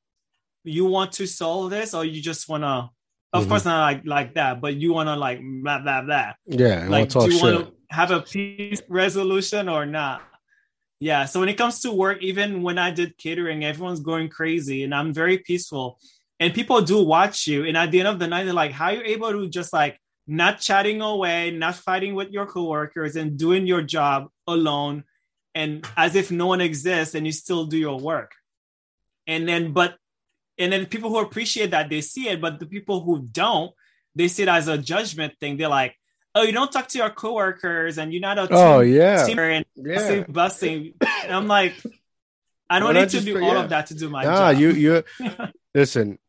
you 0.64 0.86
want 0.86 1.14
to 1.14 1.28
solve 1.28 1.72
this, 1.72 1.94
or 1.94 2.06
you 2.06 2.22
just 2.22 2.50
wanna. 2.50 2.92
Of 3.34 3.42
mm-hmm. 3.42 3.50
course, 3.50 3.66
not 3.66 3.82
like 3.82 4.02
like 4.06 4.34
that, 4.36 4.62
but 4.62 4.76
you 4.76 4.94
wanna 4.94 5.16
like 5.16 5.40
blah 5.42 5.80
blah 5.80 6.02
blah. 6.02 6.34
Yeah, 6.46 6.88
like 6.90 7.10
do 7.10 7.30
you 7.30 7.42
want 7.42 7.66
to 7.66 7.74
have 7.90 8.12
a 8.12 8.22
peace 8.22 8.82
resolution 8.90 9.70
or 9.70 9.86
not? 9.86 10.22
Yeah. 11.00 11.26
So 11.26 11.40
when 11.40 11.50
it 11.50 11.58
comes 11.58 11.82
to 11.82 11.92
work, 11.92 12.24
even 12.24 12.64
when 12.64 12.78
I 12.78 12.92
did 12.92 13.18
catering, 13.18 13.64
everyone's 13.64 14.00
going 14.00 14.30
crazy, 14.30 14.84
and 14.84 14.96
I'm 14.96 15.14
very 15.14 15.38
peaceful. 15.40 16.00
And 16.40 16.54
people 16.54 16.82
do 16.82 17.04
watch 17.04 17.48
you, 17.48 17.66
and 17.66 17.78
at 17.78 17.92
the 17.92 18.00
end 18.00 18.08
of 18.08 18.20
the 18.20 18.28
night, 18.28 18.46
they're 18.46 18.54
like, 18.54 18.72
"How 18.72 18.88
are 18.88 18.94
you 18.94 19.04
able 19.06 19.32
to 19.32 19.48
just 19.50 19.74
like 19.74 20.00
not 20.26 20.60
chatting 20.60 21.02
away, 21.02 21.52
not 21.52 21.76
fighting 21.76 22.16
with 22.16 22.32
your 22.32 22.46
coworkers, 22.46 23.16
and 23.16 23.38
doing 23.38 23.68
your 23.68 23.82
job 23.82 24.28
alone?" 24.48 25.04
And 25.58 25.86
as 25.96 26.16
if 26.16 26.32
no 26.32 26.48
one 26.48 26.62
exists 26.62 27.16
and 27.16 27.26
you 27.26 27.32
still 27.32 27.66
do 27.66 27.78
your 27.78 28.00
work. 28.00 28.32
And 29.26 29.48
then 29.48 29.74
but 29.74 29.98
and 30.58 30.72
then 30.72 30.86
people 30.86 31.10
who 31.10 31.20
appreciate 31.20 31.72
that 31.72 31.90
they 31.90 32.02
see 32.02 32.30
it 32.30 32.40
but 32.40 32.60
the 32.60 32.66
people 32.66 33.02
who 33.02 33.28
don't 33.32 33.72
they 34.16 34.28
see 34.28 34.44
it 34.44 34.50
as 34.50 34.68
a 34.68 34.78
judgment 34.78 35.34
thing. 35.40 35.58
They're 35.58 35.68
like 35.68 35.96
oh 36.38 36.44
you 36.44 36.52
don't 36.52 36.72
talk 36.72 36.88
to 36.88 36.98
your 37.00 37.10
coworkers 37.10 37.98
and 37.98 38.14
you're 38.14 38.22
not 38.22 38.38
a 38.38 38.48
oh 38.52 38.80
yeah. 38.82 39.26
and 39.28 39.66
yeah. 39.76 40.24
busting, 40.30 40.94
and 41.24 41.34
i'm 41.34 41.48
like 41.48 41.74
i 42.70 42.80
don't 42.80 42.94
need 42.94 43.10
to 43.10 43.22
do 43.22 43.36
all 43.38 43.54
yeah. 43.54 43.64
of 43.64 43.70
that 43.70 43.88
to 43.88 43.96
do 43.96 44.10
my 44.10 44.24
nah, 44.24 44.54
job. 44.54 44.62
you 44.62 44.72
you 44.72 45.04
listen 45.76 46.20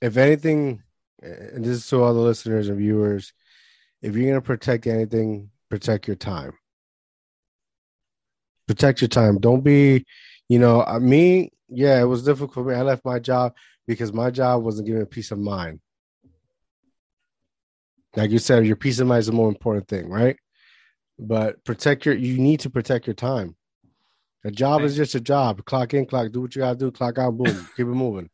if 0.00 0.16
anything 0.16 0.82
and 1.20 1.64
this 1.64 1.78
is 1.78 1.88
to 1.88 2.02
all 2.02 2.14
the 2.14 2.20
listeners 2.20 2.68
and 2.68 2.78
viewers 2.78 3.32
if 4.02 4.14
you're 4.14 4.30
going 4.30 4.34
to 4.34 4.40
protect 4.40 4.86
anything 4.86 5.50
protect 5.68 6.06
your 6.06 6.16
time 6.16 6.52
protect 8.68 9.00
your 9.00 9.08
time. 9.08 9.38
Don't 9.38 9.64
be, 9.64 10.06
you 10.48 10.60
know, 10.60 10.84
me. 11.00 11.50
Yeah, 11.68 12.00
it 12.00 12.04
was 12.04 12.22
difficult 12.22 12.54
for 12.54 12.64
me. 12.64 12.74
I 12.74 12.82
left 12.82 13.04
my 13.04 13.18
job 13.18 13.54
because 13.86 14.12
my 14.12 14.30
job 14.30 14.62
wasn't 14.62 14.86
giving 14.86 15.00
me 15.00 15.06
peace 15.06 15.32
of 15.32 15.38
mind. 15.38 15.80
Like 18.14 18.30
you 18.30 18.38
said, 18.38 18.66
your 18.66 18.76
peace 18.76 19.00
of 19.00 19.06
mind 19.06 19.20
is 19.20 19.26
the 19.26 19.32
more 19.32 19.48
important 19.48 19.88
thing, 19.88 20.08
right? 20.08 20.36
But 21.18 21.64
protect 21.64 22.06
your. 22.06 22.14
You 22.14 22.38
need 22.38 22.60
to 22.60 22.70
protect 22.70 23.06
your 23.06 23.14
time. 23.14 23.56
A 24.44 24.50
job 24.50 24.80
right. 24.80 24.86
is 24.86 24.96
just 24.96 25.14
a 25.14 25.20
job. 25.20 25.64
Clock 25.64 25.94
in, 25.94 26.06
clock. 26.06 26.30
Do 26.30 26.42
what 26.42 26.54
you 26.54 26.60
gotta 26.60 26.78
do. 26.78 26.90
Clock 26.90 27.18
out. 27.18 27.36
Boom. 27.36 27.68
keep 27.76 27.86
it 27.86 27.90
moving. 27.90 28.30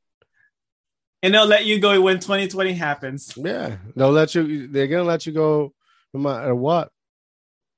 And 1.23 1.35
they'll 1.35 1.47
let 1.47 1.65
you 1.65 1.81
go 1.81 1.99
when 2.03 2.21
2020 2.21 2.75
happens. 2.75 3.33
Yeah, 3.37 3.77
they'll 3.97 4.11
let 4.11 4.35
you. 4.35 4.69
They're 4.69 4.87
gonna 4.87 5.05
let 5.05 5.27
you 5.27 5.33
go 5.33 5.73
no 6.13 6.21
matter 6.21 6.55
what. 6.55 6.91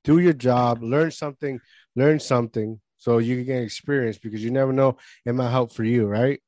Do 0.05 0.19
your 0.19 0.33
job, 0.33 0.83
learn 0.83 1.11
something, 1.11 1.61
learn 1.97 2.21
something 2.21 2.81
so 2.99 3.19
you 3.19 3.37
can 3.37 3.45
get 3.45 3.63
experience 3.63 4.19
because 4.19 4.43
you 4.43 4.51
never 4.51 4.73
know 4.73 4.97
it 5.25 5.35
might 5.35 5.51
help 5.51 5.73
for 5.73 5.85
you, 5.85 6.07
right? 6.07 6.41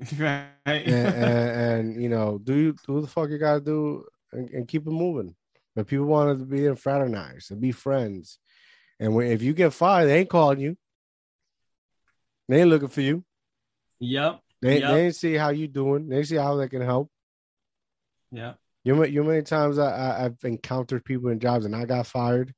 Right. 0.18 0.48
and, 0.66 0.88
and, 0.88 1.50
and, 1.94 2.02
you 2.02 2.08
know, 2.08 2.38
do 2.42 2.54
you 2.54 2.76
do 2.86 3.00
the 3.00 3.06
fuck 3.06 3.30
you 3.30 3.38
gotta 3.38 3.60
do 3.60 4.04
and, 4.32 4.50
and 4.50 4.68
keep 4.68 4.86
it 4.86 4.90
moving. 4.90 5.34
But 5.74 5.86
people 5.86 6.06
want 6.06 6.38
to 6.38 6.44
be 6.44 6.66
and 6.66 6.78
fraternize 6.78 7.50
and 7.50 7.60
be 7.60 7.72
friends. 7.72 8.38
And 9.00 9.14
when, 9.14 9.28
if 9.28 9.42
you 9.42 9.54
get 9.54 9.72
fired, 9.72 10.06
they 10.06 10.20
ain't 10.20 10.28
calling 10.28 10.60
you. 10.60 10.76
They 12.48 12.60
ain't 12.60 12.70
looking 12.70 12.88
for 12.88 13.00
you. 13.00 13.24
Yep. 14.00 14.40
They, 14.60 14.80
yep. 14.80 14.90
they 14.90 15.06
ain't 15.06 15.16
see 15.16 15.34
how 15.34 15.50
you 15.50 15.68
doing. 15.68 16.08
They 16.08 16.24
see 16.24 16.36
how 16.36 16.56
they 16.56 16.68
can 16.68 16.82
help. 16.82 17.10
Yeah. 18.30 18.54
You 18.84 18.96
know, 18.96 19.04
you 19.04 19.22
know 19.22 19.28
many 19.28 19.42
times 19.42 19.78
I, 19.78 19.90
I, 19.90 20.24
I've 20.24 20.38
encountered 20.42 21.04
people 21.04 21.30
in 21.30 21.40
jobs 21.40 21.64
and 21.64 21.74
I 21.74 21.84
got 21.84 22.06
fired. 22.06 22.52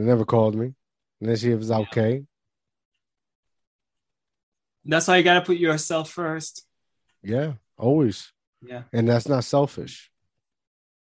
They 0.00 0.06
never 0.06 0.24
called 0.24 0.54
me. 0.54 0.72
And 1.20 1.28
they 1.28 1.36
see 1.36 1.50
if 1.50 1.60
it's 1.60 1.70
okay. 1.70 2.24
That's 4.86 5.06
why 5.06 5.18
you 5.18 5.22
got 5.22 5.34
to 5.34 5.42
put 5.42 5.58
yourself 5.58 6.10
first. 6.10 6.64
Yeah, 7.22 7.52
always. 7.76 8.32
Yeah. 8.66 8.84
And 8.94 9.06
that's 9.06 9.28
not 9.28 9.44
selfish. 9.44 10.10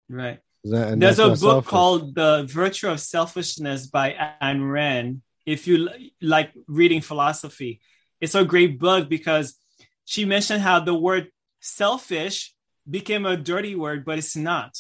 Right. 0.07 0.39
That, 0.63 0.97
There's 0.97 1.19
a 1.19 1.27
book 1.27 1.37
selfish. 1.37 1.69
called 1.69 2.15
The 2.15 2.45
Virtue 2.49 2.87
of 2.87 3.01
Selfishness 3.01 3.87
by 3.87 4.15
Ayn 4.41 4.71
Rand. 4.71 5.21
If 5.45 5.67
you 5.67 5.89
like 6.21 6.53
reading 6.65 7.01
philosophy, 7.01 7.81
it's 8.21 8.33
a 8.33 8.45
great 8.45 8.79
book 8.79 9.09
because 9.09 9.57
she 10.05 10.23
mentioned 10.23 10.61
how 10.61 10.79
the 10.79 10.95
word 10.95 11.27
selfish 11.59 12.55
became 12.89 13.25
a 13.25 13.35
dirty 13.35 13.75
word, 13.75 14.05
but 14.05 14.19
it's 14.19 14.37
not. 14.37 14.79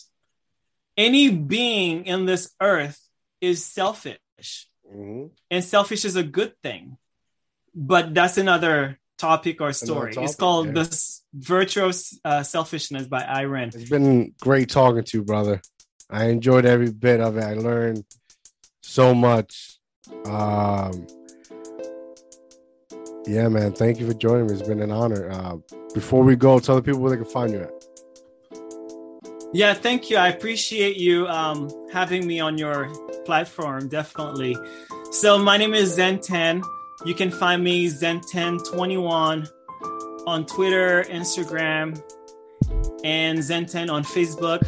Any 0.95 1.29
being 1.29 2.05
in 2.05 2.25
this 2.25 2.49
earth 2.61 3.04
is 3.41 3.65
selfish. 3.65 4.19
Mm-hmm. 4.87 5.27
And 5.51 5.63
selfish 5.63 6.05
is 6.05 6.15
a 6.15 6.23
good 6.23 6.53
thing. 6.61 6.97
But 7.73 8.13
that's 8.13 8.37
another 8.37 8.99
topic 9.17 9.61
or 9.61 9.73
story. 9.73 10.13
Topic, 10.13 10.29
it's 10.29 10.35
called 10.35 10.67
yeah. 10.67 10.83
The 10.83 11.19
Virtue 11.33 11.85
of 11.85 11.95
uh, 12.23 12.43
Selfishness 12.43 13.07
by 13.07 13.43
Rand. 13.43 13.75
It's 13.75 13.89
been 13.89 14.33
great 14.39 14.69
talking 14.69 15.03
to 15.03 15.17
you, 15.17 15.23
brother. 15.23 15.61
I 16.09 16.25
enjoyed 16.25 16.65
every 16.65 16.91
bit 16.91 17.19
of 17.19 17.37
it. 17.37 17.43
I 17.43 17.53
learned 17.53 18.05
so 18.81 19.13
much. 19.13 19.79
Um, 20.25 21.07
yeah, 23.25 23.49
man. 23.49 23.73
Thank 23.73 23.99
you 23.99 24.07
for 24.07 24.13
joining 24.13 24.47
me. 24.47 24.53
It's 24.53 24.67
been 24.67 24.81
an 24.81 24.91
honor. 24.91 25.31
Uh, 25.31 25.57
before 25.93 26.23
we 26.23 26.35
go, 26.35 26.59
tell 26.59 26.75
the 26.75 26.81
people 26.81 27.01
where 27.01 27.11
they 27.11 27.17
can 27.17 27.25
find 27.25 27.51
you 27.51 27.61
at. 27.61 27.71
Yeah, 29.53 29.73
thank 29.73 30.09
you. 30.09 30.17
I 30.17 30.29
appreciate 30.29 30.97
you 30.97 31.27
um, 31.27 31.69
having 31.91 32.27
me 32.27 32.39
on 32.39 32.57
your 32.57 32.91
platform, 33.25 33.87
definitely. 33.87 34.55
So, 35.11 35.37
my 35.37 35.57
name 35.57 35.73
is 35.73 35.97
Zen10. 35.97 36.63
You 37.05 37.13
can 37.13 37.31
find 37.31 37.63
me 37.63 37.87
Zen1021 37.87 39.49
on 40.27 40.45
Twitter, 40.45 41.03
Instagram, 41.09 42.01
and 43.03 43.39
Zen10 43.39 43.91
on 43.91 44.03
Facebook. 44.03 44.63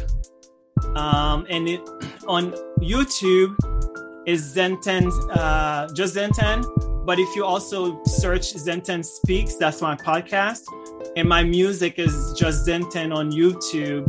Um, 0.96 1.46
and 1.48 1.68
it, 1.68 1.80
on 2.28 2.52
YouTube 2.80 3.56
is 4.26 4.54
Zen10, 4.54 5.36
uh, 5.36 5.92
just 5.94 6.16
Zen10. 6.16 7.06
But 7.06 7.18
if 7.18 7.34
you 7.34 7.44
also 7.44 8.02
search 8.04 8.52
Zen10 8.52 9.04
Speaks, 9.04 9.54
that's 9.54 9.80
my 9.80 9.96
podcast. 9.96 10.64
And 11.16 11.28
my 11.28 11.42
music 11.42 11.98
is 11.98 12.34
just 12.34 12.66
Zen10 12.66 13.14
on 13.14 13.32
YouTube 13.32 14.06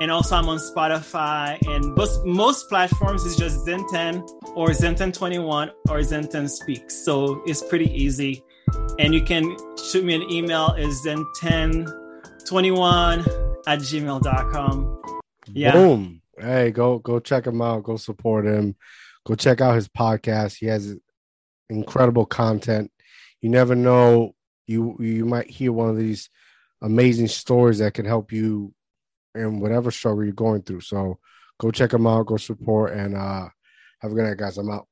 and 0.00 0.10
also 0.10 0.34
I'm 0.34 0.48
on 0.48 0.58
Spotify 0.58 1.58
and 1.68 1.94
most, 1.94 2.24
most 2.24 2.68
platforms 2.68 3.24
is 3.24 3.36
just 3.36 3.66
Zen10 3.66 4.56
or 4.56 4.72
Zen 4.72 4.94
10 4.94 5.12
21 5.12 5.70
or 5.88 5.98
Zen10 5.98 6.48
Speaks. 6.48 7.04
So 7.04 7.42
it's 7.46 7.62
pretty 7.62 7.92
easy. 7.92 8.42
And 8.98 9.14
you 9.14 9.22
can 9.22 9.56
shoot 9.90 10.04
me 10.04 10.14
an 10.14 10.30
email 10.30 10.72
is 10.72 11.02
Zen 11.02 11.24
10 11.40 11.86
21 12.46 13.20
at 13.66 13.78
gmail.com. 13.80 15.02
Yeah. 15.52 15.72
Boom. 15.72 16.22
Hey, 16.38 16.70
go 16.70 16.98
go 16.98 17.20
check 17.20 17.46
him 17.46 17.60
out. 17.60 17.82
Go 17.82 17.96
support 17.96 18.46
him. 18.46 18.76
Go 19.26 19.34
check 19.34 19.60
out 19.60 19.74
his 19.74 19.88
podcast. 19.88 20.56
He 20.56 20.66
has 20.66 20.96
incredible 21.68 22.24
content. 22.24 22.90
You 23.42 23.50
never 23.50 23.74
know 23.74 24.34
you 24.66 24.96
you 25.00 25.26
might 25.26 25.50
hear 25.50 25.72
one 25.72 25.90
of 25.90 25.98
these 25.98 26.30
amazing 26.80 27.28
stories 27.28 27.78
that 27.78 27.92
can 27.92 28.06
help 28.06 28.32
you 28.32 28.72
in 29.34 29.60
whatever 29.60 29.90
struggle 29.90 30.24
you're 30.24 30.32
going 30.32 30.62
through. 30.62 30.80
So 30.80 31.18
go 31.58 31.70
check 31.70 31.90
them 31.90 32.06
out, 32.06 32.26
go 32.26 32.36
support, 32.36 32.92
and 32.92 33.16
uh, 33.16 33.48
have 34.00 34.12
a 34.12 34.14
good 34.14 34.24
night, 34.24 34.38
guys. 34.38 34.58
I'm 34.58 34.70
out. 34.70 34.86